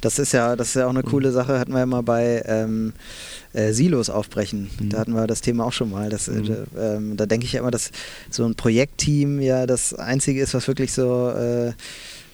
Das 0.00 0.18
ist 0.18 0.32
ja, 0.32 0.56
das 0.56 0.68
ist 0.68 0.74
ja 0.74 0.86
auch 0.86 0.90
eine 0.90 1.00
mhm. 1.00 1.06
coole 1.06 1.32
Sache, 1.32 1.58
hatten 1.58 1.72
wir 1.72 1.80
ja 1.80 1.86
mal 1.86 2.02
bei 2.02 2.42
ähm, 2.46 2.92
äh, 3.56 3.72
Silos 3.72 4.10
aufbrechen. 4.10 4.70
Mhm. 4.78 4.90
Da 4.90 4.98
hatten 4.98 5.14
wir 5.14 5.26
das 5.26 5.40
Thema 5.40 5.64
auch 5.64 5.72
schon 5.72 5.90
mal. 5.90 6.10
Das, 6.10 6.28
äh, 6.28 6.32
mhm. 6.32 6.56
ähm, 6.78 7.16
da 7.16 7.26
denke 7.26 7.46
ich 7.46 7.52
ja 7.52 7.60
immer, 7.60 7.70
dass 7.70 7.90
so 8.30 8.44
ein 8.44 8.54
Projektteam 8.54 9.40
ja 9.40 9.66
das 9.66 9.94
Einzige 9.94 10.42
ist, 10.42 10.54
was 10.54 10.68
wirklich 10.68 10.92
so 10.92 11.30
äh, 11.30 11.72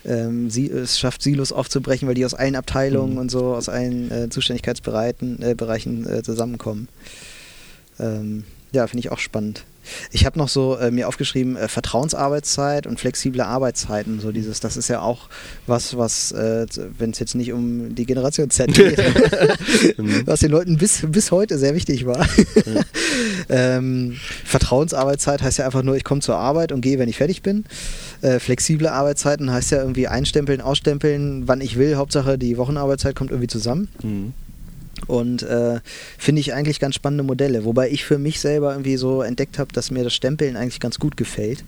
ähm, 0.04 0.50
sie, 0.50 0.68
es 0.68 0.98
schafft, 0.98 1.22
Silos 1.22 1.52
aufzubrechen, 1.52 2.08
weil 2.08 2.16
die 2.16 2.24
aus 2.24 2.35
allen 2.35 2.56
Abteilungen 2.56 3.14
mhm. 3.14 3.18
und 3.18 3.30
so, 3.30 3.54
aus 3.54 3.68
allen 3.68 4.11
äh, 4.11 4.28
Zuständigkeitsbereichen 4.30 6.08
äh, 6.11 6.22
zusammenkommen. 6.22 6.88
Ähm, 8.00 8.44
ja, 8.72 8.87
finde 8.87 9.00
ich 9.00 9.12
auch 9.12 9.18
spannend. 9.18 9.64
Ich 10.11 10.27
habe 10.27 10.38
noch 10.38 10.49
so 10.49 10.77
äh, 10.77 10.90
mir 10.90 11.09
aufgeschrieben, 11.09 11.57
äh, 11.57 11.68
Vertrauensarbeitszeit 11.68 12.87
und 12.87 13.01
flexible 13.01 13.42
Arbeitszeiten. 13.42 14.21
So 14.21 14.33
dieses, 14.33 14.61
das 14.61 14.77
ist 14.77 14.88
ja 14.88 15.01
auch 15.01 15.29
was, 15.66 15.97
was, 15.97 16.33
äh, 16.33 16.66
wenn 16.99 17.11
es 17.11 17.18
jetzt 17.18 17.35
nicht 17.35 17.53
um 17.53 17.95
die 17.95 18.07
Generation 18.07 18.51
Z 18.51 18.73
geht, 18.75 18.99
mhm. 19.99 20.23
was 20.27 20.40
den 20.40 20.51
Leuten 20.51 20.79
bis, 20.79 21.05
bis 21.07 21.31
heute 21.31 21.59
sehr 21.59 21.75
wichtig 21.75 22.07
war. 22.07 22.27
ähm, 23.49 24.16
Vertrauensarbeitszeit 24.45 25.42
heißt 25.42 25.59
ja 25.59 25.66
einfach 25.66 25.83
nur, 25.83 25.97
ich 25.97 26.05
komme 26.05 26.21
zur 26.21 26.37
Arbeit 26.37 26.73
und 26.73 26.81
gehe, 26.81 26.99
wenn 26.99 27.09
ich 27.09 27.16
fertig 27.16 27.42
bin. 27.42 27.64
Äh, 28.21 28.38
flexible 28.38 28.88
Arbeitszeiten 28.88 29.51
heißt 29.51 29.71
ja 29.71 29.79
irgendwie 29.79 30.09
einstempeln, 30.09 30.61
ausstempeln, 30.61 31.49
wann 31.49 31.61
ich 31.61 31.77
will. 31.77 31.97
Hauptsache 31.97 32.38
die 32.38 32.57
Wochenarbeitszeit 32.57 33.14
kommt 33.16 33.31
irgendwie 33.31 33.49
zusammen. 33.49 33.88
Mhm. 34.03 34.33
Und 35.06 35.42
äh, 35.42 35.80
finde 36.18 36.40
ich 36.40 36.54
eigentlich 36.54 36.80
ganz 36.80 36.94
spannende 36.94 37.24
Modelle. 37.24 37.64
Wobei 37.64 37.90
ich 37.90 38.04
für 38.04 38.18
mich 38.18 38.40
selber 38.40 38.72
irgendwie 38.72 38.96
so 38.96 39.22
entdeckt 39.22 39.58
habe, 39.58 39.72
dass 39.72 39.90
mir 39.90 40.04
das 40.04 40.14
Stempeln 40.14 40.56
eigentlich 40.56 40.80
ganz 40.80 40.98
gut 40.98 41.16
gefällt 41.16 41.64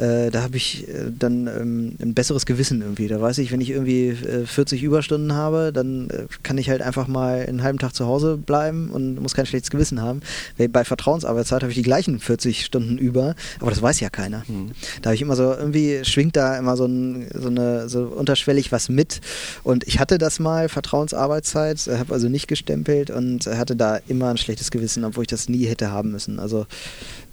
äh, 0.00 0.30
da 0.30 0.42
habe 0.42 0.56
ich 0.56 0.88
äh, 0.88 1.10
dann 1.16 1.46
ähm, 1.46 1.96
ein 2.00 2.14
besseres 2.14 2.46
Gewissen 2.46 2.80
irgendwie. 2.80 3.06
Da 3.06 3.20
weiß 3.20 3.36
ich, 3.38 3.52
wenn 3.52 3.60
ich 3.60 3.70
irgendwie 3.70 4.08
äh, 4.08 4.46
40 4.46 4.82
Überstunden 4.82 5.34
habe, 5.34 5.72
dann 5.74 6.08
äh, 6.08 6.26
kann 6.42 6.56
ich 6.56 6.70
halt 6.70 6.80
einfach 6.80 7.06
mal 7.06 7.44
einen 7.46 7.62
halben 7.62 7.78
Tag 7.78 7.94
zu 7.94 8.06
Hause 8.06 8.38
bleiben 8.38 8.88
und 8.90 9.20
muss 9.20 9.34
kein 9.34 9.44
schlechtes 9.44 9.70
Gewissen 9.70 10.00
haben. 10.00 10.22
Bei 10.70 10.84
Vertrauensarbeitszeit 10.84 11.62
habe 11.62 11.70
ich 11.70 11.76
die 11.76 11.82
gleichen 11.82 12.18
40 12.18 12.64
Stunden 12.64 12.96
über, 12.96 13.34
aber 13.60 13.70
das 13.70 13.82
weiß 13.82 14.00
ja 14.00 14.08
keiner. 14.08 14.42
Mhm. 14.48 14.70
Da 15.02 15.10
habe 15.10 15.16
ich 15.16 15.22
immer 15.22 15.36
so, 15.36 15.52
irgendwie 15.52 16.00
schwingt 16.04 16.34
da 16.34 16.56
immer 16.56 16.78
so, 16.78 16.86
ein, 16.86 17.28
so 17.34 17.48
eine, 17.48 17.88
so 17.90 18.04
unterschwellig 18.04 18.72
was 18.72 18.88
mit. 18.88 19.20
Und 19.64 19.86
ich 19.86 20.00
hatte 20.00 20.16
das 20.16 20.40
mal, 20.40 20.70
Vertrauensarbeitszeit, 20.70 21.90
habe 21.98 22.14
also 22.14 22.30
nicht 22.30 22.48
gestempelt 22.48 23.10
und 23.10 23.46
hatte 23.46 23.76
da 23.76 23.98
immer 24.08 24.30
ein 24.30 24.38
schlechtes 24.38 24.70
Gewissen, 24.70 25.04
obwohl 25.04 25.24
ich 25.24 25.28
das 25.28 25.50
nie 25.50 25.66
hätte 25.66 25.90
haben 25.90 26.10
müssen. 26.10 26.38
Also 26.38 26.66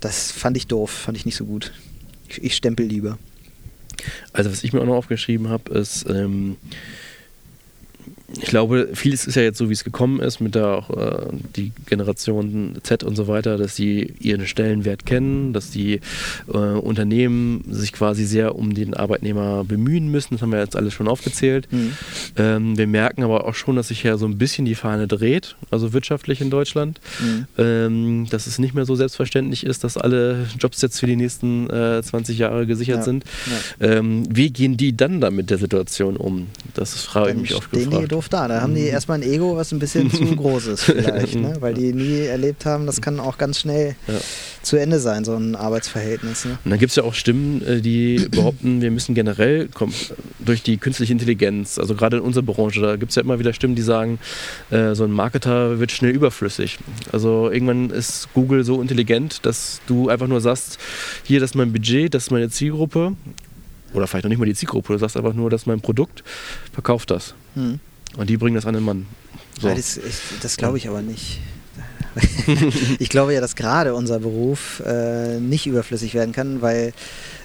das 0.02 0.32
fand 0.32 0.58
ich 0.58 0.68
doof, 0.68 0.92
fand 0.92 1.18
ich 1.18 1.26
nicht 1.26 1.38
so 1.38 1.46
gut. 1.46 1.72
Ich, 2.28 2.44
ich 2.44 2.56
stempel 2.56 2.86
lieber. 2.86 3.18
Also 4.34 4.52
was 4.52 4.64
ich 4.64 4.74
mir 4.74 4.82
auch 4.82 4.86
noch 4.86 4.96
aufgeschrieben 4.96 5.50
habe, 5.50 5.74
ist, 5.74 6.06
ähm, 6.10 6.58
ich 8.34 8.42
glaube, 8.42 8.90
vieles 8.94 9.26
ist 9.26 9.36
ja 9.36 9.42
jetzt 9.42 9.58
so, 9.58 9.70
wie 9.70 9.74
es 9.74 9.86
gekommen 9.86 10.20
ist, 10.20 10.42
mit 10.42 10.54
der 10.54 10.68
auch 10.68 10.90
äh, 10.90 11.28
die 11.56 11.72
Generation 11.86 12.78
Z 12.84 13.04
und 13.04 13.16
so 13.16 13.28
weiter, 13.28 13.58
dass 13.58 13.78
sie 13.78 14.16
ihren 14.20 14.46
Stellenwert 14.46 15.06
kennen, 15.06 15.54
dass 15.54 15.72
die 15.72 16.02
äh, 16.48 16.58
Unternehmen 16.58 17.64
sich 17.70 17.94
quasi 17.94 18.26
sehr 18.26 18.56
um 18.56 18.74
den 18.74 18.94
Arbeitnehmer 18.94 19.64
bemühen 19.64 20.12
müssen. 20.12 20.36
Das 20.36 20.42
haben 20.42 20.52
wir 20.52 20.60
jetzt 20.60 20.76
alles 20.76 20.94
schon 20.94 21.08
aufgezählt. 21.08 21.72
Mhm. 21.72 21.94
Ähm, 22.36 22.78
wir 22.78 22.88
merken 22.88 23.24
aber 23.24 23.46
auch 23.46 23.56
schon, 23.56 23.78
dass 23.78 23.88
sich 23.88 24.04
ja 24.04 24.18
so 24.18 24.26
ein 24.26 24.38
bisschen 24.38 24.66
die 24.66 24.76
Fahne 24.76 25.08
dreht, 25.08 25.56
also 25.72 25.94
wirtschaftlich 25.94 26.42
in 26.42 26.50
Deutschland, 26.50 27.00
mhm. 27.20 27.48
ähm, 27.58 28.28
dass 28.30 28.46
es 28.46 28.60
nicht 28.60 28.74
mehr 28.74 28.86
so 28.86 28.96
selbstverständlich 28.96 29.66
ist, 29.66 29.86
dass 29.86 29.96
alle 29.96 30.48
Jobs 30.60 30.82
jetzt 30.82 31.00
für 31.00 31.08
die 31.08 31.16
nächsten 31.16 31.70
äh, 31.70 32.04
20 32.04 32.38
Jahre 32.38 32.68
gesichert 32.68 32.98
ja. 32.98 33.04
sind. 33.04 33.24
Ja. 33.80 33.88
Ähm, 33.88 34.24
wie 34.30 34.50
gehen 34.50 34.76
die 34.76 34.98
dann 34.98 35.22
da 35.22 35.32
mit 35.32 35.50
der 35.50 35.60
Situation 35.60 36.18
um? 36.18 36.48
Das 36.74 37.02
frage 37.02 37.32
ich 37.32 37.38
mich 37.38 37.56
oft 37.56 37.72
gefragt 37.72 38.17
doof 38.18 38.30
da. 38.30 38.48
Da 38.48 38.62
haben 38.62 38.74
die 38.74 38.82
mhm. 38.82 38.88
erstmal 38.88 39.20
ein 39.20 39.24
Ego, 39.24 39.56
was 39.56 39.72
ein 39.72 39.80
bisschen 39.80 40.10
zu 40.10 40.26
groß 40.36 40.68
ist 40.68 40.84
vielleicht, 40.84 41.36
ne? 41.36 41.56
weil 41.60 41.74
die 41.74 41.94
nie 41.94 42.22
erlebt 42.22 42.66
haben, 42.66 42.86
das 42.86 43.02
kann 43.02 43.20
auch 43.20 43.38
ganz 43.38 43.60
schnell 43.60 43.96
ja. 44.08 44.16
zu 44.64 44.78
Ende 44.78 45.00
sein, 45.00 45.24
so 45.24 45.36
ein 45.36 45.56
Arbeitsverhältnis. 45.56 46.46
Ne? 46.46 46.58
Und 46.64 46.72
dann 46.72 46.80
gibt 46.80 46.90
es 46.90 46.96
ja 46.96 47.04
auch 47.04 47.14
Stimmen, 47.14 47.62
äh, 47.66 47.82
die 47.82 48.28
behaupten, 48.32 48.82
wir 48.82 48.92
müssen 48.92 49.14
generell 49.14 49.70
durch 50.40 50.64
die 50.64 50.78
künstliche 50.78 51.14
Intelligenz, 51.14 51.78
also 51.78 51.96
gerade 51.96 52.18
in 52.18 52.24
unserer 52.24 52.44
Branche, 52.44 52.82
da 52.82 52.96
gibt 52.96 53.12
es 53.12 53.16
ja 53.16 53.22
immer 53.22 53.40
wieder 53.40 53.54
Stimmen, 53.54 53.76
die 53.76 53.82
sagen, 53.82 54.20
äh, 54.72 54.96
so 54.96 55.04
ein 55.04 55.12
Marketer 55.12 55.80
wird 55.80 55.92
schnell 55.92 56.12
überflüssig. 56.12 56.80
Also 57.12 57.52
irgendwann 57.52 57.92
ist 57.92 58.30
Google 58.34 58.64
so 58.64 58.82
intelligent, 58.82 59.46
dass 59.46 59.80
du 59.88 60.10
einfach 60.10 60.28
nur 60.28 60.42
sagst, 60.42 60.80
hier, 61.24 61.40
das 61.40 61.52
ist 61.52 61.56
mein 61.56 61.72
Budget, 61.72 62.14
das 62.14 62.24
ist 62.24 62.32
meine 62.32 62.50
Zielgruppe 62.50 63.14
oder 63.94 64.08
vielleicht 64.08 64.26
noch 64.26 64.30
nicht 64.30 64.40
mal 64.40 64.46
die 64.46 64.54
Zielgruppe, 64.54 64.94
du 64.94 65.00
sagst 65.00 65.18
einfach 65.18 65.34
nur, 65.34 65.50
das 65.50 65.62
ist 65.62 65.66
mein 65.68 65.82
Produkt, 65.82 66.24
verkauft 66.74 67.12
das. 67.12 67.36
Hm. 67.56 67.80
Und 68.18 68.30
die 68.30 68.38
bringen 68.38 68.56
das 68.56 68.66
an 68.66 68.74
den 68.74 68.84
Mann. 68.84 69.06
So. 69.62 69.70
Das, 69.70 70.00
das 70.42 70.58
glaube 70.58 70.78
ich 70.78 70.88
aber 70.88 71.02
nicht. 71.02 71.40
ich 73.00 73.10
glaube 73.10 73.34
ja, 73.34 73.42
dass 73.42 73.56
gerade 73.56 73.94
unser 73.94 74.20
Beruf 74.20 74.82
äh, 74.86 75.40
nicht 75.40 75.68
überflüssig 75.68 76.14
werden 76.16 76.34
kann, 76.34 76.62
weil 76.62 76.94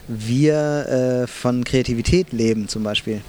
wir 0.09 1.25
äh, 1.25 1.27
von 1.27 1.65
Kreativität 1.65 2.33
leben 2.33 2.69
zum 2.69 2.83
Beispiel. 2.83 3.21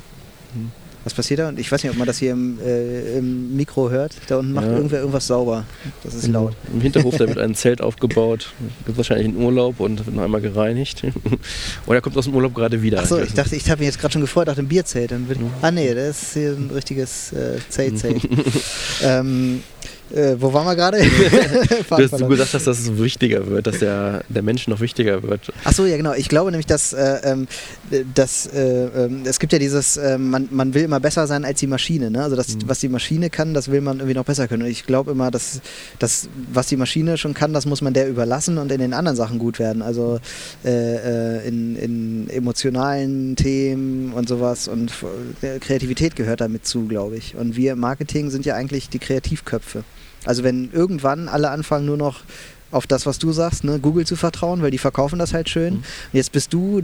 Was 1.03 1.13
passiert 1.13 1.39
da? 1.39 1.49
Und 1.49 1.59
ich 1.59 1.71
weiß 1.71 1.83
nicht, 1.83 1.91
ob 1.91 1.97
man 1.97 2.07
das 2.07 2.17
hier 2.17 2.31
im, 2.31 2.59
äh, 2.59 3.17
im 3.17 3.55
Mikro 3.55 3.89
hört. 3.89 4.13
Da 4.27 4.37
unten 4.37 4.53
macht 4.53 4.67
ja. 4.67 4.73
irgendwer 4.73 4.99
irgendwas 4.99 5.27
sauber. 5.27 5.65
Das 6.03 6.13
ist 6.13 6.27
laut. 6.27 6.55
Im 6.73 6.81
Hinterhof, 6.81 7.17
da 7.17 7.27
wird 7.27 7.39
ein 7.39 7.55
Zelt 7.63 7.81
aufgebaut. 7.81 8.53
Gibt 8.85 8.97
wahrscheinlich 8.97 9.27
einen 9.27 9.37
Urlaub 9.37 9.79
und 9.79 10.05
wird 10.05 10.15
noch 10.15 10.23
einmal 10.23 10.41
gereinigt. 10.41 11.03
Oder 11.87 12.01
kommt 12.01 12.17
aus 12.17 12.25
dem 12.25 12.35
Urlaub 12.35 12.53
gerade 12.53 12.81
wieder. 12.81 12.99
Achso, 12.99 13.19
ich 13.19 13.33
dachte, 13.33 13.55
ich 13.55 13.69
habe 13.69 13.79
mich 13.79 13.87
jetzt 13.87 13.99
gerade 13.99 14.13
schon 14.13 14.21
gefreut 14.21 14.47
auf 14.47 14.55
dem 14.55 14.67
Bierzelt. 14.67 15.11
Dann 15.11 15.27
wird, 15.27 15.39
ah 15.61 15.71
nee, 15.71 15.93
das 15.93 16.21
ist 16.21 16.33
hier 16.33 16.51
ein 16.51 16.71
richtiges 16.73 17.33
äh, 17.33 17.57
Zeltzelt. 17.69 18.21
ähm, 19.03 19.61
äh, 20.13 20.35
wo 20.39 20.53
waren 20.53 20.65
wir 20.65 20.75
gerade? 20.75 20.99
du 21.89 22.27
gesagt 22.27 22.53
hast, 22.53 22.67
dass 22.67 22.79
es 22.79 22.97
wichtiger 22.97 23.47
wird, 23.47 23.67
dass 23.67 23.79
der, 23.79 24.23
der 24.29 24.43
Mensch 24.43 24.67
noch 24.67 24.79
wichtiger 24.79 25.23
wird. 25.23 25.51
Achso, 25.63 25.85
ja 25.85 25.97
genau. 25.97 26.13
Ich 26.13 26.29
glaube 26.29 26.51
nämlich, 26.51 26.67
dass, 26.67 26.93
äh, 26.93 27.19
ähm, 27.23 27.47
dass 28.13 28.45
äh, 28.47 28.85
ähm, 28.85 29.23
es 29.25 29.39
gibt 29.39 29.53
ja 29.53 29.59
dieses, 29.59 29.97
äh, 29.97 30.17
man, 30.17 30.47
man 30.51 30.73
will 30.73 30.83
immer 30.83 30.99
besser 30.99 31.25
sein 31.25 31.45
als 31.45 31.59
die 31.59 31.67
Maschine. 31.67 32.11
Ne? 32.11 32.21
Also 32.21 32.35
das, 32.35 32.55
mhm. 32.55 32.59
was 32.67 32.79
die 32.79 32.89
Maschine 32.89 33.29
kann, 33.29 33.53
das 33.53 33.71
will 33.71 33.81
man 33.81 33.97
irgendwie 33.97 34.13
noch 34.13 34.25
besser 34.25 34.47
können. 34.47 34.63
Und 34.63 34.69
ich 34.69 34.85
glaube 34.85 35.11
immer, 35.11 35.31
dass 35.31 35.61
das, 35.97 36.29
was 36.51 36.67
die 36.67 36.77
Maschine 36.77 37.17
schon 37.17 37.33
kann, 37.33 37.53
das 37.53 37.65
muss 37.65 37.81
man 37.81 37.93
der 37.93 38.07
überlassen 38.07 38.59
und 38.59 38.71
in 38.71 38.79
den 38.79 38.93
anderen 38.93 39.17
Sachen 39.17 39.39
gut 39.39 39.57
werden. 39.57 39.81
Also 39.81 40.19
äh, 40.63 41.39
äh, 41.39 41.47
in, 41.47 41.75
in 41.75 42.29
emotionalen 42.29 43.35
Themen 43.35 44.13
und 44.13 44.29
sowas. 44.29 44.67
Und 44.67 44.91
Kreativität 45.61 46.15
gehört 46.15 46.41
damit 46.41 46.67
zu, 46.67 46.87
glaube 46.87 47.17
ich. 47.17 47.35
Und 47.35 47.55
wir 47.55 47.73
im 47.73 47.79
Marketing 47.79 48.29
sind 48.29 48.45
ja 48.45 48.53
eigentlich 48.55 48.89
die 48.89 48.99
Kreativköpfe. 48.99 49.83
Also 50.25 50.43
wenn 50.43 50.71
irgendwann 50.71 51.27
alle 51.27 51.49
anfangen 51.49 51.85
nur 51.85 51.97
noch 51.97 52.21
auf 52.71 52.87
das, 52.87 53.05
was 53.05 53.19
du 53.19 53.31
sagst, 53.31 53.63
ne, 53.63 53.79
Google 53.79 54.05
zu 54.05 54.15
vertrauen, 54.15 54.61
weil 54.61 54.71
die 54.71 54.77
verkaufen 54.77 55.19
das 55.19 55.33
halt 55.33 55.49
schön. 55.49 55.75
Mhm. 55.75 55.83
Jetzt 56.11 56.31
bist 56.31 56.53
du 56.53 56.81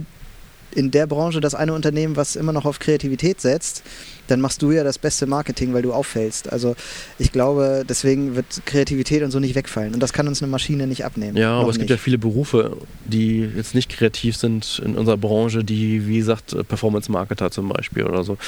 in 0.74 0.90
der 0.90 1.06
Branche 1.06 1.40
das 1.40 1.54
eine 1.54 1.72
Unternehmen, 1.72 2.16
was 2.16 2.36
immer 2.36 2.52
noch 2.52 2.64
auf 2.64 2.78
Kreativität 2.78 3.40
setzt, 3.40 3.82
dann 4.28 4.40
machst 4.40 4.62
du 4.62 4.70
ja 4.70 4.84
das 4.84 4.98
beste 4.98 5.26
Marketing, 5.26 5.74
weil 5.74 5.82
du 5.82 5.92
auffällst. 5.92 6.52
Also 6.52 6.76
ich 7.18 7.32
glaube, 7.32 7.84
deswegen 7.88 8.36
wird 8.36 8.62
Kreativität 8.66 9.22
und 9.22 9.30
so 9.30 9.40
nicht 9.40 9.54
wegfallen. 9.54 9.94
Und 9.94 10.00
das 10.00 10.12
kann 10.12 10.28
uns 10.28 10.42
eine 10.42 10.50
Maschine 10.50 10.86
nicht 10.86 11.04
abnehmen. 11.04 11.36
Ja, 11.36 11.58
aber 11.58 11.70
es 11.70 11.76
nicht. 11.76 11.88
gibt 11.88 11.90
ja 11.90 11.96
viele 11.96 12.18
Berufe, 12.18 12.76
die 13.04 13.40
jetzt 13.56 13.74
nicht 13.74 13.90
kreativ 13.90 14.36
sind 14.36 14.80
in 14.84 14.94
unserer 14.94 15.16
Branche, 15.16 15.64
die, 15.64 16.06
wie 16.06 16.18
gesagt, 16.18 16.56
Performance-Marketer 16.68 17.50
zum 17.50 17.68
Beispiel 17.68 18.04
oder 18.04 18.22
so. 18.22 18.38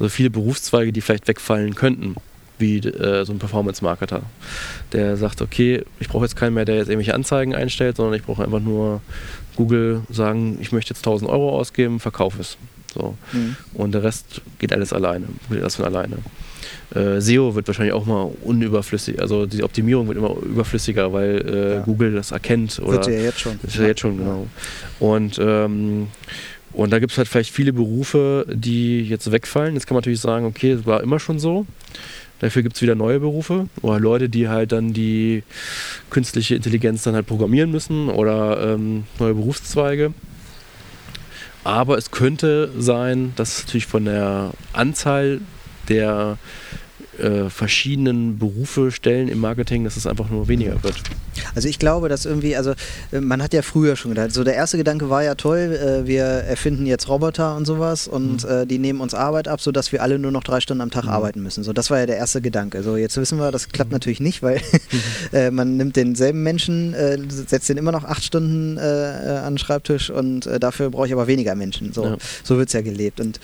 Also 0.00 0.08
viele 0.08 0.30
Berufszweige, 0.30 0.92
die 0.92 1.00
vielleicht 1.00 1.28
wegfallen 1.28 1.74
könnten 1.74 2.16
wie 2.58 2.78
äh, 2.78 3.24
so 3.24 3.32
ein 3.32 3.38
Performance-Marketer, 3.38 4.22
der 4.92 5.16
sagt, 5.16 5.42
okay, 5.42 5.84
ich 6.00 6.08
brauche 6.08 6.24
jetzt 6.24 6.36
keinen 6.36 6.54
mehr, 6.54 6.64
der 6.64 6.76
jetzt 6.76 6.88
irgendwelche 6.88 7.14
Anzeigen 7.14 7.54
einstellt, 7.54 7.96
sondern 7.96 8.14
ich 8.14 8.22
brauche 8.22 8.44
einfach 8.44 8.60
nur 8.60 9.00
Google 9.56 10.02
sagen, 10.10 10.58
ich 10.60 10.72
möchte 10.72 10.94
jetzt 10.94 11.00
1000 11.00 11.30
Euro 11.30 11.58
ausgeben, 11.58 12.00
verkaufe 12.00 12.40
es. 12.40 12.56
So. 12.94 13.16
Mhm. 13.32 13.56
Und 13.74 13.92
der 13.92 14.02
Rest 14.02 14.40
geht 14.58 14.72
alles 14.72 14.92
alleine, 14.92 15.26
geht 15.50 15.62
das 15.62 15.76
von 15.76 15.84
alleine. 15.84 16.18
Äh, 16.94 17.20
SEO 17.20 17.54
wird 17.54 17.66
wahrscheinlich 17.66 17.92
auch 17.92 18.06
mal 18.06 18.30
unüberflüssig, 18.42 19.20
also 19.20 19.46
die 19.46 19.62
Optimierung 19.62 20.08
wird 20.08 20.18
immer 20.18 20.34
überflüssiger, 20.42 21.12
weil 21.12 21.46
äh, 21.46 21.74
ja. 21.74 21.80
Google 21.80 22.14
das 22.14 22.30
erkennt. 22.30 22.80
Oder 22.80 22.92
wird 22.92 23.06
ja 23.08 23.12
jetzt 23.12 23.40
schon. 23.40 23.58
Ist 23.62 23.76
ja 23.76 23.86
jetzt 23.86 24.00
schon, 24.00 24.16
genau. 24.18 24.46
Und 24.98 25.38
ähm, 25.40 26.08
und 26.72 26.90
da 26.92 26.98
gibt 26.98 27.12
es 27.12 27.18
halt 27.18 27.28
vielleicht 27.28 27.52
viele 27.52 27.72
Berufe, 27.72 28.46
die 28.48 29.02
jetzt 29.02 29.30
wegfallen. 29.32 29.74
Jetzt 29.74 29.86
kann 29.86 29.94
man 29.94 30.02
natürlich 30.02 30.20
sagen, 30.20 30.46
okay, 30.46 30.72
es 30.72 30.86
war 30.86 31.02
immer 31.02 31.18
schon 31.18 31.38
so. 31.38 31.66
Dafür 32.40 32.62
gibt 32.62 32.76
es 32.76 32.82
wieder 32.82 32.94
neue 32.94 33.20
Berufe 33.20 33.68
oder 33.82 33.98
Leute, 33.98 34.28
die 34.28 34.48
halt 34.48 34.72
dann 34.72 34.92
die 34.92 35.42
künstliche 36.10 36.54
Intelligenz 36.54 37.02
dann 37.02 37.14
halt 37.14 37.26
programmieren 37.26 37.70
müssen 37.70 38.08
oder 38.08 38.74
ähm, 38.74 39.04
neue 39.18 39.34
Berufszweige. 39.34 40.14
Aber 41.64 41.98
es 41.98 42.10
könnte 42.10 42.70
sein, 42.78 43.32
dass 43.36 43.64
natürlich 43.64 43.86
von 43.86 44.04
der 44.04 44.52
Anzahl 44.72 45.40
der 45.88 46.38
äh, 47.18 47.50
verschiedenen 47.50 48.38
Berufe, 48.38 48.90
Stellen 48.90 49.28
im 49.28 49.40
Marketing, 49.40 49.84
dass 49.84 49.96
es 49.96 50.06
einfach 50.06 50.30
nur 50.30 50.48
weniger 50.48 50.82
wird. 50.82 50.96
Also 51.54 51.68
ich 51.68 51.78
glaube, 51.78 52.08
dass 52.08 52.24
irgendwie, 52.24 52.56
also 52.56 52.72
äh, 53.12 53.20
man 53.20 53.42
hat 53.42 53.52
ja 53.52 53.62
früher 53.62 53.96
schon 53.96 54.12
gedacht, 54.12 54.32
so 54.32 54.44
der 54.44 54.54
erste 54.54 54.76
Gedanke 54.76 55.10
war 55.10 55.22
ja 55.22 55.34
toll, 55.34 55.58
äh, 55.58 56.06
wir 56.06 56.24
erfinden 56.24 56.86
jetzt 56.86 57.08
Roboter 57.08 57.56
und 57.56 57.66
sowas 57.66 58.08
und 58.08 58.44
mhm. 58.44 58.50
äh, 58.50 58.66
die 58.66 58.78
nehmen 58.78 59.00
uns 59.00 59.14
Arbeit 59.14 59.48
ab, 59.48 59.60
sodass 59.60 59.92
wir 59.92 60.02
alle 60.02 60.18
nur 60.18 60.30
noch 60.30 60.44
drei 60.44 60.60
Stunden 60.60 60.80
am 60.80 60.90
Tag 60.90 61.04
mhm. 61.04 61.10
arbeiten 61.10 61.42
müssen. 61.42 61.64
So, 61.64 61.72
das 61.72 61.90
war 61.90 61.98
ja 61.98 62.06
der 62.06 62.16
erste 62.16 62.40
Gedanke. 62.40 62.82
So, 62.82 62.96
jetzt 62.96 63.16
wissen 63.16 63.38
wir, 63.38 63.50
das 63.50 63.68
klappt 63.68 63.90
mhm. 63.90 63.96
natürlich 63.96 64.20
nicht, 64.20 64.42
weil 64.42 64.60
äh, 65.32 65.50
man 65.50 65.76
nimmt 65.76 65.96
denselben 65.96 66.42
Menschen, 66.42 66.94
äh, 66.94 67.18
setzt 67.28 67.68
den 67.68 67.76
immer 67.76 67.92
noch 67.92 68.04
acht 68.04 68.24
Stunden 68.24 68.78
an 68.78 69.54
den 69.54 69.58
Schreibtisch 69.58 70.10
und 70.10 70.48
dafür 70.60 70.90
brauche 70.90 71.06
ich 71.06 71.12
aber 71.12 71.26
weniger 71.26 71.54
Menschen. 71.54 71.92
So, 71.92 72.04
ja. 72.04 72.16
so 72.42 72.58
wird 72.58 72.68
es 72.68 72.72
ja 72.72 72.80
gelebt. 72.80 73.20
Und, 73.20 73.40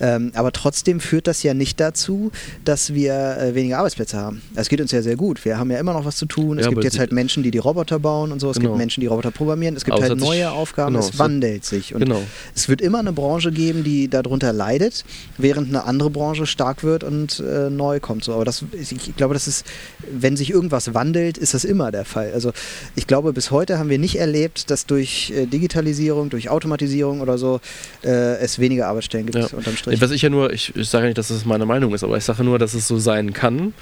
ähm, 0.00 0.32
aber 0.34 0.52
trotzdem 0.52 1.00
führt 1.00 1.26
das 1.26 1.42
ja 1.42 1.54
nicht 1.54 1.80
dazu, 1.80 2.30
dass 2.64 2.94
wir 2.94 3.17
weniger 3.54 3.78
Arbeitsplätze 3.78 4.16
haben. 4.16 4.42
Es 4.54 4.68
geht 4.68 4.80
uns 4.80 4.92
ja 4.92 5.02
sehr 5.02 5.16
gut. 5.16 5.44
Wir 5.44 5.58
haben 5.58 5.70
ja 5.70 5.78
immer 5.78 5.92
noch 5.92 6.04
was 6.04 6.16
zu 6.16 6.26
tun. 6.26 6.58
Es 6.58 6.64
ja, 6.64 6.70
gibt 6.70 6.84
jetzt 6.84 6.98
halt 6.98 7.12
Menschen, 7.12 7.42
die 7.42 7.50
die 7.50 7.58
Roboter 7.58 7.98
bauen 7.98 8.32
und 8.32 8.40
so. 8.40 8.50
Es 8.50 8.56
genau. 8.56 8.70
gibt 8.70 8.78
Menschen, 8.78 9.00
die 9.00 9.06
Roboter 9.06 9.30
programmieren. 9.30 9.76
Es 9.76 9.84
gibt 9.84 9.96
Aber 9.96 10.08
halt 10.08 10.18
neue 10.18 10.50
Aufgaben. 10.50 10.94
Genau, 10.94 11.06
es 11.06 11.18
wandelt 11.18 11.64
sich. 11.64 11.94
Und 11.94 12.00
genau. 12.00 12.20
es 12.54 12.68
wird 12.68 12.80
immer 12.80 12.98
eine 12.98 13.12
Branche 13.12 13.52
geben, 13.52 13.84
die 13.84 14.08
darunter 14.08 14.52
leidet, 14.52 15.04
während 15.36 15.68
eine 15.68 15.84
andere 15.84 16.10
Branche 16.10 16.46
stark 16.46 16.84
wird 16.84 17.04
und 17.04 17.40
äh, 17.40 17.70
neu 17.70 18.00
kommt. 18.00 18.24
So. 18.24 18.34
Aber 18.34 18.44
das, 18.44 18.64
ich 18.72 19.16
glaube, 19.16 19.34
das 19.34 19.48
ist, 19.48 19.66
wenn 20.10 20.36
sich 20.36 20.50
irgendwas 20.50 20.94
wandelt, 20.94 21.38
ist 21.38 21.54
das 21.54 21.64
immer 21.64 21.90
der 21.90 22.04
Fall. 22.04 22.32
Also 22.32 22.52
ich 22.94 23.06
glaube, 23.06 23.32
bis 23.32 23.50
heute 23.50 23.78
haben 23.78 23.90
wir 23.90 23.98
nicht 23.98 24.16
erlebt, 24.16 24.70
dass 24.70 24.86
durch 24.86 25.30
äh, 25.30 25.46
Digitalisierung, 25.46 26.30
durch 26.30 26.50
Automatisierung 26.50 27.20
oder 27.20 27.38
so 27.38 27.60
äh, 28.04 28.38
es 28.38 28.58
weniger 28.58 28.88
Arbeitsstellen 28.88 29.26
gibt 29.26 29.38
ja. 29.38 29.56
unterm 29.56 29.76
Strich. 29.76 30.00
Was 30.00 30.10
ich 30.10 30.22
ja 30.22 30.30
nur, 30.30 30.52
ich, 30.52 30.74
ich 30.76 30.88
sage 30.88 31.06
nicht, 31.06 31.18
dass 31.18 31.28
das 31.28 31.44
meine 31.44 31.66
Meinung 31.66 31.94
ist, 31.94 32.04
aber 32.04 32.16
ich 32.16 32.24
sage 32.24 32.44
nur, 32.44 32.58
dass 32.58 32.74
es 32.74 32.88
so 32.88 32.98
sein 33.08 33.32
kann. 33.32 33.72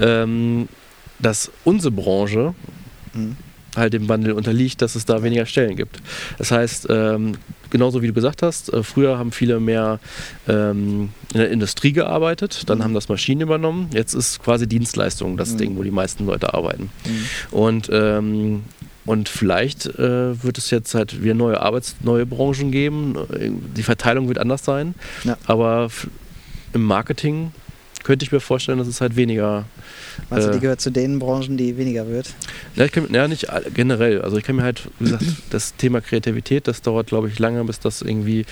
Ähm, 0.00 0.68
dass 1.22 1.50
unsere 1.64 1.92
Branche 1.92 2.54
mhm. 3.12 3.36
halt 3.76 3.92
dem 3.92 4.08
Wandel 4.08 4.32
unterliegt, 4.32 4.82
dass 4.82 4.94
es 4.94 5.04
da 5.04 5.22
weniger 5.22 5.46
Stellen 5.46 5.76
gibt. 5.76 6.00
Das 6.38 6.50
heißt, 6.50 6.86
ähm, 6.90 7.36
genauso 7.70 8.02
wie 8.02 8.06
du 8.08 8.12
gesagt 8.12 8.42
hast, 8.42 8.72
äh, 8.72 8.82
früher 8.82 9.18
haben 9.18 9.32
viele 9.32 9.60
mehr 9.60 10.00
ähm, 10.48 11.10
in 11.32 11.38
der 11.38 11.50
Industrie 11.50 11.92
gearbeitet, 11.92 12.68
dann 12.68 12.78
mhm. 12.78 12.84
haben 12.84 12.94
das 12.94 13.08
Maschinen 13.08 13.42
übernommen. 13.42 13.90
Jetzt 13.92 14.14
ist 14.14 14.42
quasi 14.42 14.66
Dienstleistung 14.66 15.36
das 15.36 15.52
mhm. 15.52 15.58
Ding, 15.58 15.76
wo 15.76 15.82
die 15.82 15.90
meisten 15.90 16.26
Leute 16.26 16.54
arbeiten. 16.54 16.90
Mhm. 17.04 17.56
Und 17.56 17.90
ähm, 17.92 18.62
und 19.06 19.28
vielleicht 19.28 19.86
äh, 19.86 20.42
wird 20.44 20.58
es 20.58 20.70
jetzt 20.70 20.94
halt 20.94 21.22
wieder 21.22 21.34
neue 21.34 21.60
Arbeits-, 21.60 21.96
neue 22.02 22.26
Branchen 22.26 22.70
geben. 22.70 23.16
Die 23.74 23.82
Verteilung 23.82 24.28
wird 24.28 24.38
anders 24.38 24.64
sein. 24.64 24.94
Ja. 25.24 25.36
Aber 25.46 25.88
im 26.74 26.84
Marketing 26.84 27.50
könnte 28.04 28.24
ich 28.24 28.32
mir 28.32 28.40
vorstellen, 28.40 28.78
dass 28.78 28.88
es 28.88 29.00
halt 29.00 29.16
weniger 29.16 29.64
Meinst 30.28 30.48
du, 30.48 30.52
die 30.52 30.58
äh. 30.58 30.60
gehört 30.60 30.80
zu 30.80 30.90
den 30.90 31.18
Branchen, 31.18 31.56
die 31.56 31.76
weniger 31.76 32.08
wird? 32.08 32.34
Ja, 32.76 32.84
ich 32.84 32.92
kann, 32.92 33.06
ja 33.12 33.26
nicht 33.28 33.46
generell. 33.74 34.20
Also 34.22 34.36
ich 34.36 34.44
kann 34.44 34.56
mir 34.56 34.62
halt, 34.62 34.88
wie 34.98 35.04
gesagt, 35.04 35.24
das 35.50 35.76
Thema 35.76 36.00
Kreativität, 36.00 36.68
das 36.68 36.82
dauert, 36.82 37.08
glaube 37.08 37.28
ich, 37.28 37.38
lange, 37.38 37.64
bis 37.64 37.80
das 37.80 38.02
irgendwie 38.02 38.44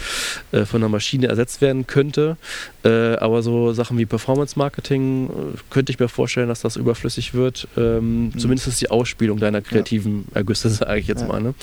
äh, 0.52 0.64
von 0.64 0.82
einer 0.82 0.88
Maschine 0.88 1.28
ersetzt 1.28 1.60
werden 1.60 1.86
könnte. 1.86 2.36
Äh, 2.84 3.16
aber 3.16 3.42
so 3.42 3.72
Sachen 3.72 3.98
wie 3.98 4.06
Performance-Marketing 4.06 5.26
äh, 5.26 5.30
könnte 5.70 5.92
ich 5.92 5.98
mir 5.98 6.08
vorstellen, 6.08 6.48
dass 6.48 6.60
das 6.60 6.76
überflüssig 6.76 7.34
wird. 7.34 7.68
Ähm, 7.76 8.26
mhm. 8.26 8.38
Zumindest 8.38 8.80
die 8.80 8.90
Ausspielung 8.90 9.38
deiner 9.38 9.60
kreativen 9.60 10.26
ja. 10.30 10.36
Ergüsse, 10.36 10.68
sage 10.70 11.00
ich 11.00 11.06
jetzt 11.06 11.22
ja. 11.22 11.28
mal. 11.28 11.40
Ne? 11.40 11.54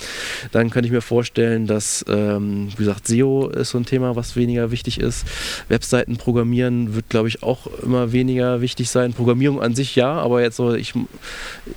Dann 0.52 0.70
könnte 0.70 0.88
ich 0.88 0.94
mir 0.94 1.02
vorstellen, 1.02 1.68
dass, 1.68 2.06
ähm, 2.08 2.70
wie 2.72 2.78
gesagt, 2.78 3.08
SEO 3.08 3.50
ist 3.50 3.70
so 3.70 3.78
ein 3.78 3.86
Thema, 3.86 4.16
was 4.16 4.36
weniger 4.36 4.72
wichtig 4.72 5.00
ist. 5.00 5.26
Webseiten 5.68 6.18
programmieren 6.18 6.96
wird, 6.96 7.10
glaube 7.10 7.28
ich, 7.28 7.44
auch 7.44 7.68
immer 7.84 8.12
weniger 8.12 8.62
wichtig 8.62 8.90
sein. 8.90 9.14
Programmierung 9.14 9.62
an 9.62 9.76
sich 9.76 9.96
ja, 9.96 10.14
aber 10.14 10.42
jetzt 10.42 10.58
so, 10.58 10.74
ich, 10.74 10.94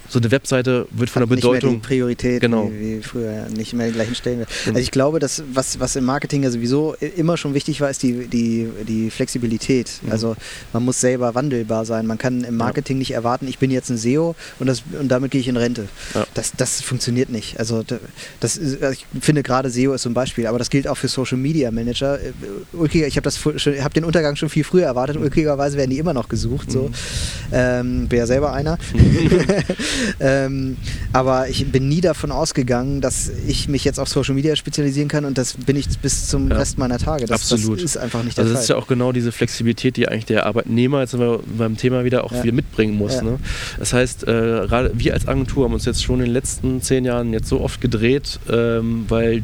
so 0.08 0.18
eine 0.18 0.30
Webseite 0.30 0.86
wird 0.90 1.10
von 1.10 1.22
Hat 1.22 1.30
der 1.30 1.36
Bedeutung. 1.36 1.54
Nicht 1.54 1.62
mehr 1.64 1.72
die 1.72 1.86
Priorität 1.86 2.40
genau. 2.40 2.70
wie, 2.70 2.98
wie 2.98 3.02
früher, 3.02 3.46
nicht 3.48 3.72
mehr 3.72 3.88
den 3.88 3.94
gleichen 3.94 4.14
Stellen. 4.14 4.46
Also 4.66 4.78
ich 4.78 4.90
glaube, 4.90 5.18
dass 5.18 5.42
was, 5.52 5.80
was 5.80 5.96
im 5.96 6.04
Marketing 6.04 6.42
ja 6.42 6.50
sowieso 6.50 6.94
immer 7.16 7.36
schon 7.36 7.54
wichtig 7.54 7.80
war, 7.80 7.90
ist 7.90 8.02
die, 8.02 8.26
die, 8.26 8.68
die 8.86 9.10
Flexibilität. 9.10 10.00
Mhm. 10.02 10.12
Also 10.12 10.36
man 10.72 10.84
muss 10.84 11.00
selber 11.00 11.34
wandelbar 11.34 11.84
sein. 11.84 12.06
Man 12.06 12.18
kann 12.18 12.44
im 12.44 12.56
Marketing 12.56 12.96
ja. 12.96 13.00
nicht 13.00 13.10
erwarten, 13.12 13.48
ich 13.48 13.58
bin 13.58 13.70
jetzt 13.70 13.90
ein 13.90 13.98
SEO 13.98 14.34
und, 14.58 14.66
das, 14.66 14.82
und 14.98 15.08
damit 15.08 15.30
gehe 15.30 15.40
ich 15.40 15.48
in 15.48 15.56
Rente. 15.56 15.88
Ja. 16.14 16.26
Das, 16.38 16.52
das 16.56 16.80
funktioniert 16.80 17.30
nicht. 17.30 17.58
Also 17.58 17.84
das 18.38 18.56
ist, 18.56 18.80
also 18.80 18.92
ich 18.92 19.06
finde 19.20 19.42
gerade 19.42 19.70
SEO 19.70 19.92
ist 19.92 20.02
so 20.02 20.10
ein 20.10 20.14
Beispiel, 20.14 20.46
aber 20.46 20.58
das 20.58 20.70
gilt 20.70 20.86
auch 20.86 20.96
für 20.96 21.08
Social 21.08 21.36
Media 21.36 21.72
Manager. 21.72 22.18
Ulkiger, 22.72 23.08
ich 23.08 23.16
habe 23.16 23.28
hab 23.28 23.94
den 23.94 24.04
Untergang 24.04 24.36
schon 24.36 24.48
viel 24.48 24.62
früher 24.62 24.84
erwartet. 24.84 25.16
Mhm. 25.16 25.22
Ulkigerweise 25.22 25.76
werden 25.76 25.90
die 25.90 25.98
immer 25.98 26.14
noch 26.14 26.28
gesucht. 26.28 26.70
So. 26.70 26.82
Mhm. 26.82 26.92
Ähm, 27.52 28.08
bin 28.08 28.18
ja 28.20 28.26
selber 28.26 28.52
einer. 28.52 28.78
ähm, 30.20 30.76
aber 31.12 31.48
ich 31.48 31.66
bin 31.72 31.88
nie 31.88 32.00
davon 32.00 32.30
ausgegangen, 32.30 33.00
dass 33.00 33.30
ich 33.48 33.68
mich 33.68 33.84
jetzt 33.84 33.98
auf 33.98 34.08
Social 34.08 34.36
Media 34.36 34.54
spezialisieren 34.54 35.08
kann 35.08 35.24
und 35.24 35.38
das 35.38 35.54
bin 35.54 35.74
ich 35.74 35.88
bis 35.98 36.28
zum 36.28 36.50
ja. 36.50 36.56
Rest 36.56 36.78
meiner 36.78 36.98
Tage. 36.98 37.26
Das, 37.26 37.52
Absolut. 37.52 37.78
das 37.78 37.84
ist 37.84 37.96
einfach 37.96 38.22
nicht 38.22 38.36
der 38.36 38.44
also 38.44 38.54
Fall. 38.54 38.60
Das 38.60 38.62
ist 38.62 38.68
ja 38.68 38.76
auch 38.76 38.86
genau 38.86 39.10
diese 39.10 39.32
Flexibilität, 39.32 39.96
die 39.96 40.06
eigentlich 40.06 40.26
der 40.26 40.46
Arbeitnehmer, 40.46 41.00
jetzt 41.00 41.16
beim 41.18 41.76
Thema 41.76 42.04
wieder, 42.04 42.22
auch 42.22 42.32
ja. 42.32 42.44
wieder 42.44 42.54
mitbringen 42.54 42.96
muss. 42.96 43.16
Ja. 43.16 43.22
Ne? 43.22 43.38
Das 43.78 43.92
heißt, 43.92 44.22
äh, 44.22 44.26
gerade 44.26 44.92
wir 44.94 45.14
als 45.14 45.26
Agentur 45.26 45.64
haben 45.64 45.74
uns 45.74 45.84
jetzt 45.84 46.04
schon 46.04 46.20
in 46.20 46.27
den 46.28 46.34
letzten 46.34 46.82
zehn 46.82 47.04
Jahren 47.04 47.32
jetzt 47.32 47.48
so 47.48 47.60
oft 47.60 47.80
gedreht, 47.80 48.38
ähm, 48.50 49.04
weil 49.08 49.42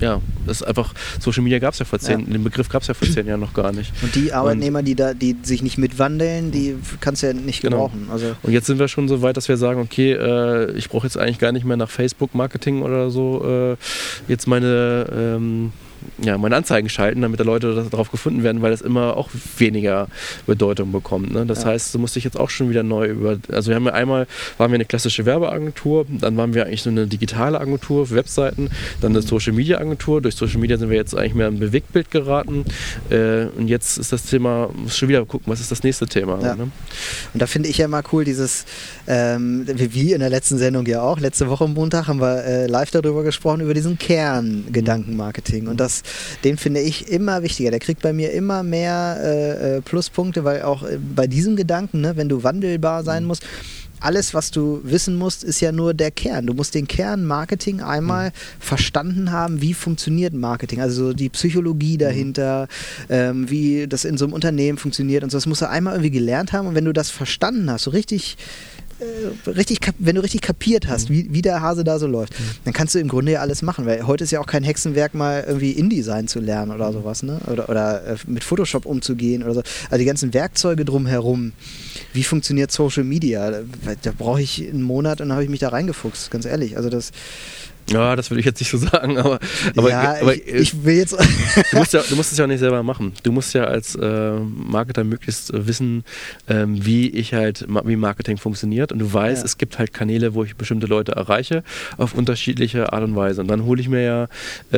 ja, 0.00 0.20
das 0.46 0.60
ist 0.60 0.66
einfach, 0.66 0.94
Social 1.20 1.44
Media 1.44 1.60
gab 1.60 1.74
es 1.74 1.78
ja 1.78 1.84
vor 1.84 1.98
zehn, 1.98 2.20
ja. 2.20 2.26
den 2.26 2.42
Begriff 2.42 2.68
gab 2.68 2.82
es 2.82 2.88
ja 2.88 2.94
vor 2.94 3.08
zehn 3.08 3.26
Jahren 3.26 3.40
noch 3.40 3.54
gar 3.54 3.72
nicht. 3.72 3.92
Und 4.02 4.14
die 4.14 4.32
Arbeitnehmer, 4.32 4.80
und, 4.80 4.84
die 4.84 4.96
da, 4.96 5.14
die 5.14 5.36
sich 5.42 5.62
nicht 5.62 5.78
mitwandeln, 5.78 6.50
die 6.50 6.76
kannst 7.00 7.22
du 7.22 7.28
ja 7.28 7.32
nicht 7.32 7.62
genau. 7.62 7.86
gebrauchen. 7.86 8.08
Also 8.10 8.34
und 8.42 8.52
jetzt 8.52 8.66
sind 8.66 8.80
wir 8.80 8.88
schon 8.88 9.08
so 9.08 9.22
weit, 9.22 9.36
dass 9.36 9.48
wir 9.48 9.56
sagen, 9.56 9.80
okay, 9.80 10.12
äh, 10.12 10.72
ich 10.72 10.88
brauche 10.88 11.06
jetzt 11.06 11.16
eigentlich 11.16 11.38
gar 11.38 11.52
nicht 11.52 11.64
mehr 11.64 11.76
nach 11.76 11.88
Facebook-Marketing 11.90 12.82
oder 12.82 13.10
so 13.10 13.44
äh, 13.46 13.76
jetzt 14.26 14.48
meine 14.48 15.06
ähm, 15.12 15.72
ja, 16.22 16.38
meine 16.38 16.56
Anzeigen 16.56 16.88
schalten, 16.88 17.22
damit 17.22 17.40
da 17.40 17.44
Leute 17.44 17.86
darauf 17.90 18.10
gefunden 18.10 18.42
werden, 18.42 18.62
weil 18.62 18.70
das 18.70 18.80
immer 18.80 19.16
auch 19.16 19.30
weniger 19.58 20.08
Bedeutung 20.46 20.92
bekommt. 20.92 21.32
Ne? 21.32 21.46
Das 21.46 21.62
ja. 21.62 21.70
heißt, 21.70 21.94
du 21.94 21.98
musst 21.98 22.16
dich 22.16 22.24
jetzt 22.24 22.38
auch 22.38 22.50
schon 22.50 22.70
wieder 22.70 22.82
neu 22.82 23.08
über. 23.08 23.38
Also 23.50 23.70
wir 23.70 23.76
haben 23.76 23.86
ja 23.86 23.92
einmal 23.92 24.26
waren 24.58 24.70
wir 24.70 24.76
eine 24.76 24.84
klassische 24.84 25.26
Werbeagentur, 25.26 26.06
dann 26.08 26.36
waren 26.36 26.54
wir 26.54 26.66
eigentlich 26.66 26.82
so 26.82 26.90
eine 26.90 27.06
digitale 27.06 27.60
Agentur 27.60 28.06
für 28.06 28.14
Webseiten, 28.14 28.70
dann 29.00 29.12
eine 29.12 29.22
Social 29.22 29.52
Media 29.52 29.78
Agentur. 29.78 30.20
Durch 30.20 30.34
Social 30.34 30.58
Media 30.58 30.76
sind 30.76 30.90
wir 30.90 30.96
jetzt 30.96 31.14
eigentlich 31.16 31.34
mehr 31.34 31.48
im 31.48 31.58
Bewegtbild 31.58 32.10
geraten. 32.10 32.64
Äh, 33.10 33.46
und 33.56 33.68
jetzt 33.68 33.98
ist 33.98 34.12
das 34.12 34.24
Thema, 34.24 34.70
muss 34.74 34.96
schon 34.96 35.08
wieder 35.08 35.24
gucken, 35.24 35.50
was 35.50 35.60
ist 35.60 35.70
das 35.70 35.82
nächste 35.82 36.06
Thema. 36.06 36.40
Ja. 36.42 36.54
Ne? 36.54 36.70
Und 37.32 37.42
da 37.42 37.46
finde 37.46 37.68
ich 37.68 37.78
ja 37.78 37.88
mal 37.88 38.02
cool, 38.12 38.24
dieses, 38.24 38.64
ähm, 39.06 39.66
wie 39.66 40.12
in 40.12 40.20
der 40.20 40.30
letzten 40.30 40.58
Sendung 40.58 40.86
ja 40.86 41.02
auch, 41.02 41.20
letzte 41.20 41.48
Woche 41.48 41.68
Montag 41.68 42.08
haben 42.08 42.20
wir 42.20 42.44
äh, 42.44 42.66
live 42.66 42.90
darüber 42.90 43.22
gesprochen, 43.22 43.60
über 43.60 43.74
diesen 43.74 43.98
Kerngedankenmarketing. 43.98 45.68
Und 45.68 45.78
das 45.78 45.91
das, 45.92 46.02
den 46.44 46.56
finde 46.56 46.80
ich 46.80 47.08
immer 47.08 47.42
wichtiger. 47.42 47.70
Der 47.70 47.80
kriegt 47.80 48.02
bei 48.02 48.12
mir 48.12 48.32
immer 48.32 48.62
mehr 48.62 49.18
äh, 49.20 49.76
äh, 49.76 49.80
Pluspunkte, 49.82 50.44
weil 50.44 50.62
auch 50.62 50.82
äh, 50.82 50.98
bei 50.98 51.26
diesem 51.26 51.56
Gedanken, 51.56 52.00
ne, 52.00 52.16
wenn 52.16 52.28
du 52.28 52.42
wandelbar 52.42 53.04
sein 53.04 53.24
mhm. 53.24 53.28
musst, 53.28 53.44
alles, 54.00 54.34
was 54.34 54.50
du 54.50 54.80
wissen 54.82 55.14
musst, 55.14 55.44
ist 55.44 55.60
ja 55.60 55.70
nur 55.70 55.94
der 55.94 56.10
Kern. 56.10 56.46
Du 56.46 56.54
musst 56.54 56.74
den 56.74 56.88
Kern 56.88 57.24
Marketing 57.24 57.80
einmal 57.80 58.30
mhm. 58.30 58.32
verstanden 58.58 59.30
haben, 59.30 59.60
wie 59.60 59.74
funktioniert 59.74 60.34
Marketing, 60.34 60.80
also 60.80 61.12
die 61.12 61.28
Psychologie 61.28 61.98
dahinter, 61.98 62.66
mhm. 63.08 63.14
ähm, 63.14 63.50
wie 63.50 63.86
das 63.86 64.04
in 64.04 64.18
so 64.18 64.24
einem 64.24 64.34
Unternehmen 64.34 64.78
funktioniert 64.78 65.22
und 65.22 65.30
so. 65.30 65.36
Das 65.36 65.46
musst 65.46 65.62
du 65.62 65.68
einmal 65.68 65.94
irgendwie 65.94 66.10
gelernt 66.10 66.52
haben 66.52 66.66
und 66.66 66.74
wenn 66.74 66.84
du 66.84 66.92
das 66.92 67.10
verstanden 67.10 67.70
hast, 67.70 67.84
so 67.84 67.90
richtig 67.90 68.36
richtig, 69.46 69.80
wenn 69.98 70.14
du 70.14 70.22
richtig 70.22 70.40
kapiert 70.40 70.88
hast, 70.88 71.10
mhm. 71.10 71.14
wie, 71.14 71.34
wie 71.34 71.42
der 71.42 71.60
Hase 71.60 71.84
da 71.84 71.98
so 71.98 72.06
läuft, 72.06 72.38
mhm. 72.38 72.44
dann 72.64 72.72
kannst 72.72 72.94
du 72.94 72.98
im 72.98 73.08
Grunde 73.08 73.32
ja 73.32 73.40
alles 73.40 73.62
machen, 73.62 73.86
weil 73.86 74.06
heute 74.06 74.24
ist 74.24 74.30
ja 74.30 74.40
auch 74.40 74.46
kein 74.46 74.64
Hexenwerk, 74.64 75.14
mal 75.14 75.44
irgendwie 75.46 75.72
InDesign 75.72 76.28
zu 76.28 76.40
lernen 76.40 76.72
oder 76.72 76.90
mhm. 76.90 76.94
sowas, 76.94 77.22
ne? 77.22 77.40
Oder, 77.50 77.68
oder 77.68 78.06
äh, 78.06 78.16
mit 78.26 78.44
Photoshop 78.44 78.86
umzugehen 78.86 79.42
oder 79.42 79.54
so. 79.54 79.62
Also 79.90 79.98
die 79.98 80.04
ganzen 80.04 80.34
Werkzeuge 80.34 80.84
drumherum. 80.84 81.52
Wie 82.12 82.24
funktioniert 82.24 82.72
Social 82.72 83.04
Media? 83.04 83.50
Da, 83.50 83.62
da 84.00 84.12
brauche 84.16 84.42
ich 84.42 84.68
einen 84.68 84.82
Monat 84.82 85.20
und 85.20 85.28
dann 85.28 85.36
habe 85.36 85.44
ich 85.44 85.50
mich 85.50 85.60
da 85.60 85.68
reingefuchst, 85.68 86.30
ganz 86.30 86.44
ehrlich. 86.44 86.76
Also 86.76 86.90
das 86.90 87.12
ja, 87.92 88.16
das 88.16 88.30
würde 88.30 88.40
ich 88.40 88.46
jetzt 88.46 88.60
nicht 88.60 88.70
so 88.70 88.78
sagen, 88.92 89.18
aber, 89.18 89.38
aber, 89.76 89.90
ja, 89.90 90.16
aber 90.20 90.34
ich, 90.34 90.46
ich, 90.46 90.84
will 90.84 90.96
jetzt. 90.96 91.12
du, 91.12 91.76
musst 91.76 91.92
ja, 91.92 92.02
du 92.08 92.16
musst 92.16 92.32
es 92.32 92.38
ja 92.38 92.44
auch 92.44 92.48
nicht 92.48 92.60
selber 92.60 92.82
machen. 92.82 93.12
Du 93.22 93.32
musst 93.32 93.54
ja 93.54 93.64
als 93.64 93.94
äh, 93.94 94.32
Marketer 94.38 95.04
möglichst 95.04 95.52
äh, 95.52 95.66
wissen, 95.66 96.04
ähm, 96.48 96.84
wie 96.84 97.08
ich 97.10 97.34
halt, 97.34 97.66
wie 97.84 97.96
Marketing 97.96 98.38
funktioniert. 98.38 98.92
Und 98.92 98.98
du 98.98 99.12
weißt, 99.12 99.42
ja. 99.42 99.44
es 99.44 99.58
gibt 99.58 99.78
halt 99.78 99.92
Kanäle, 99.92 100.34
wo 100.34 100.44
ich 100.44 100.56
bestimmte 100.56 100.86
Leute 100.86 101.12
erreiche, 101.12 101.62
auf 101.98 102.14
unterschiedliche 102.14 102.92
Art 102.92 103.04
und 103.04 103.16
Weise. 103.16 103.40
Und 103.40 103.48
dann 103.48 103.64
hole 103.64 103.80
ich 103.80 103.88
mir 103.88 104.02
ja 104.02 104.28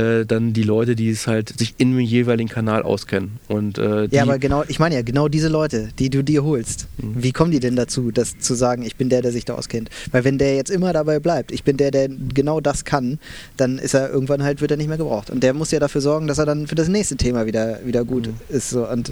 äh, 0.01 0.25
dann 0.25 0.53
die 0.53 0.63
Leute, 0.63 0.97
die 0.97 1.11
es 1.11 1.27
halt 1.27 1.59
sich 1.59 1.75
in 1.79 1.93
dem 1.93 2.01
jeweiligen 2.01 2.49
Kanal 2.49 2.83
auskennen. 2.83 3.39
Und, 3.49 3.79
äh, 3.79 4.07
ja, 4.07 4.23
aber 4.23 4.39
genau, 4.39 4.65
ich 4.69 4.79
meine 4.79 4.95
ja, 4.97 5.03
genau 5.03 5.29
diese 5.29 5.49
Leute, 5.49 5.89
die 5.99 6.11
du 6.11 6.23
dir 6.23 6.45
holst, 6.45 6.89
mhm. 6.99 7.23
wie 7.23 7.33
kommen 7.33 7.51
die 7.51 7.61
denn 7.61 7.77
dazu, 7.77 8.11
das 8.11 8.39
zu 8.39 8.55
sagen, 8.55 8.83
ich 8.83 8.97
bin 8.97 9.09
der, 9.09 9.23
der 9.23 9.33
sich 9.33 9.45
da 9.45 9.55
auskennt? 9.55 9.91
Weil 10.11 10.25
wenn 10.25 10.39
der 10.39 10.57
jetzt 10.57 10.71
immer 10.71 10.93
dabei 10.93 11.21
bleibt, 11.21 11.53
ich 11.53 11.65
bin 11.65 11.77
der, 11.77 11.91
der 11.91 12.09
genau 12.09 12.61
das 12.61 12.85
kann, 12.85 13.04
kann, 13.05 13.19
dann 13.57 13.79
ist 13.79 13.95
er 13.95 14.11
irgendwann 14.11 14.43
halt, 14.43 14.61
wird 14.61 14.71
er 14.71 14.77
nicht 14.77 14.89
mehr 14.89 14.99
gebraucht. 14.99 15.31
Und 15.31 15.43
der 15.43 15.55
muss 15.55 15.71
ja 15.71 15.81
dafür 15.81 16.01
sorgen, 16.01 16.27
dass 16.27 16.39
er 16.39 16.47
dann 16.47 16.67
für 16.67 16.75
das 16.75 16.89
nächste 16.89 17.17
Thema 17.17 17.47
wieder, 17.47 17.81
wieder 17.85 18.05
gut 18.05 18.29
mhm. 18.29 18.35
ist. 18.49 18.71
So. 18.71 18.89
Und 18.89 19.11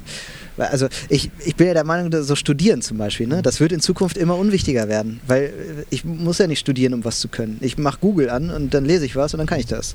also 0.57 0.89
ich, 1.09 1.31
ich 1.45 1.57
bin 1.57 1.67
ja 1.67 1.75
der 1.75 1.85
Meinung, 1.85 2.11
dass 2.11 2.27
so 2.27 2.37
studieren 2.37 2.83
zum 2.83 2.99
Beispiel, 2.99 3.27
ne, 3.27 3.43
das 3.43 3.61
wird 3.61 3.73
in 3.73 3.81
Zukunft 3.81 4.17
immer 4.17 4.37
unwichtiger 4.37 4.89
werden. 4.89 5.21
Weil 5.27 5.53
ich 5.91 6.05
muss 6.05 6.39
ja 6.39 6.47
nicht 6.47 6.61
studieren, 6.61 6.95
um 6.95 7.05
was 7.05 7.21
zu 7.21 7.29
können. 7.29 7.59
Ich 7.61 7.79
mache 7.79 7.99
Google 8.01 8.31
an 8.31 8.51
und 8.51 8.75
dann 8.75 8.85
lese 8.85 9.05
ich 9.07 9.17
was 9.17 9.35
und 9.35 9.39
dann 9.39 9.47
kann 9.47 9.61
ich 9.61 9.67
das. 9.67 9.95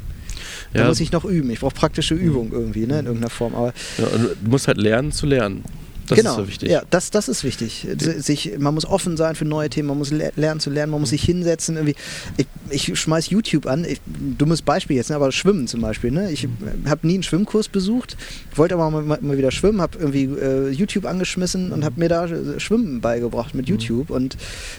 Da 0.74 0.82
ja. 0.82 0.88
muss 0.88 1.00
ich 1.00 1.12
noch 1.12 1.26
üben. 1.26 1.50
Ich 1.52 1.60
brauche 1.60 1.76
praktische 1.76 2.14
Übung 2.14 2.52
irgendwie, 2.52 2.86
ne, 2.86 3.00
in 3.00 3.06
irgendeiner 3.06 3.30
Form. 3.30 3.56
Aber 3.56 3.74
ja, 3.98 4.06
du 4.06 4.50
musst 4.50 4.68
halt 4.68 4.78
lernen 4.78 5.12
zu 5.12 5.26
lernen. 5.26 5.64
Das 6.08 6.18
genau. 6.18 6.32
ist 6.32 6.38
so 6.38 6.48
wichtig. 6.48 6.70
Ja, 6.70 6.84
das, 6.90 7.12
das 7.12 7.28
ist 7.28 7.44
wichtig. 7.44 7.86
Sich, 7.98 8.58
man 8.58 8.74
muss 8.74 8.86
offen 8.86 9.18
sein 9.18 9.36
für 9.36 9.44
neue 9.44 9.70
Themen, 9.70 9.90
man 9.90 9.98
muss 9.98 10.12
lernen 10.12 10.60
zu 10.62 10.70
lernen, 10.70 10.92
man 10.92 11.02
muss 11.02 11.10
sich 11.10 11.24
hinsetzen. 11.24 11.76
Irgendwie. 11.76 11.96
Ich, 12.38 12.48
ich 12.90 13.00
schmeiß 13.00 13.30
YouTube 13.30 13.66
an, 13.66 13.84
ich, 13.84 14.00
dummes 14.38 14.62
Beispiel 14.62 14.96
jetzt, 14.96 15.10
ne, 15.10 15.18
aber 15.18 15.32
Schwimmen 15.34 15.68
zum 15.68 15.82
Beispiel. 15.82 16.12
Ne? 16.12 16.32
Ich 16.32 16.48
habe 16.86 17.06
nie 17.06 17.16
einen 17.16 17.24
Schwimmkurs 17.24 17.68
besucht, 17.68 18.16
wollte 18.56 18.76
aber 18.76 18.90
mal, 18.90 19.20
mal 19.22 19.38
wieder 19.38 19.52
schwimmen, 19.52 19.82
habe 19.82 19.98
irgendwie 19.98 20.24
äh, 20.24 20.70
YouTube 20.70 21.06
angeschmissen 21.06 21.74
und 21.74 21.84
habe 21.84 22.00
mir 22.00 22.08
da 22.08 22.26
äh, 22.26 22.60
Schwimmen 22.60 23.02
beigebracht 23.02 23.54
mit 23.54 23.68
mhm. 23.68 23.74
YouTube 23.74 24.10
und 24.10 24.38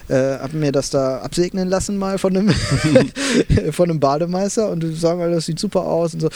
äh, 0.09 0.15
habe 0.15 0.57
mir 0.57 0.73
das 0.73 0.89
da 0.89 1.19
absegnen 1.19 1.69
lassen 1.69 1.99
mal 1.99 2.17
von 2.17 2.35
einem, 2.35 2.51
von 3.73 3.91
einem 3.91 4.01
Bademeister 4.01 4.71
und 4.71 4.83
sagen, 4.97 5.31
das 5.31 5.45
sieht 5.45 5.59
super 5.59 5.83
aus 5.83 6.15
und 6.15 6.21
so. 6.21 6.29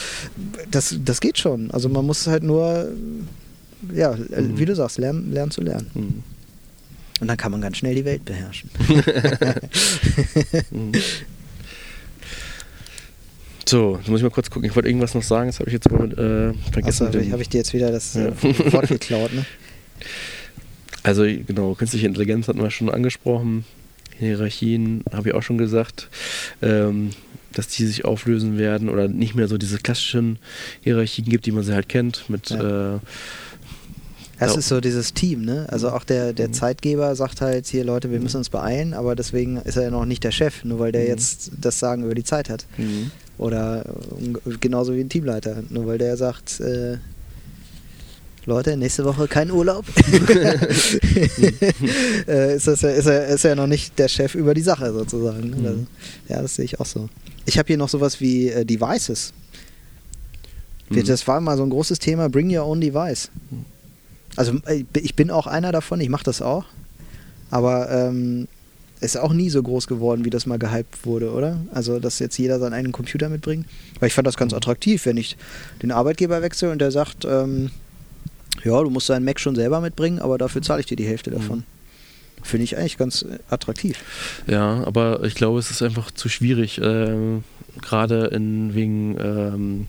Das, 0.69 0.95
das 1.03 1.19
geht 1.19 1.39
schon. 1.39 1.71
Also 1.71 1.89
man 1.89 2.05
muss 2.05 2.27
halt 2.27 2.43
nur 2.43 2.89
ja, 3.93 4.13
mhm. 4.13 4.57
wie 4.57 4.65
du 4.65 4.75
sagst, 4.75 4.97
lernen, 4.97 5.31
lernen 5.31 5.51
zu 5.51 5.61
lernen. 5.61 5.89
Mhm. 5.93 6.23
Und 7.21 7.27
dann 7.27 7.37
kann 7.37 7.51
man 7.51 7.61
ganz 7.61 7.77
schnell 7.77 7.95
die 7.95 8.05
Welt 8.05 8.25
beherrschen. 8.25 8.69
mhm. 10.71 10.91
So, 13.65 13.97
jetzt 13.97 14.09
muss 14.09 14.19
ich 14.19 14.23
mal 14.23 14.29
kurz 14.29 14.49
gucken. 14.49 14.69
Ich 14.69 14.75
wollte 14.75 14.89
irgendwas 14.89 15.15
noch 15.15 15.23
sagen, 15.23 15.47
das 15.47 15.59
habe 15.59 15.69
ich 15.69 15.73
jetzt 15.73 15.89
mal 15.89 16.11
äh, 16.11 16.71
vergessen. 16.71 17.07
Habe 17.07 17.41
ich, 17.41 17.49
dir 17.49 17.59
jetzt 17.59 17.73
wieder 17.73 17.91
das 17.91 18.15
äh, 18.15 18.31
Wort 18.73 18.87
geklaut, 18.87 19.33
ne? 19.33 19.45
Also 21.05 21.23
genau, 21.23 21.73
künstliche 21.75 22.07
Intelligenz 22.07 22.47
hatten 22.47 22.61
wir 22.61 22.71
schon 22.71 22.89
angesprochen. 22.89 23.65
Hierarchien 24.19 25.03
habe 25.11 25.29
ich 25.29 25.35
auch 25.35 25.43
schon 25.43 25.57
gesagt, 25.57 26.07
ähm, 26.61 27.09
dass 27.51 27.67
die 27.67 27.85
sich 27.85 28.05
auflösen 28.05 28.57
werden 28.57 28.89
oder 28.89 29.09
nicht 29.09 29.35
mehr 29.35 29.49
so 29.49 29.57
diese 29.57 29.79
klassischen 29.79 30.39
Hierarchien 30.81 31.27
gibt, 31.27 31.45
die 31.45 31.51
man 31.51 31.63
sie 31.63 31.73
halt 31.73 31.89
kennt 31.89 32.29
mit 32.29 32.51
ja. 32.51 32.95
äh, 32.95 32.99
das 34.43 34.53
ja. 34.53 34.59
ist 34.59 34.67
so 34.67 34.81
dieses 34.81 35.13
Team, 35.13 35.45
ne? 35.45 35.65
Also 35.69 35.89
auch 35.91 36.03
der, 36.03 36.33
der 36.33 36.49
mhm. 36.49 36.53
Zeitgeber 36.53 37.15
sagt 37.15 37.41
halt 37.41 37.67
hier, 37.67 37.83
Leute, 37.83 38.11
wir 38.11 38.19
müssen 38.19 38.37
uns 38.37 38.49
beeilen, 38.49 38.93
aber 38.93 39.15
deswegen 39.15 39.57
ist 39.57 39.77
er 39.77 39.83
ja 39.83 39.91
noch 39.91 40.05
nicht 40.05 40.23
der 40.23 40.31
Chef, 40.31 40.63
nur 40.63 40.79
weil 40.79 40.91
der 40.91 41.03
mhm. 41.03 41.07
jetzt 41.07 41.51
das 41.59 41.79
Sagen 41.79 42.03
über 42.03 42.15
die 42.15 42.23
Zeit 42.23 42.49
hat. 42.49 42.65
Mhm. 42.77 43.11
Oder 43.37 43.85
genauso 44.59 44.93
wie 44.95 45.01
ein 45.01 45.09
Teamleiter, 45.09 45.63
nur 45.69 45.87
weil 45.87 45.97
der 45.97 46.17
sagt, 46.17 46.59
äh, 46.59 46.97
Leute, 48.45 48.75
nächste 48.75 49.05
Woche 49.05 49.27
kein 49.27 49.49
Urlaub. 49.51 49.85
äh, 52.27 52.55
ist, 52.55 52.67
das 52.67 52.81
ja, 52.81 52.89
ist, 52.89 53.05
er, 53.05 53.27
ist 53.27 53.45
er 53.45 53.55
noch 53.55 53.67
nicht 53.67 53.97
der 53.97 54.09
Chef 54.09 54.35
über 54.35 54.53
die 54.53 54.61
Sache 54.61 54.91
sozusagen. 54.91 55.49
Ne? 55.49 55.55
Also, 55.69 55.85
ja, 56.27 56.41
das 56.41 56.55
sehe 56.55 56.65
ich 56.65 56.79
auch 56.79 56.85
so. 56.85 57.09
Ich 57.45 57.57
habe 57.57 57.67
hier 57.67 57.77
noch 57.77 57.89
sowas 57.89 58.19
wie 58.19 58.49
äh, 58.49 58.65
Devices. 58.65 59.33
Mhm. 60.89 61.05
Das 61.05 61.27
war 61.27 61.39
mal 61.39 61.57
so 61.57 61.63
ein 61.63 61.69
großes 61.69 61.99
Thema, 61.99 62.29
Bring 62.29 62.55
Your 62.55 62.65
Own 62.65 62.81
Device. 62.81 63.29
Mhm. 64.33 64.61
Also 64.65 64.81
ich 64.93 65.15
bin 65.15 65.31
auch 65.31 65.47
einer 65.47 65.71
davon, 65.71 66.01
ich 66.01 66.09
mache 66.09 66.23
das 66.23 66.41
auch. 66.41 66.65
Aber 67.49 67.91
ähm, 67.91 68.47
ist 69.03 69.17
auch 69.17 69.33
nie 69.33 69.49
so 69.49 69.61
groß 69.61 69.87
geworden, 69.87 70.25
wie 70.25 70.29
das 70.29 70.45
mal 70.45 70.57
gehypt 70.57 71.05
wurde, 71.05 71.31
oder? 71.31 71.59
Also, 71.73 71.99
dass 71.99 72.19
jetzt 72.19 72.37
jeder 72.37 72.59
seinen 72.59 72.73
eigenen 72.73 72.93
Computer 72.93 73.29
mitbringt. 73.29 73.67
Weil 73.99 74.07
ich 74.07 74.13
fand 74.13 74.25
das 74.25 74.37
ganz 74.37 74.53
attraktiv, 74.53 75.05
wenn 75.05 75.17
ich 75.17 75.37
den 75.81 75.91
Arbeitgeber 75.91 76.41
wechsle 76.41 76.71
und 76.71 76.79
der 76.79 76.91
sagt, 76.91 77.25
ähm, 77.25 77.69
ja, 78.63 78.81
du 78.81 78.89
musst 78.89 79.09
deinen 79.09 79.25
Mac 79.25 79.39
schon 79.39 79.55
selber 79.55 79.81
mitbringen, 79.81 80.19
aber 80.19 80.37
dafür 80.37 80.61
zahle 80.61 80.79
ich 80.79 80.85
dir 80.85 80.95
die 80.95 81.05
Hälfte 81.05 81.31
davon. 81.31 81.59
Mhm. 81.59 81.63
Finde 82.43 82.63
ich 82.63 82.77
eigentlich 82.77 82.97
ganz 82.97 83.23
äh, 83.23 83.39
attraktiv. 83.49 83.97
Ja, 84.47 84.83
aber 84.85 85.23
ich 85.23 85.35
glaube, 85.35 85.59
es 85.59 85.69
ist 85.69 85.81
einfach 85.81 86.11
zu 86.11 86.29
schwierig, 86.29 86.79
äh, 86.79 87.41
gerade 87.81 88.29
wegen 88.31 89.17
ähm, 89.19 89.87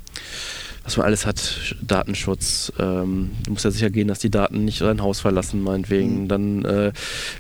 was 0.85 0.99
man 0.99 1.07
alles 1.07 1.25
hat, 1.25 1.75
Datenschutz. 1.81 2.73
Ähm, 2.79 3.31
du 3.45 3.53
musst 3.53 3.65
ja 3.65 3.71
sicher 3.71 3.91
gehen, 3.91 4.07
dass 4.07 4.19
die 4.19 4.31
Daten 4.31 4.65
nicht 4.65 4.83
dein 4.83 5.01
Haus 5.01 5.21
verlassen, 5.21 5.63
meinetwegen. 5.63 6.25
Mhm. 6.25 6.29
Dann 6.29 6.65
äh, 6.65 6.93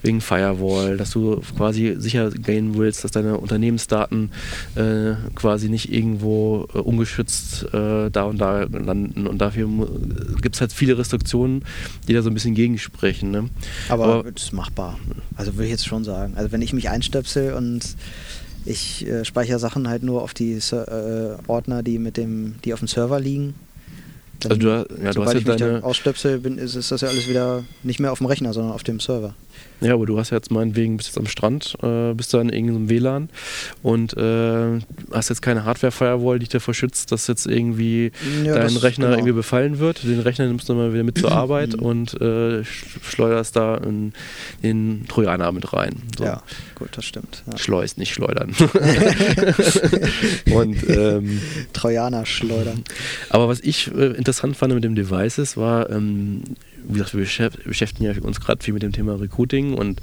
wegen 0.02 0.22
Firewall, 0.22 0.96
dass 0.96 1.10
du 1.10 1.42
quasi 1.56 1.94
sicher 1.98 2.30
gehen 2.30 2.76
willst, 2.76 3.04
dass 3.04 3.10
deine 3.10 3.38
Unternehmensdaten 3.38 4.32
äh, 4.76 5.12
quasi 5.34 5.68
nicht 5.68 5.92
irgendwo 5.92 6.66
äh, 6.74 6.78
ungeschützt 6.78 7.64
äh, 7.74 8.10
da 8.10 8.24
und 8.24 8.38
da 8.38 8.62
landen. 8.62 9.26
Und 9.26 9.38
dafür 9.38 9.68
gibt 10.40 10.54
es 10.54 10.60
halt 10.62 10.72
viele 10.72 10.96
Restriktionen, 10.96 11.64
die 12.08 12.14
da 12.14 12.22
so 12.22 12.30
ein 12.30 12.34
bisschen 12.34 12.54
gegensprechen. 12.54 13.30
Ne? 13.30 13.50
Aber, 13.90 14.04
Aber 14.06 14.32
das 14.32 14.44
ist 14.44 14.52
machbar. 14.52 14.98
Also 15.36 15.54
würde 15.54 15.64
ich 15.64 15.70
jetzt 15.70 15.86
schon 15.86 16.04
sagen. 16.04 16.32
Also 16.36 16.50
wenn 16.50 16.62
ich 16.62 16.72
mich 16.72 16.88
einstöpsel 16.88 17.52
und 17.52 17.96
ich 18.64 19.06
äh, 19.06 19.24
speichere 19.24 19.58
Sachen 19.58 19.88
halt 19.88 20.02
nur 20.02 20.22
auf 20.22 20.34
die 20.34 20.54
äh, 20.54 21.36
Ordner, 21.46 21.82
die 21.82 21.98
mit 21.98 22.16
dem, 22.16 22.56
die 22.64 22.72
auf 22.72 22.80
dem 22.80 22.88
Server 22.88 23.20
liegen. 23.20 23.54
Dann, 24.40 24.52
also 24.52 24.60
du, 24.62 25.02
ja, 25.02 25.12
du 25.12 25.24
hast 25.24 25.34
ich 25.34 25.46
mich 25.46 25.56
deine... 25.56 25.84
ausstöpsel, 25.84 26.38
bin, 26.38 26.58
ist, 26.58 26.74
ist 26.74 26.90
das 26.90 27.00
ja 27.00 27.08
alles 27.08 27.28
wieder 27.28 27.64
nicht 27.82 28.00
mehr 28.00 28.12
auf 28.12 28.18
dem 28.18 28.26
Rechner, 28.26 28.52
sondern 28.52 28.72
auf 28.72 28.82
dem 28.82 29.00
Server. 29.00 29.34
Ja, 29.84 29.92
aber 29.92 30.06
du 30.06 30.18
hast 30.18 30.30
jetzt 30.30 30.50
meinetwegen, 30.50 30.96
bist 30.96 31.10
jetzt 31.10 31.18
am 31.18 31.26
Strand, 31.26 31.76
äh, 31.82 32.14
bist 32.14 32.32
da 32.32 32.40
in 32.40 32.48
irgendeinem 32.48 32.88
WLAN 32.88 33.28
und 33.82 34.16
äh, 34.16 34.80
hast 35.12 35.28
jetzt 35.28 35.42
keine 35.42 35.66
Hardware-Firewall, 35.66 36.38
die 36.38 36.44
dich 36.44 36.48
davor 36.48 36.72
schützt, 36.72 37.12
dass 37.12 37.26
jetzt 37.26 37.46
irgendwie 37.46 38.10
ja, 38.44 38.54
dein 38.54 38.76
Rechner 38.76 39.06
genau. 39.06 39.18
irgendwie 39.18 39.34
befallen 39.34 39.78
wird. 39.78 40.02
Den 40.04 40.20
Rechner 40.20 40.46
nimmst 40.46 40.68
du 40.70 40.74
mal 40.74 40.94
wieder 40.94 41.02
mit 41.02 41.18
zur 41.18 41.32
Arbeit 41.44 41.74
und 41.74 42.18
äh, 42.20 42.64
schleuderst 42.64 43.56
da 43.56 43.76
in, 43.76 44.14
den 44.62 45.04
Trojaner 45.06 45.52
mit 45.52 45.72
rein. 45.74 46.02
So. 46.16 46.24
Ja, 46.24 46.42
gut, 46.76 46.88
das 46.92 47.04
stimmt. 47.04 47.42
Ja. 47.50 47.58
Schleust, 47.58 47.98
nicht 47.98 48.14
schleudern. 48.14 48.54
und 50.52 50.88
ähm, 50.88 51.42
Trojaner 51.74 52.24
schleudern. 52.24 52.84
Aber 53.28 53.48
was 53.48 53.60
ich 53.60 53.94
äh, 53.94 54.12
interessant 54.12 54.56
fand 54.56 54.74
mit 54.74 54.84
dem 54.84 54.94
Devices 54.94 55.56
war, 55.58 55.90
ähm, 55.90 56.42
wie 56.84 56.94
gesagt, 56.94 57.14
wir 57.14 57.50
beschäftigen 57.64 58.04
ja 58.04 58.12
uns 58.22 58.40
gerade 58.40 58.62
viel 58.62 58.74
mit 58.74 58.82
dem 58.82 58.92
Thema 58.92 59.20
Recruiting 59.20 59.74
und 59.74 60.00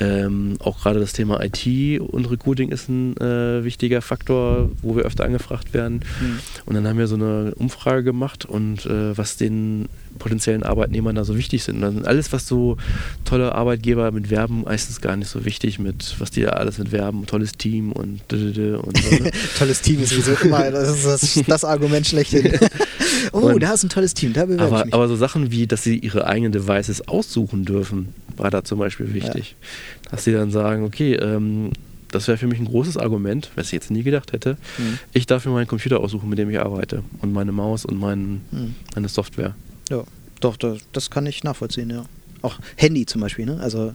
ähm, 0.00 0.56
auch 0.60 0.80
gerade 0.80 1.00
das 1.00 1.12
Thema 1.12 1.40
IT 1.42 2.00
und 2.00 2.30
Recruiting 2.30 2.70
ist 2.70 2.88
ein 2.88 3.16
äh, 3.16 3.64
wichtiger 3.64 4.00
Faktor, 4.00 4.70
wo 4.82 4.96
wir 4.96 5.04
öfter 5.04 5.24
angefragt 5.24 5.74
werden. 5.74 6.04
Mhm. 6.20 6.38
Und 6.66 6.74
dann 6.74 6.86
haben 6.86 6.98
wir 6.98 7.08
so 7.08 7.16
eine 7.16 7.52
Umfrage 7.56 8.04
gemacht 8.04 8.44
und 8.44 8.86
äh, 8.86 9.16
was 9.16 9.36
den 9.36 9.88
potenziellen 10.18 10.62
Arbeitnehmern 10.62 11.14
da 11.14 11.24
so 11.24 11.36
wichtig 11.36 11.64
sind. 11.64 11.82
Und 11.82 12.06
alles, 12.06 12.32
was 12.32 12.46
so 12.46 12.76
tolle 13.24 13.54
Arbeitgeber 13.54 14.10
mit 14.10 14.30
Werben, 14.30 14.64
meistens 14.64 15.00
gar 15.00 15.16
nicht 15.16 15.28
so 15.28 15.44
wichtig 15.44 15.78
mit, 15.78 16.16
was 16.18 16.30
die 16.30 16.42
da 16.42 16.50
alles 16.50 16.78
mit 16.78 16.92
Werben, 16.92 17.26
tolles 17.26 17.52
Team 17.52 17.92
und 17.92 18.20
und 18.32 18.98
so. 18.98 19.16
Ne? 19.16 19.30
tolles 19.58 19.80
Team 19.80 20.02
ist 20.02 20.10
sowieso 20.10 20.32
immer 20.44 20.70
das, 20.70 21.04
ist 21.04 21.06
das, 21.06 21.44
das 21.46 21.64
Argument 21.64 22.06
schlechthin. 22.06 22.58
oh, 23.32 23.38
und, 23.38 23.62
da 23.62 23.74
ist 23.74 23.84
ein 23.84 23.88
tolles 23.88 24.14
Team, 24.14 24.32
da 24.32 24.42
aber, 24.42 24.86
aber 24.90 25.08
so 25.08 25.16
Sachen 25.16 25.50
wie, 25.50 25.66
dass 25.66 25.82
sie 25.82 25.98
ihre 26.08 26.26
eigenen 26.26 26.52
Devices 26.52 27.06
aussuchen 27.06 27.64
dürfen, 27.64 28.14
war 28.36 28.50
da 28.50 28.64
zum 28.64 28.78
Beispiel 28.78 29.12
wichtig. 29.12 29.56
Ja. 30.04 30.10
Dass 30.10 30.24
sie 30.24 30.32
dann 30.32 30.50
sagen, 30.50 30.84
okay, 30.84 31.14
ähm, 31.14 31.72
das 32.10 32.26
wäre 32.28 32.38
für 32.38 32.46
mich 32.46 32.58
ein 32.58 32.64
großes 32.64 32.96
Argument, 32.96 33.50
was 33.54 33.66
ich 33.66 33.72
jetzt 33.72 33.90
nie 33.90 34.02
gedacht 34.02 34.32
hätte. 34.32 34.56
Mhm. 34.78 34.98
Ich 35.12 35.26
darf 35.26 35.44
mir 35.44 35.52
meinen 35.52 35.66
Computer 35.66 36.00
aussuchen, 36.00 36.30
mit 36.30 36.38
dem 36.38 36.48
ich 36.48 36.58
arbeite 36.58 37.02
und 37.20 37.32
meine 37.32 37.52
Maus 37.52 37.84
und 37.84 37.98
mein, 37.98 38.40
mhm. 38.50 38.74
meine 38.94 39.08
Software. 39.08 39.54
Ja, 39.90 40.04
doch, 40.40 40.56
das, 40.56 40.78
das, 40.92 41.10
kann 41.10 41.26
ich 41.26 41.44
nachvollziehen, 41.44 41.90
ja. 41.90 42.06
Auch 42.40 42.58
Handy 42.76 43.04
zum 43.04 43.20
Beispiel, 43.20 43.44
ne? 43.44 43.58
Also 43.60 43.94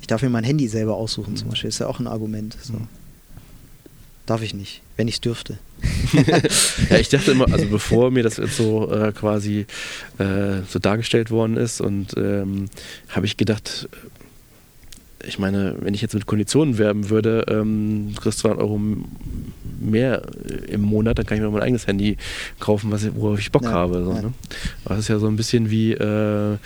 ich 0.00 0.08
darf 0.08 0.22
mir 0.22 0.30
mein 0.30 0.44
Handy 0.44 0.66
selber 0.66 0.96
aussuchen 0.96 1.36
zum 1.36 1.50
Beispiel, 1.50 1.68
ist 1.68 1.78
ja 1.78 1.86
auch 1.86 2.00
ein 2.00 2.08
Argument. 2.08 2.56
So. 2.60 2.72
Mhm. 2.72 2.88
Darf 4.24 4.42
ich 4.42 4.54
nicht, 4.54 4.82
wenn 4.96 5.06
ich 5.06 5.16
es 5.16 5.20
dürfte. 5.20 5.58
ja, 6.90 6.96
ich 6.98 7.08
dachte 7.08 7.32
immer, 7.32 7.52
also 7.52 7.66
bevor 7.66 8.10
mir 8.10 8.22
das 8.22 8.38
jetzt 8.38 8.56
so 8.56 8.90
äh, 8.90 9.12
quasi 9.12 9.66
äh, 10.18 10.62
so 10.68 10.78
dargestellt 10.78 11.30
worden 11.30 11.56
ist 11.56 11.80
und 11.80 12.16
ähm, 12.16 12.66
habe 13.08 13.26
ich 13.26 13.36
gedacht, 13.36 13.88
ich 15.26 15.38
meine, 15.38 15.76
wenn 15.80 15.94
ich 15.94 16.02
jetzt 16.02 16.14
mit 16.14 16.26
Konditionen 16.26 16.78
werben 16.78 17.10
würde, 17.10 17.44
ähm, 17.48 18.14
kriegst 18.20 18.40
200 18.40 18.62
Euro 18.62 18.80
mehr 19.78 20.22
im 20.68 20.82
Monat, 20.82 21.18
dann 21.18 21.26
kann 21.26 21.36
ich 21.36 21.42
mir 21.42 21.50
mein 21.50 21.62
eigenes 21.62 21.86
Handy 21.86 22.16
kaufen, 22.60 22.90
was, 22.90 23.06
worauf 23.14 23.38
ich 23.38 23.52
Bock 23.52 23.64
ja, 23.64 23.72
habe. 23.72 24.04
So, 24.04 24.12
ja. 24.12 24.22
ne? 24.22 24.32
Das 24.84 24.98
ist 24.98 25.08
ja 25.08 25.18
so 25.18 25.26
ein 25.26 25.36
bisschen 25.36 25.70
wie, 25.70 25.92
äh, 25.92 26.56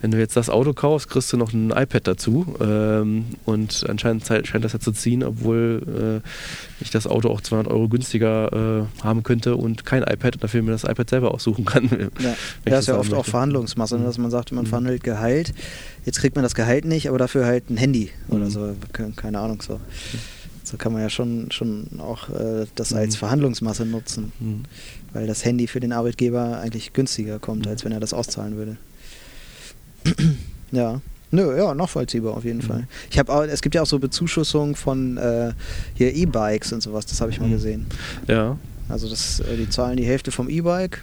wenn 0.00 0.10
du 0.10 0.18
jetzt 0.18 0.36
das 0.36 0.48
Auto 0.48 0.72
kaufst, 0.72 1.08
kriegst 1.08 1.32
du 1.32 1.36
noch 1.36 1.52
ein 1.52 1.70
iPad 1.70 2.06
dazu. 2.06 2.54
Ähm, 2.60 3.26
und 3.44 3.84
anscheinend 3.88 4.26
scheint 4.26 4.64
das 4.64 4.72
ja 4.72 4.80
zu 4.80 4.92
ziehen, 4.92 5.22
obwohl 5.22 6.22
äh, 6.24 6.82
ich 6.82 6.90
das 6.90 7.06
Auto 7.06 7.28
auch 7.28 7.40
200 7.40 7.72
Euro 7.72 7.88
günstiger 7.88 8.86
äh, 9.00 9.02
haben 9.02 9.22
könnte 9.22 9.56
und 9.56 9.84
kein 9.84 10.02
iPad 10.02 10.36
und 10.36 10.44
dafür 10.44 10.62
mir 10.62 10.72
das 10.72 10.84
iPad 10.84 11.10
selber 11.10 11.34
aussuchen 11.34 11.64
kann. 11.64 11.88
Ja, 12.20 12.34
ja 12.68 12.78
ist 12.78 12.88
ja 12.88 12.94
oft 12.94 13.10
möchte. 13.10 13.16
auch 13.16 13.24
Verhandlungsmasse, 13.24 13.98
ne, 13.98 14.04
dass 14.04 14.18
man 14.18 14.30
sagt, 14.30 14.52
man 14.52 14.64
mhm. 14.64 14.68
verhandelt 14.68 15.02
Gehalt. 15.02 15.52
Jetzt 16.04 16.18
kriegt 16.20 16.36
man 16.36 16.42
das 16.42 16.54
Gehalt 16.54 16.84
nicht, 16.84 17.08
aber 17.08 17.18
dafür 17.18 17.46
halt 17.46 17.70
ein 17.70 17.76
Handy 17.76 18.10
mhm. 18.28 18.36
oder 18.36 18.50
so. 18.50 18.74
Keine 19.16 19.38
Ahnung 19.38 19.62
so. 19.62 19.80
So 20.64 20.76
kann 20.76 20.92
man 20.92 21.02
ja 21.02 21.10
schon, 21.10 21.50
schon 21.50 21.88
auch 21.98 22.28
äh, 22.28 22.66
das 22.76 22.92
als 22.92 23.14
mhm. 23.14 23.18
Verhandlungsmasse 23.18 23.84
nutzen, 23.84 24.32
mhm. 24.38 24.62
weil 25.12 25.26
das 25.26 25.44
Handy 25.44 25.66
für 25.66 25.80
den 25.80 25.92
Arbeitgeber 25.92 26.60
eigentlich 26.60 26.92
günstiger 26.92 27.38
kommt, 27.38 27.64
mhm. 27.64 27.72
als 27.72 27.84
wenn 27.84 27.92
er 27.92 28.00
das 28.00 28.14
auszahlen 28.14 28.56
würde. 28.56 28.76
ja. 30.70 31.00
Nö, 31.32 31.56
ja, 31.56 31.74
nachvollziehbar 31.74 32.36
auf 32.36 32.44
jeden 32.44 32.58
mhm. 32.58 32.62
Fall. 32.62 32.88
Ich 33.10 33.18
habe 33.18 33.32
auch, 33.32 33.42
es 33.42 33.62
gibt 33.62 33.74
ja 33.74 33.82
auch 33.82 33.86
so 33.86 33.98
Bezuschussungen 33.98 34.74
von 34.74 35.16
äh, 35.16 35.52
hier 35.94 36.12
E-Bikes 36.14 36.72
und 36.72 36.82
sowas, 36.82 37.06
das 37.06 37.20
habe 37.20 37.30
ich 37.30 37.40
mal 37.40 37.46
mhm. 37.46 37.52
gesehen. 37.52 37.86
Ja. 38.26 38.56
Also 38.90 39.08
das, 39.08 39.40
äh, 39.40 39.56
die 39.56 39.68
zahlen 39.68 39.96
die 39.96 40.04
Hälfte 40.04 40.30
vom 40.30 40.48
E-Bike. 40.48 41.02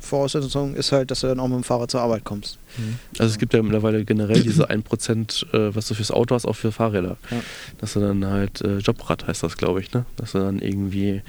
Voraussetzung 0.00 0.74
ist 0.74 0.92
halt, 0.92 1.10
dass 1.10 1.20
du 1.20 1.28
dann 1.28 1.40
auch 1.40 1.48
mit 1.48 1.56
dem 1.56 1.64
Fahrrad 1.64 1.90
zur 1.90 2.00
Arbeit 2.00 2.24
kommst. 2.24 2.58
Mhm. 2.76 2.98
Also 3.18 3.32
es 3.32 3.38
gibt 3.38 3.54
ja 3.54 3.62
mittlerweile 3.62 4.04
generell 4.04 4.40
diese 4.42 4.70
1%, 4.70 5.54
äh, 5.54 5.74
was 5.74 5.88
du 5.88 5.94
fürs 5.94 6.10
Auto 6.10 6.34
hast, 6.34 6.46
auch 6.46 6.56
für 6.56 6.72
Fahrräder. 6.72 7.16
Ja. 7.30 7.40
Dass 7.78 7.94
du 7.94 8.00
dann 8.00 8.24
halt, 8.26 8.60
äh, 8.60 8.78
Jobrad 8.78 9.26
heißt 9.26 9.42
das, 9.42 9.56
glaube 9.56 9.80
ich, 9.80 9.92
ne? 9.92 10.04
Dass 10.16 10.32
du 10.32 10.38
dann 10.38 10.58
irgendwie 10.58 11.22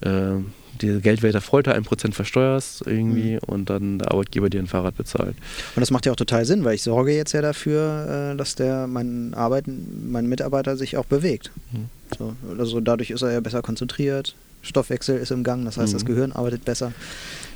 äh, 0.00 0.36
die 0.80 1.00
Geldwert 1.00 1.34
der 1.34 1.40
Folter 1.40 1.76
1% 1.76 2.12
versteuerst 2.12 2.86
irgendwie 2.86 3.34
mhm. 3.34 3.40
und 3.46 3.70
dann 3.70 3.98
der 3.98 4.10
Arbeitgeber 4.10 4.50
dir 4.50 4.60
ein 4.60 4.66
Fahrrad 4.66 4.96
bezahlt. 4.96 5.36
Und 5.76 5.80
das 5.80 5.90
macht 5.90 6.06
ja 6.06 6.12
auch 6.12 6.16
total 6.16 6.44
Sinn, 6.44 6.64
weil 6.64 6.74
ich 6.74 6.82
sorge 6.82 7.14
jetzt 7.14 7.32
ja 7.32 7.42
dafür, 7.42 8.32
äh, 8.32 8.36
dass 8.36 8.54
der 8.54 8.86
mein 8.86 9.34
Arbeiten, 9.34 10.10
mein 10.10 10.26
Mitarbeiter 10.26 10.76
sich 10.76 10.96
auch 10.96 11.06
bewegt. 11.06 11.50
Mhm. 11.72 11.88
So, 12.18 12.36
also 12.58 12.80
dadurch 12.80 13.10
ist 13.10 13.22
er 13.22 13.32
ja 13.32 13.40
besser 13.40 13.62
konzentriert, 13.62 14.34
Stoffwechsel 14.64 15.18
ist 15.18 15.30
im 15.30 15.44
Gang, 15.44 15.64
das 15.64 15.76
heißt, 15.76 15.92
mhm. 15.92 15.96
das 15.96 16.04
Gehirn 16.04 16.32
arbeitet 16.32 16.64
besser. 16.64 16.92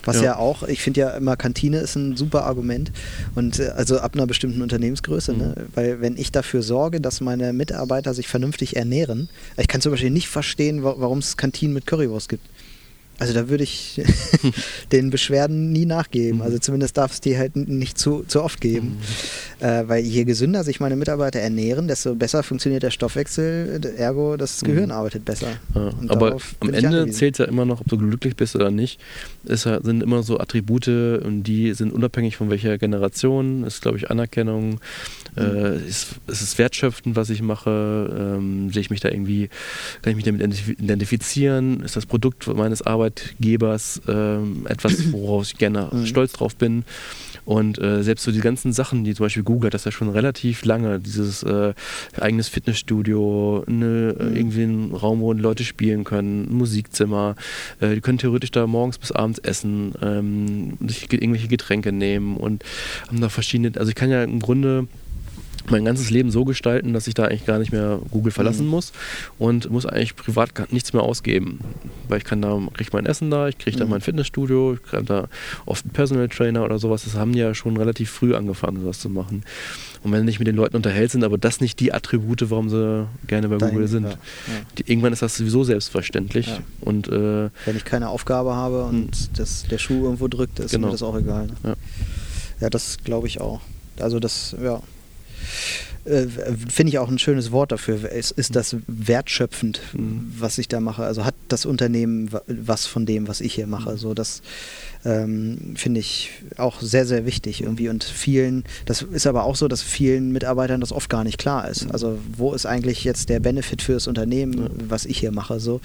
Was 0.04 0.16
ja, 0.16 0.22
ja 0.22 0.36
auch, 0.36 0.62
ich 0.62 0.80
finde 0.80 1.00
ja 1.00 1.10
immer, 1.10 1.36
Kantine 1.36 1.78
ist 1.78 1.96
ein 1.96 2.16
super 2.16 2.44
Argument. 2.44 2.92
Und 3.34 3.58
äh, 3.58 3.68
also 3.68 3.98
ab 3.98 4.14
einer 4.14 4.26
bestimmten 4.26 4.62
Unternehmensgröße, 4.62 5.32
ne? 5.32 5.44
mhm. 5.44 5.50
ne? 5.50 5.66
weil 5.74 6.00
wenn 6.00 6.16
ich 6.16 6.32
dafür 6.32 6.62
sorge, 6.62 7.00
dass 7.00 7.20
meine 7.20 7.52
Mitarbeiter 7.52 8.14
sich 8.14 8.28
vernünftig 8.28 8.76
ernähren, 8.76 9.28
ich 9.56 9.68
kann 9.68 9.80
zum 9.80 9.92
Beispiel 9.92 10.10
nicht 10.10 10.28
verstehen, 10.28 10.82
warum 10.82 11.18
es 11.18 11.36
Kantinen 11.36 11.74
mit 11.74 11.86
Currywurst 11.86 12.28
gibt. 12.28 12.46
Also 13.18 13.34
da 13.34 13.48
würde 13.48 13.64
ich 13.64 14.00
den 14.92 15.10
Beschwerden 15.10 15.72
nie 15.72 15.86
nachgeben. 15.86 16.36
Mhm. 16.36 16.42
Also 16.42 16.58
zumindest 16.58 16.96
darf 16.96 17.12
es 17.12 17.20
die 17.20 17.36
halt 17.36 17.56
nicht 17.56 17.98
zu, 17.98 18.24
zu 18.28 18.42
oft 18.42 18.60
geben. 18.60 18.98
Mhm. 19.60 19.66
Äh, 19.66 19.88
weil 19.88 20.04
je 20.04 20.24
gesünder 20.24 20.62
sich 20.62 20.78
meine 20.78 20.94
Mitarbeiter 20.94 21.40
ernähren, 21.40 21.88
desto 21.88 22.14
besser 22.14 22.44
funktioniert 22.44 22.84
der 22.84 22.92
Stoffwechsel, 22.92 23.80
ergo 23.96 24.36
das 24.36 24.60
Gehirn 24.62 24.86
mhm. 24.86 24.92
arbeitet 24.92 25.24
besser. 25.24 25.48
Ja. 25.74 25.90
Aber 26.08 26.36
am 26.60 26.72
Ende 26.72 27.10
zählt 27.10 27.38
ja 27.38 27.46
immer 27.46 27.64
noch, 27.64 27.80
ob 27.80 27.88
du 27.88 27.98
glücklich 27.98 28.36
bist 28.36 28.54
oder 28.54 28.70
nicht. 28.70 29.00
Es 29.44 29.62
sind 29.62 30.02
immer 30.02 30.22
so 30.22 30.38
Attribute 30.38 30.88
und 30.88 31.42
die 31.42 31.74
sind 31.74 31.92
unabhängig 31.92 32.36
von 32.36 32.50
welcher 32.50 32.78
Generation. 32.78 33.64
Ist, 33.64 33.82
glaube 33.82 33.98
ich, 33.98 34.10
Anerkennung. 34.10 34.78
Mhm. 35.34 35.42
Äh, 35.42 35.76
ist, 35.88 36.14
ist 36.28 36.42
es 36.42 36.56
wertschöpfend, 36.56 37.16
was 37.16 37.30
ich 37.30 37.42
mache? 37.42 38.36
Ähm, 38.38 38.70
sehe 38.70 38.80
ich 38.80 38.90
mich 38.90 39.00
da 39.00 39.08
irgendwie, 39.08 39.48
kann 40.02 40.10
ich 40.10 40.16
mich 40.16 40.24
damit 40.24 40.42
identifizieren? 40.78 41.80
Ist 41.80 41.96
das 41.96 42.06
Produkt 42.06 42.46
meines 42.46 42.82
Arbeits 42.82 43.07
Arbeitgebers 43.08 44.02
ähm, 44.08 44.66
etwas, 44.68 45.12
woraus 45.12 45.52
ich 45.52 45.58
gerne 45.58 45.88
mhm. 45.90 46.06
stolz 46.06 46.32
drauf 46.32 46.56
bin. 46.56 46.84
Und 47.44 47.78
äh, 47.78 48.02
selbst 48.02 48.24
so 48.24 48.32
die 48.32 48.40
ganzen 48.40 48.74
Sachen, 48.74 49.04
die 49.04 49.14
zum 49.14 49.24
Beispiel 49.24 49.42
Google 49.42 49.68
hat 49.68 49.74
das 49.74 49.86
ja 49.86 49.90
schon 49.90 50.10
relativ 50.10 50.66
lange, 50.66 51.00
dieses 51.00 51.42
äh, 51.42 51.72
eigenes 52.20 52.48
Fitnessstudio, 52.48 53.64
eine, 53.66 54.14
mhm. 54.18 54.36
irgendwie 54.36 54.62
ein 54.64 54.92
Raum, 54.92 55.20
wo 55.20 55.32
Leute 55.32 55.64
spielen 55.64 56.04
können, 56.04 56.42
ein 56.42 56.54
Musikzimmer, 56.54 57.36
äh, 57.80 57.94
die 57.94 58.02
können 58.02 58.18
theoretisch 58.18 58.50
da 58.50 58.66
morgens 58.66 58.98
bis 58.98 59.12
abends 59.12 59.38
essen, 59.38 59.94
ähm, 60.02 60.76
sich 60.86 61.10
irgendwelche 61.10 61.48
Getränke 61.48 61.90
nehmen 61.90 62.36
und 62.36 62.64
haben 63.06 63.20
da 63.20 63.30
verschiedene, 63.30 63.72
also 63.78 63.88
ich 63.88 63.94
kann 63.94 64.10
ja 64.10 64.22
im 64.22 64.40
Grunde 64.40 64.86
mein 65.70 65.84
ganzes 65.84 66.10
Leben 66.10 66.30
so 66.30 66.44
gestalten, 66.44 66.92
dass 66.92 67.06
ich 67.06 67.14
da 67.14 67.24
eigentlich 67.24 67.46
gar 67.46 67.58
nicht 67.58 67.72
mehr 67.72 68.00
Google 68.10 68.32
verlassen 68.32 68.64
mhm. 68.64 68.70
muss 68.70 68.92
und 69.38 69.70
muss 69.70 69.86
eigentlich 69.86 70.16
privat 70.16 70.72
nichts 70.72 70.92
mehr 70.92 71.02
ausgeben. 71.02 71.60
Weil 72.08 72.18
ich 72.18 72.24
kann 72.24 72.42
da, 72.42 72.58
kriege 72.74 72.90
mein 72.92 73.06
Essen 73.06 73.30
da, 73.30 73.48
ich 73.48 73.58
kriege 73.58 73.76
da 73.76 73.84
mhm. 73.84 73.90
mein 73.90 74.00
Fitnessstudio, 74.00 74.74
ich 74.74 74.82
kriege 74.82 75.04
da 75.04 75.28
oft 75.66 75.84
einen 75.84 75.92
Personal 75.92 76.28
Trainer 76.28 76.64
oder 76.64 76.78
sowas. 76.78 77.04
Das 77.04 77.14
haben 77.14 77.32
die 77.32 77.40
ja 77.40 77.54
schon 77.54 77.76
relativ 77.76 78.10
früh 78.10 78.34
angefangen, 78.34 78.80
sowas 78.80 79.00
zu 79.00 79.08
machen. 79.08 79.44
Und 80.02 80.12
wenn 80.12 80.20
du 80.20 80.26
dich 80.26 80.38
mit 80.38 80.46
den 80.46 80.56
Leuten 80.56 80.76
unterhältst, 80.76 81.12
sind 81.12 81.24
aber 81.24 81.38
das 81.38 81.60
nicht 81.60 81.80
die 81.80 81.92
Attribute, 81.92 82.50
warum 82.50 82.68
sie 82.68 83.06
gerne 83.26 83.48
bei 83.48 83.56
Dahin, 83.56 83.74
Google 83.74 83.88
sind. 83.88 84.04
Ja, 84.04 84.10
ja. 84.10 84.16
Die, 84.78 84.90
irgendwann 84.90 85.12
ist 85.12 85.22
das 85.22 85.36
sowieso 85.36 85.64
selbstverständlich. 85.64 86.46
Ja. 86.46 86.58
Und, 86.80 87.08
äh, 87.08 87.50
wenn 87.64 87.76
ich 87.76 87.84
keine 87.84 88.08
Aufgabe 88.08 88.54
habe 88.54 88.84
und 88.84 89.14
hm. 89.14 89.28
das, 89.36 89.64
der 89.64 89.78
Schuh 89.78 90.04
irgendwo 90.04 90.28
drückt, 90.28 90.60
ist 90.60 90.70
genau. 90.70 90.88
mir 90.88 90.92
das 90.92 91.02
auch 91.02 91.16
egal. 91.16 91.48
Ne? 91.62 91.76
Ja, 92.60 92.70
das 92.70 92.98
glaube 93.04 93.26
ich 93.26 93.40
auch. 93.40 93.60
Also 94.00 94.20
das, 94.20 94.54
ja, 94.62 94.80
äh, 96.04 96.26
finde 96.68 96.90
ich 96.90 96.98
auch 96.98 97.08
ein 97.08 97.18
schönes 97.18 97.52
Wort 97.52 97.72
dafür. 97.72 98.10
Ist, 98.10 98.30
ist 98.32 98.56
das 98.56 98.76
wertschöpfend, 98.86 99.80
mhm. 99.92 100.32
was 100.38 100.58
ich 100.58 100.68
da 100.68 100.80
mache? 100.80 101.04
Also 101.04 101.24
hat 101.24 101.34
das 101.48 101.66
Unternehmen 101.66 102.30
was 102.46 102.86
von 102.86 103.06
dem, 103.06 103.28
was 103.28 103.40
ich 103.40 103.54
hier 103.54 103.66
mache? 103.66 103.92
Mhm. 103.92 103.98
So, 103.98 104.14
das 104.14 104.42
ähm, 105.04 105.74
finde 105.76 106.00
ich 106.00 106.30
auch 106.56 106.80
sehr, 106.80 107.06
sehr 107.06 107.26
wichtig 107.26 107.62
irgendwie. 107.62 107.88
Und 107.88 108.04
vielen, 108.04 108.64
das 108.86 109.02
ist 109.02 109.26
aber 109.26 109.44
auch 109.44 109.56
so, 109.56 109.68
dass 109.68 109.82
vielen 109.82 110.32
Mitarbeitern 110.32 110.80
das 110.80 110.92
oft 110.92 111.10
gar 111.10 111.24
nicht 111.24 111.38
klar 111.38 111.68
ist. 111.68 111.86
Mhm. 111.86 111.92
Also, 111.92 112.18
wo 112.36 112.54
ist 112.54 112.66
eigentlich 112.66 113.04
jetzt 113.04 113.28
der 113.28 113.40
Benefit 113.40 113.82
für 113.82 113.92
das 113.92 114.06
Unternehmen, 114.06 114.62
ja. 114.62 114.68
was 114.88 115.04
ich 115.04 115.18
hier 115.18 115.32
mache? 115.32 115.60
So. 115.60 115.80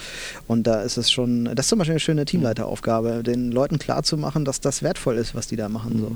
Und 0.48 0.68
da 0.68 0.82
ist 0.82 0.98
es 0.98 1.12
schon, 1.12 1.46
das 1.46 1.66
ist 1.66 1.70
zum 1.70 1.80
Beispiel 1.80 1.94
eine 1.94 2.00
schöne 2.00 2.26
Teamleiteraufgabe, 2.26 3.24
den 3.24 3.52
Leuten 3.52 3.78
klarzumachen, 3.78 4.46
dass 4.46 4.62
das 4.62 4.84
wertvoll 4.84 5.18
ist, 5.18 5.36
was 5.36 5.48
die 5.48 5.56
da 5.56 5.70
machen. 5.70 6.00
So. 6.00 6.16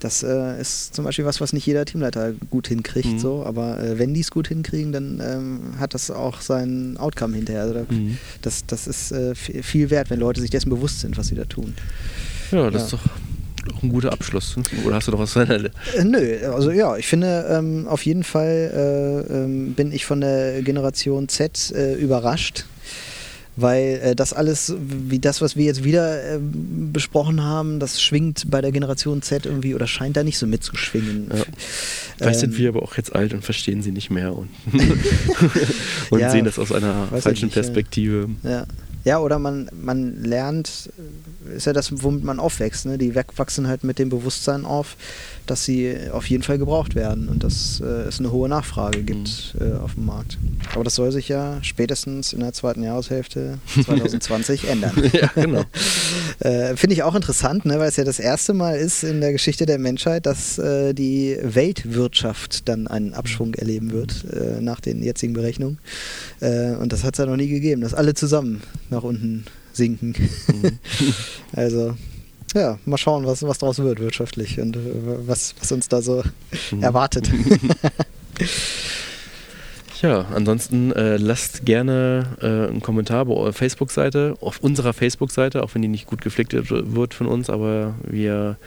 Das 0.00 0.22
äh, 0.22 0.60
ist 0.60 0.94
zum 0.94 1.04
Beispiel 1.04 1.24
was, 1.24 1.40
was 1.40 1.52
nicht 1.52 1.66
jeder 1.66 1.84
Teamleiter 1.84 2.32
gut 2.50 2.68
hinkriegt, 2.68 3.14
mhm. 3.14 3.18
so, 3.18 3.44
aber 3.44 3.80
äh, 3.82 3.98
wenn 3.98 4.14
die 4.14 4.20
es 4.20 4.30
gut 4.30 4.48
hinkriegen, 4.48 4.92
dann 4.92 5.20
ähm, 5.24 5.80
hat 5.80 5.94
das 5.94 6.10
auch 6.10 6.40
seinen 6.40 6.96
Outcome 6.96 7.36
hinterher. 7.36 7.62
Also 7.62 7.86
mhm. 7.88 8.18
das, 8.42 8.64
das 8.66 8.86
ist 8.86 9.12
äh, 9.12 9.34
viel 9.34 9.90
wert, 9.90 10.10
wenn 10.10 10.20
Leute 10.20 10.40
sich 10.40 10.50
dessen 10.50 10.70
bewusst 10.70 11.00
sind, 11.00 11.16
was 11.16 11.28
sie 11.28 11.34
da 11.34 11.44
tun. 11.44 11.74
Ja, 12.52 12.70
das 12.70 12.82
ja. 12.82 12.84
ist 12.84 12.92
doch 12.92 13.74
auch 13.74 13.82
ein 13.82 13.88
guter 13.88 14.12
Abschluss. 14.12 14.56
Oder 14.84 14.96
hast 14.96 15.08
du 15.08 15.12
noch 15.12 15.18
was 15.18 15.32
zu 15.32 15.40
äh, 15.40 15.70
Nö, 16.04 16.38
also 16.52 16.70
ja, 16.70 16.96
ich 16.96 17.06
finde 17.06 17.46
ähm, 17.50 17.86
auf 17.88 18.04
jeden 18.06 18.24
Fall 18.24 19.26
äh, 19.28 19.34
ähm, 19.34 19.74
bin 19.74 19.92
ich 19.92 20.06
von 20.06 20.20
der 20.20 20.62
Generation 20.62 21.28
Z 21.28 21.72
äh, 21.72 21.94
überrascht 21.94 22.64
weil 23.60 24.00
äh, 24.02 24.14
das 24.14 24.32
alles, 24.32 24.74
wie 24.78 25.18
das, 25.18 25.40
was 25.40 25.56
wir 25.56 25.64
jetzt 25.64 25.84
wieder 25.84 26.34
äh, 26.34 26.38
besprochen 26.40 27.42
haben, 27.42 27.80
das 27.80 28.00
schwingt 28.00 28.50
bei 28.50 28.60
der 28.60 28.72
Generation 28.72 29.20
Z 29.22 29.46
irgendwie 29.46 29.74
oder 29.74 29.86
scheint 29.86 30.16
da 30.16 30.22
nicht 30.22 30.38
so 30.38 30.46
mitzuschwingen. 30.46 31.28
Ja. 31.34 31.44
Vielleicht 32.16 32.42
ähm, 32.42 32.50
sind 32.50 32.58
wir 32.58 32.68
aber 32.68 32.82
auch 32.82 32.96
jetzt 32.96 33.14
alt 33.14 33.34
und 33.34 33.44
verstehen 33.44 33.82
sie 33.82 33.90
nicht 33.90 34.10
mehr 34.10 34.36
und, 34.36 34.48
und 36.10 36.20
ja, 36.20 36.30
sehen 36.30 36.44
das 36.44 36.58
aus 36.58 36.72
einer 36.72 37.08
falschen 37.20 37.46
nicht, 37.46 37.54
Perspektive. 37.54 38.28
Ja. 38.42 38.66
Ja, 39.04 39.20
oder 39.20 39.38
man, 39.38 39.70
man 39.72 40.22
lernt, 40.22 40.90
ist 41.56 41.66
ja 41.66 41.72
das, 41.72 42.02
womit 42.02 42.24
man 42.24 42.40
aufwächst. 42.40 42.84
Ne? 42.84 42.98
Die 42.98 43.14
wachsen 43.14 43.66
halt 43.66 43.82
mit 43.82 43.98
dem 43.98 44.10
Bewusstsein 44.10 44.66
auf, 44.66 44.96
dass 45.50 45.64
sie 45.64 45.96
auf 46.12 46.28
jeden 46.28 46.42
Fall 46.42 46.58
gebraucht 46.58 46.94
werden 46.94 47.28
und 47.28 47.42
dass 47.44 47.80
äh, 47.80 47.84
es 47.84 48.18
eine 48.18 48.30
hohe 48.32 48.48
Nachfrage 48.48 49.02
gibt 49.02 49.54
mhm. 49.58 49.66
äh, 49.66 49.76
auf 49.76 49.94
dem 49.94 50.06
Markt. 50.06 50.38
Aber 50.74 50.84
das 50.84 50.94
soll 50.94 51.12
sich 51.12 51.28
ja 51.28 51.58
spätestens 51.62 52.32
in 52.32 52.40
der 52.40 52.52
zweiten 52.52 52.82
Jahreshälfte 52.82 53.58
2020 53.84 54.68
ändern. 54.68 54.92
Ja, 55.12 55.30
genau. 55.34 55.64
äh, 56.40 56.76
Finde 56.76 56.94
ich 56.94 57.02
auch 57.02 57.14
interessant, 57.14 57.64
ne? 57.64 57.78
weil 57.78 57.88
es 57.88 57.96
ja 57.96 58.04
das 58.04 58.20
erste 58.20 58.52
Mal 58.52 58.76
ist 58.76 59.02
in 59.02 59.20
der 59.20 59.32
Geschichte 59.32 59.64
der 59.64 59.78
Menschheit, 59.78 60.26
dass 60.26 60.58
äh, 60.58 60.92
die 60.92 61.36
Weltwirtschaft 61.42 62.68
dann 62.68 62.86
einen 62.86 63.14
Abschwung 63.14 63.54
erleben 63.54 63.90
wird 63.90 64.24
äh, 64.30 64.60
nach 64.60 64.80
den 64.80 65.02
jetzigen 65.02 65.32
Berechnungen. 65.32 65.78
Äh, 66.40 66.72
und 66.72 66.92
das 66.92 67.04
hat 67.04 67.14
es 67.14 67.18
ja 67.18 67.26
noch 67.26 67.36
nie 67.36 67.48
gegeben, 67.48 67.80
dass 67.80 67.94
alle 67.94 68.14
zusammen 68.14 68.62
nach 68.90 69.02
unten 69.02 69.44
sinken. 69.72 70.14
Mhm. 70.48 70.78
also 71.52 71.94
ja, 72.54 72.78
mal 72.84 72.98
schauen, 72.98 73.26
was, 73.26 73.42
was 73.42 73.58
daraus 73.58 73.78
wird 73.78 74.00
wirtschaftlich 74.00 74.60
und 74.60 74.76
äh, 74.76 74.80
was, 75.26 75.54
was 75.60 75.72
uns 75.72 75.88
da 75.88 76.02
so 76.02 76.22
mhm. 76.70 76.82
erwartet. 76.82 77.30
Ja, 80.00 80.26
ansonsten 80.32 80.92
äh, 80.92 81.16
lasst 81.16 81.64
gerne 81.64 82.36
äh, 82.40 82.70
einen 82.70 82.80
Kommentar 82.80 83.24
bei 83.24 83.34
eurer 83.34 83.52
Facebook-Seite, 83.52 84.36
auf 84.40 84.60
unserer 84.60 84.92
Facebook-Seite, 84.92 85.64
auch 85.64 85.74
wenn 85.74 85.82
die 85.82 85.88
nicht 85.88 86.06
gut 86.06 86.20
gepflegt 86.20 86.52
wird 86.54 87.14
von 87.14 87.26
uns, 87.26 87.50
aber 87.50 87.96
wir 88.04 88.58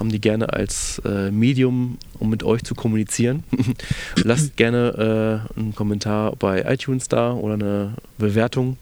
haben 0.00 0.08
die 0.08 0.20
gerne 0.20 0.52
als 0.52 1.00
äh, 1.04 1.30
Medium, 1.30 1.98
um 2.18 2.28
mit 2.28 2.42
euch 2.42 2.64
zu 2.64 2.74
kommunizieren. 2.74 3.44
lasst 4.16 4.56
gerne 4.56 5.46
äh, 5.56 5.60
einen 5.60 5.76
Kommentar 5.76 6.34
bei 6.34 6.62
iTunes 6.62 7.06
da 7.06 7.34
oder 7.34 7.54
eine 7.54 7.94
Bewertung. 8.18 8.76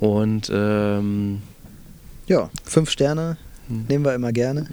Und 0.00 0.50
ähm, 0.52 1.40
ja, 2.26 2.50
fünf 2.64 2.90
Sterne. 2.90 3.36
Nehmen 3.88 4.04
wir 4.04 4.14
immer 4.14 4.32
gerne. 4.32 4.66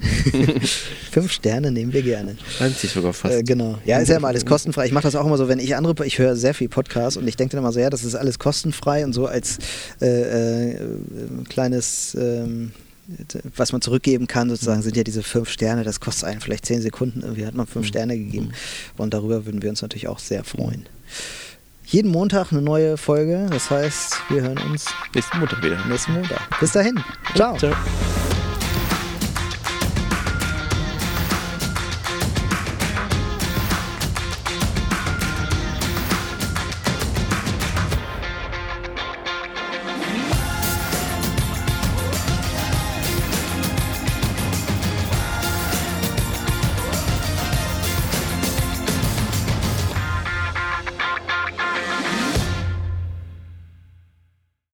Fünf 1.11 1.31
Sterne 1.31 1.71
nehmen 1.71 1.93
wir 1.93 2.01
gerne. 2.01 2.37
Reimt 2.59 2.77
sich 2.77 2.91
sogar 2.91 3.13
fast. 3.13 3.35
Äh, 3.35 3.43
genau. 3.43 3.77
Ja, 3.85 3.99
ist 3.99 4.09
ja 4.09 4.17
immer 4.17 4.29
alles 4.29 4.45
kostenfrei. 4.45 4.85
Ich 4.85 4.91
mache 4.91 5.03
das 5.03 5.15
auch 5.15 5.25
immer 5.25 5.37
so, 5.37 5.47
wenn 5.47 5.59
ich 5.59 5.75
andere, 5.75 6.05
ich 6.05 6.19
höre 6.19 6.35
sehr 6.35 6.53
viel 6.53 6.69
Podcasts 6.69 7.17
und 7.17 7.27
ich 7.27 7.35
denke 7.35 7.55
dann 7.55 7.63
immer 7.63 7.71
so, 7.71 7.79
ja, 7.79 7.89
das 7.89 8.03
ist 8.03 8.15
alles 8.15 8.39
kostenfrei 8.39 9.03
und 9.03 9.13
so 9.13 9.27
als 9.27 9.59
äh, 10.01 10.71
äh, 10.71 10.77
kleines 11.49 12.15
ähm, 12.19 12.71
was 13.55 13.71
man 13.71 13.81
zurückgeben 13.81 14.27
kann, 14.27 14.49
sozusagen, 14.49 14.81
sind 14.81 14.97
ja 14.97 15.03
diese 15.03 15.23
fünf 15.23 15.49
Sterne. 15.49 15.83
Das 15.83 15.99
kostet 15.99 16.25
einen 16.25 16.41
vielleicht 16.41 16.65
zehn 16.65 16.81
Sekunden. 16.81 17.21
Irgendwie 17.21 17.45
hat 17.45 17.53
man 17.53 17.67
fünf 17.67 17.85
hm. 17.85 17.89
Sterne 17.89 18.17
gegeben. 18.17 18.51
Und 18.97 19.13
darüber 19.13 19.45
würden 19.45 19.61
wir 19.61 19.69
uns 19.69 19.81
natürlich 19.81 20.07
auch 20.07 20.19
sehr 20.19 20.43
freuen. 20.43 20.87
Jeden 21.85 22.09
Montag 22.09 22.51
eine 22.51 22.61
neue 22.63 22.97
Folge. 22.97 23.45
Das 23.51 23.69
heißt, 23.69 24.15
wir 24.29 24.41
hören 24.41 24.57
uns 24.69 24.87
nächsten 25.13 25.39
Montag 25.39 25.63
wieder. 25.63 25.85
Nächsten 25.85 26.13
Montag. 26.13 26.59
Bis 26.59 26.71
dahin. 26.71 26.99
Ciao. 27.35 27.57
Ciao. 27.57 27.75